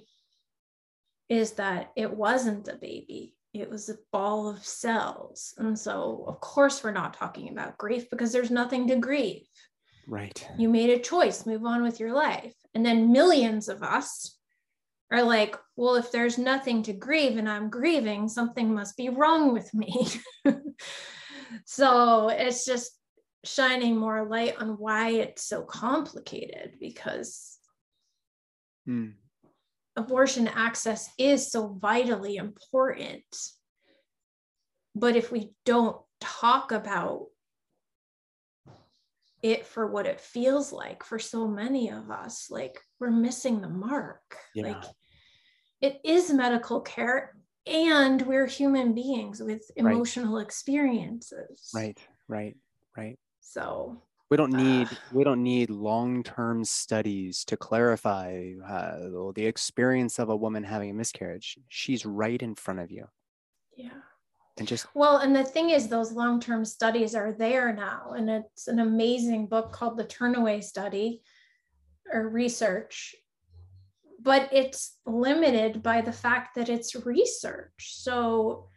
is 1.29 1.53
that 1.53 1.91
it 1.95 2.11
wasn't 2.11 2.67
a 2.67 2.75
baby 2.75 3.37
it 3.61 3.69
was 3.69 3.89
a 3.89 3.97
ball 4.11 4.49
of 4.49 4.65
cells. 4.65 5.53
And 5.57 5.77
so, 5.77 6.23
of 6.27 6.39
course, 6.39 6.83
we're 6.83 6.91
not 6.91 7.13
talking 7.13 7.49
about 7.49 7.77
grief 7.77 8.09
because 8.09 8.31
there's 8.31 8.51
nothing 8.51 8.87
to 8.87 8.95
grieve. 8.95 9.47
Right. 10.07 10.47
You 10.57 10.69
made 10.69 10.89
a 10.89 10.99
choice, 10.99 11.45
move 11.45 11.65
on 11.65 11.83
with 11.83 11.99
your 11.99 12.13
life. 12.13 12.53
And 12.73 12.85
then 12.85 13.11
millions 13.11 13.67
of 13.67 13.83
us 13.83 14.36
are 15.11 15.23
like, 15.23 15.55
well, 15.75 15.95
if 15.95 16.11
there's 16.11 16.37
nothing 16.37 16.83
to 16.83 16.93
grieve 16.93 17.37
and 17.37 17.49
I'm 17.49 17.69
grieving, 17.69 18.27
something 18.27 18.73
must 18.73 18.97
be 18.97 19.09
wrong 19.09 19.53
with 19.53 19.73
me. 19.73 20.07
so 21.65 22.29
it's 22.29 22.65
just 22.65 22.91
shining 23.45 23.95
more 23.95 24.27
light 24.27 24.55
on 24.59 24.77
why 24.77 25.09
it's 25.11 25.43
so 25.43 25.63
complicated 25.63 26.73
because 26.79 27.57
hmm 28.85 29.09
abortion 29.97 30.47
access 30.47 31.09
is 31.17 31.51
so 31.51 31.67
vitally 31.81 32.35
important. 32.35 33.25
But 34.95 35.15
if 35.15 35.31
we 35.31 35.53
don't 35.65 35.97
talk 36.21 36.71
about 36.71 37.25
it 39.41 39.65
for 39.65 39.87
what 39.87 40.05
it 40.05 40.19
feels 40.19 40.71
like 40.71 41.03
for 41.03 41.19
so 41.19 41.47
many 41.47 41.89
of 41.89 42.11
us, 42.11 42.47
like 42.49 42.79
we're 42.99 43.11
missing 43.11 43.61
the 43.61 43.69
mark. 43.69 44.37
Yeah. 44.53 44.67
Like 44.67 44.83
it 45.81 45.99
is 46.03 46.31
medical 46.31 46.81
care 46.81 47.35
and 47.65 48.21
we're 48.21 48.47
human 48.47 48.93
beings 48.93 49.41
with 49.41 49.69
emotional 49.75 50.35
right. 50.35 50.45
experiences. 50.45 51.69
Right, 51.73 51.97
right, 52.27 52.55
right. 52.95 53.19
So 53.41 54.01
we 54.29 54.37
don't 54.37 54.53
need 54.53 54.87
uh, 54.87 54.95
we 55.13 55.23
don't 55.23 55.43
need 55.43 55.69
long-term 55.69 56.63
studies 56.63 57.45
to 57.45 57.57
clarify 57.57 58.51
uh, 58.67 58.97
the 59.35 59.45
experience 59.45 60.19
of 60.19 60.29
a 60.29 60.35
woman 60.35 60.63
having 60.63 60.89
a 60.89 60.93
miscarriage 60.93 61.57
she's 61.69 62.05
right 62.05 62.41
in 62.41 62.55
front 62.55 62.79
of 62.79 62.91
you 62.91 63.05
yeah 63.75 63.89
and 64.57 64.67
just 64.67 64.87
well 64.93 65.17
and 65.17 65.35
the 65.35 65.43
thing 65.43 65.69
is 65.69 65.87
those 65.87 66.11
long-term 66.11 66.65
studies 66.65 67.15
are 67.15 67.31
there 67.31 67.73
now 67.73 68.13
and 68.17 68.29
it's 68.29 68.67
an 68.67 68.79
amazing 68.79 69.47
book 69.47 69.71
called 69.71 69.97
the 69.97 70.05
turnaway 70.05 70.63
study 70.63 71.21
or 72.11 72.27
research 72.29 73.15
but 74.19 74.49
it's 74.51 74.97
limited 75.05 75.83
by 75.83 76.01
the 76.01 76.11
fact 76.11 76.55
that 76.55 76.69
it's 76.69 77.05
research 77.05 77.71
so 77.77 78.67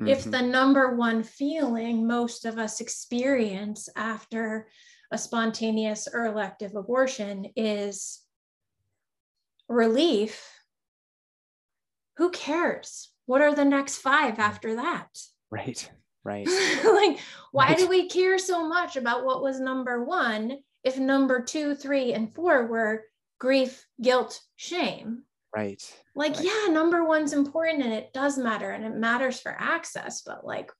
Mm-hmm. 0.00 0.10
if 0.10 0.24
the 0.24 0.42
number 0.42 0.94
one 0.94 1.24
feeling 1.24 2.06
most 2.06 2.44
of 2.44 2.56
us 2.56 2.80
experience 2.80 3.88
after 3.96 4.68
a 5.10 5.18
spontaneous 5.18 6.06
or 6.12 6.26
elective 6.26 6.76
abortion 6.76 7.46
is 7.56 8.20
relief, 9.68 10.48
who 12.16 12.30
cares? 12.30 13.10
What 13.26 13.42
are 13.42 13.54
the 13.54 13.64
next 13.64 13.98
five 13.98 14.38
after 14.38 14.76
that? 14.76 15.08
Right, 15.50 15.90
right. 16.22 16.46
like, 16.84 17.18
why 17.50 17.68
right. 17.68 17.78
do 17.78 17.88
we 17.88 18.08
care 18.08 18.38
so 18.38 18.68
much 18.68 18.96
about 18.96 19.24
what 19.24 19.42
was 19.42 19.58
number 19.58 20.04
one 20.04 20.58
if 20.84 20.96
number 20.96 21.42
two, 21.42 21.74
three, 21.74 22.12
and 22.12 22.32
four 22.32 22.66
were 22.66 23.02
grief, 23.38 23.86
guilt, 24.00 24.40
shame? 24.56 25.24
Right. 25.54 25.82
Like, 26.14 26.36
right. 26.36 26.44
yeah, 26.44 26.72
number 26.72 27.04
one's 27.04 27.32
important 27.32 27.82
and 27.82 27.92
it 27.92 28.12
does 28.12 28.38
matter 28.38 28.70
and 28.70 28.84
it 28.84 28.94
matters 28.94 29.40
for 29.40 29.56
access, 29.58 30.22
but 30.22 30.44
like, 30.44 30.70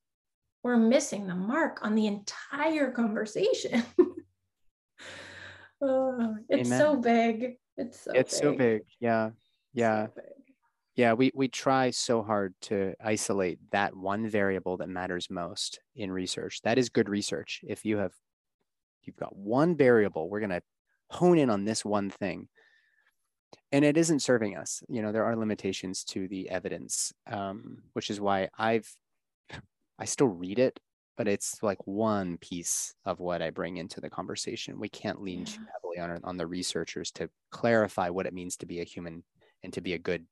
we're 0.63 0.77
missing 0.77 1.27
the 1.27 1.35
mark 1.35 1.79
on 1.83 1.95
the 1.95 2.07
entire 2.07 2.91
conversation. 2.91 3.83
oh, 5.83 6.37
it's 6.49 6.69
Amen. 6.69 6.81
so 6.81 6.97
big. 6.97 7.57
It's 7.77 8.01
so 8.01 8.11
it's 8.13 8.35
big. 8.35 8.43
so 8.43 8.57
big. 8.57 8.83
Yeah. 9.01 9.31
Yeah. 9.73 10.09
So 10.15 10.23
yeah, 10.99 11.13
we, 11.13 11.31
we 11.33 11.47
try 11.47 11.91
so 11.91 12.25
hard 12.25 12.55
to 12.63 12.95
isolate 13.01 13.61
that 13.71 13.95
one 13.95 14.29
variable 14.29 14.79
that 14.79 14.89
matters 14.89 15.31
most 15.31 15.79
in 15.95 16.11
research. 16.11 16.61
That 16.65 16.77
is 16.77 16.89
good 16.89 17.09
research. 17.09 17.61
If 17.63 17.85
you 17.85 17.99
have 17.99 18.13
you've 19.05 19.17
got 19.17 19.37
one 19.37 19.77
variable, 19.77 20.29
we're 20.29 20.41
gonna 20.41 20.61
hone 21.11 21.39
in 21.39 21.51
on 21.51 21.65
this 21.65 21.85
one 21.85 22.11
thing. 22.11 22.49
And 23.73 23.85
it 23.85 23.97
isn't 23.97 24.21
serving 24.21 24.57
us. 24.57 24.83
You 24.89 25.03
know 25.03 25.13
there 25.13 25.25
are 25.25 25.37
limitations 25.37 26.05
to 26.05 26.29
the 26.29 26.49
evidence 26.51 27.13
um, 27.31 27.83
which 27.93 28.11
is 28.11 28.21
why 28.21 28.49
i've 28.59 28.91
i 29.99 30.05
still 30.05 30.29
read 30.29 30.59
it 30.59 30.79
but 31.17 31.29
it's 31.29 31.63
like 31.63 31.79
one 31.87 32.39
piece 32.39 32.95
of 33.05 33.19
what 33.19 33.43
i 33.43 33.51
bring 33.51 33.77
into 33.77 34.01
the 34.01 34.09
conversation. 34.09 34.79
We 34.79 34.89
can't 34.89 35.21
lean 35.21 35.45
too 35.45 35.61
heavily 35.73 35.99
on, 35.99 36.21
on 36.23 36.37
the 36.37 36.47
researchers 36.47 37.11
to 37.13 37.29
clarify 37.51 38.09
what 38.09 38.27
it 38.27 38.33
means 38.33 38.57
to 38.59 38.67
be 38.67 38.81
a 38.81 38.85
human 38.85 39.25
and 39.65 39.73
to 39.73 39.81
be 39.81 39.95
a 39.95 39.99
good 39.99 40.27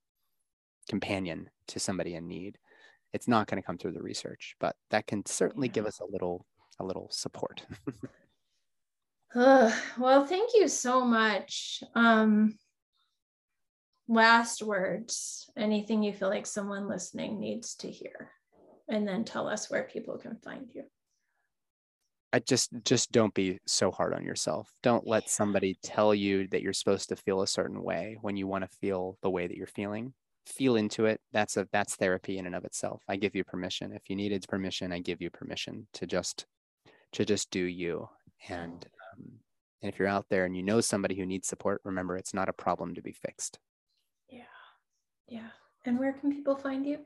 companion 0.88 1.50
to 1.68 1.80
somebody 1.80 2.14
in 2.14 2.28
need. 2.28 2.58
It's 3.12 3.26
not 3.26 3.48
going 3.48 3.60
to 3.60 3.66
come 3.66 3.78
through 3.78 3.92
the 3.92 4.02
research 4.02 4.54
but 4.60 4.76
that 4.90 5.06
can 5.06 5.26
certainly 5.26 5.68
yeah. 5.68 5.72
give 5.72 5.86
us 5.86 6.00
a 6.00 6.06
little 6.06 6.46
a 6.78 6.84
little 6.84 7.08
support 7.10 7.64
uh, 9.36 9.70
well 9.98 10.26
thank 10.26 10.50
you 10.54 10.68
so 10.68 11.04
much 11.04 11.82
um, 11.94 12.56
last 14.08 14.62
words, 14.62 15.50
anything 15.56 16.02
you 16.02 16.12
feel 16.12 16.28
like 16.28 16.46
someone 16.46 16.88
listening 16.88 17.40
needs 17.40 17.74
to 17.76 17.90
hear, 17.90 18.30
and 18.88 19.06
then 19.06 19.24
tell 19.24 19.48
us 19.48 19.70
where 19.70 19.84
people 19.84 20.18
can 20.18 20.36
find 20.36 20.68
you. 20.72 20.84
I 22.32 22.40
just 22.40 22.70
just 22.84 23.12
don't 23.12 23.34
be 23.34 23.58
so 23.66 23.90
hard 23.90 24.12
on 24.12 24.24
yourself. 24.24 24.70
Don't 24.82 25.06
let 25.06 25.30
somebody 25.30 25.78
tell 25.82 26.14
you 26.14 26.48
that 26.48 26.60
you're 26.60 26.72
supposed 26.72 27.08
to 27.08 27.16
feel 27.16 27.42
a 27.42 27.46
certain 27.46 27.82
way 27.82 28.18
when 28.20 28.36
you 28.36 28.46
want 28.46 28.64
to 28.64 28.76
feel 28.80 29.16
the 29.22 29.30
way 29.30 29.46
that 29.46 29.56
you're 29.56 29.66
feeling. 29.66 30.12
Feel 30.44 30.76
into 30.76 31.06
it. 31.06 31.20
That's 31.32 31.56
a 31.56 31.66
that's 31.72 31.96
therapy 31.96 32.38
in 32.38 32.46
and 32.46 32.54
of 32.54 32.64
itself. 32.64 33.02
I 33.08 33.16
give 33.16 33.34
you 33.34 33.44
permission. 33.44 33.92
If 33.92 34.02
you 34.08 34.16
needed 34.16 34.44
permission, 34.48 34.92
I 34.92 34.98
give 34.98 35.20
you 35.20 35.30
permission 35.30 35.86
to 35.94 36.06
just 36.06 36.46
to 37.12 37.24
just 37.24 37.50
do 37.50 37.60
you. 37.60 38.08
And 38.48 38.84
and 39.82 39.92
if 39.92 39.98
you're 39.98 40.08
out 40.08 40.26
there 40.30 40.44
and 40.44 40.56
you 40.56 40.62
know 40.62 40.80
somebody 40.80 41.14
who 41.16 41.26
needs 41.26 41.48
support, 41.48 41.80
remember 41.84 42.16
it's 42.16 42.34
not 42.34 42.48
a 42.48 42.52
problem 42.52 42.94
to 42.94 43.02
be 43.02 43.12
fixed. 43.12 43.58
Yeah. 44.28 44.42
Yeah. 45.28 45.48
And 45.84 45.98
where 45.98 46.12
can 46.12 46.32
people 46.32 46.56
find 46.56 46.86
you? 46.86 46.98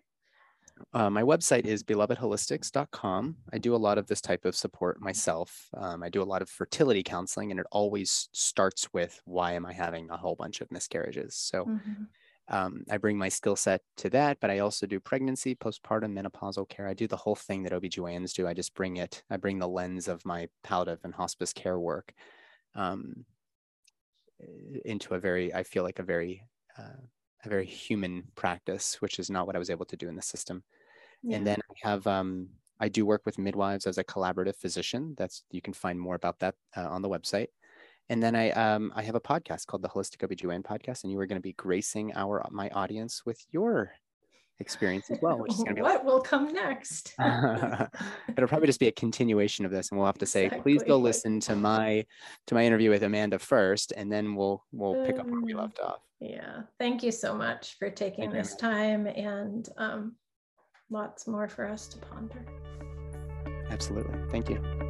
Uh, 0.95 1.11
my 1.11 1.23
website 1.23 1.67
is 1.67 1.83
belovedholistics.com. 1.83 3.37
I 3.53 3.59
do 3.59 3.75
a 3.75 3.77
lot 3.77 3.99
of 3.99 4.07
this 4.07 4.21
type 4.21 4.45
of 4.45 4.57
support 4.57 5.01
myself. 5.01 5.69
Um, 5.77 6.03
I 6.03 6.09
do 6.09 6.23
a 6.23 6.25
lot 6.25 6.43
of 6.43 6.49
fertility 6.49 7.03
counseling, 7.03 7.51
and 7.51 7.61
it 7.61 7.67
always 7.71 8.29
starts 8.33 8.89
with 8.93 9.21
why 9.25 9.53
am 9.53 9.67
I 9.67 9.73
having 9.73 10.09
a 10.11 10.17
whole 10.17 10.37
bunch 10.37 10.61
of 10.61 10.71
miscarriages? 10.71 11.37
So 11.37 11.67
mm-hmm. 11.67 12.05
um, 12.49 12.85
I 12.91 12.97
bring 12.97 13.19
my 13.19 13.29
skill 13.29 13.57
set 13.57 13.83
to 13.99 14.11
that, 14.11 14.39
but 14.41 14.51
I 14.51 14.61
also 14.61 14.87
do 14.87 15.01
pregnancy, 15.01 15.55
postpartum, 15.55 16.19
menopausal 16.19 16.69
care. 16.69 16.89
I 16.89 16.95
do 16.95 17.07
the 17.07 17.17
whole 17.17 17.37
thing 17.37 17.63
that 17.65 17.73
OBGYNs 17.73 18.33
do. 18.33 18.47
I 18.47 18.55
just 18.55 18.75
bring 18.75 18.97
it, 18.97 19.23
I 19.31 19.37
bring 19.37 19.59
the 19.59 19.69
lens 19.69 20.09
of 20.09 20.25
my 20.25 20.49
palliative 20.65 21.01
and 21.05 21.15
hospice 21.15 21.53
care 21.53 21.79
work 21.79 22.15
um, 22.75 23.25
into 24.85 25.15
a 25.15 25.19
very, 25.19 25.53
I 25.55 25.63
feel 25.63 25.83
like 25.83 25.99
a 25.99 26.05
very, 26.05 26.43
uh, 26.79 27.01
a 27.45 27.49
very 27.49 27.67
human 27.67 28.25
practice, 28.35 29.01
which 29.01 29.19
is 29.19 29.31
not 29.31 29.47
what 29.47 29.57
I 29.57 29.59
was 29.59 29.71
able 29.71 29.87
to 29.87 29.97
do 29.97 30.09
in 30.09 30.17
the 30.17 30.23
system. 30.23 30.63
Yeah. 31.23 31.37
And 31.37 31.47
then 31.47 31.59
I 31.71 31.89
have 31.89 32.07
um, 32.07 32.49
I 32.79 32.89
do 32.89 33.05
work 33.05 33.23
with 33.27 33.39
midwives 33.39 33.87
as 33.87 33.99
a 33.99 34.05
collaborative 34.05 34.57
physician. 34.57 35.15
That's 35.17 35.45
you 35.51 35.61
can 35.61 35.75
find 35.75 36.01
more 36.01 36.15
about 36.15 36.39
that 36.41 36.55
uh, 36.77 36.89
on 36.89 37.03
the 37.03 37.09
website. 37.09 37.49
And 38.09 38.23
then 38.23 38.35
I 38.35 38.51
um, 38.53 38.93
I 38.97 39.03
have 39.03 39.15
a 39.15 39.21
podcast 39.21 39.67
called 39.67 39.83
the 39.83 39.89
Holistic 39.89 40.27
OBGYN 40.27 40.63
podcast, 40.63 41.05
and 41.05 41.13
you 41.13 41.19
are 41.19 41.27
going 41.27 41.41
to 41.41 41.43
be 41.43 41.53
gracing 41.53 42.13
our 42.15 42.47
my 42.51 42.69
audience 42.71 43.25
with 43.25 43.41
your 43.51 43.93
experience 44.61 45.11
as 45.11 45.19
well, 45.21 45.39
which 45.39 45.53
is 45.53 45.59
going 45.59 45.69
to 45.69 45.75
be 45.75 45.83
what 45.83 45.97
like, 45.97 46.05
will 46.05 46.21
come 46.21 46.53
next. 46.53 47.15
it'll 47.21 48.49
probably 48.49 48.67
just 48.67 48.81
be 48.81 48.89
a 48.89 48.93
continuation 48.93 49.65
of 49.65 49.71
this, 49.71 49.91
and 49.91 49.99
we'll 49.99 50.07
have 50.07 50.19
to 50.19 50.27
say, 50.27 50.45
exactly. 50.45 50.73
please 50.73 50.83
go 50.83 50.97
listen 50.97 51.41
to 51.41 51.57
my 51.57 52.05
to 52.47 52.55
my 52.55 52.65
interview 52.65 52.91
with 52.91 53.03
Amanda 53.03 53.39
first, 53.39 53.93
and 53.97 54.11
then 54.13 54.35
we'll 54.35 54.65
we'll 54.73 55.05
pick 55.05 55.19
up 55.19 55.27
where 55.27 55.41
we 55.41 55.55
left 55.55 55.81
off. 55.81 56.01
Yeah, 56.21 56.63
thank 56.79 57.03
you 57.03 57.13
so 57.13 57.35
much 57.35 57.77
for 57.79 57.91
taking 57.91 58.31
thank 58.31 58.35
this 58.35 58.53
you. 58.53 58.69
time, 58.69 59.07
and 59.07 59.69
um, 59.79 60.17
lots 60.91 61.27
more 61.27 61.49
for 61.49 61.67
us 61.67 61.87
to 61.89 61.99
ponder. 61.99 62.47
Absolutely, 63.71 64.19
thank 64.31 64.49
you. 64.51 64.90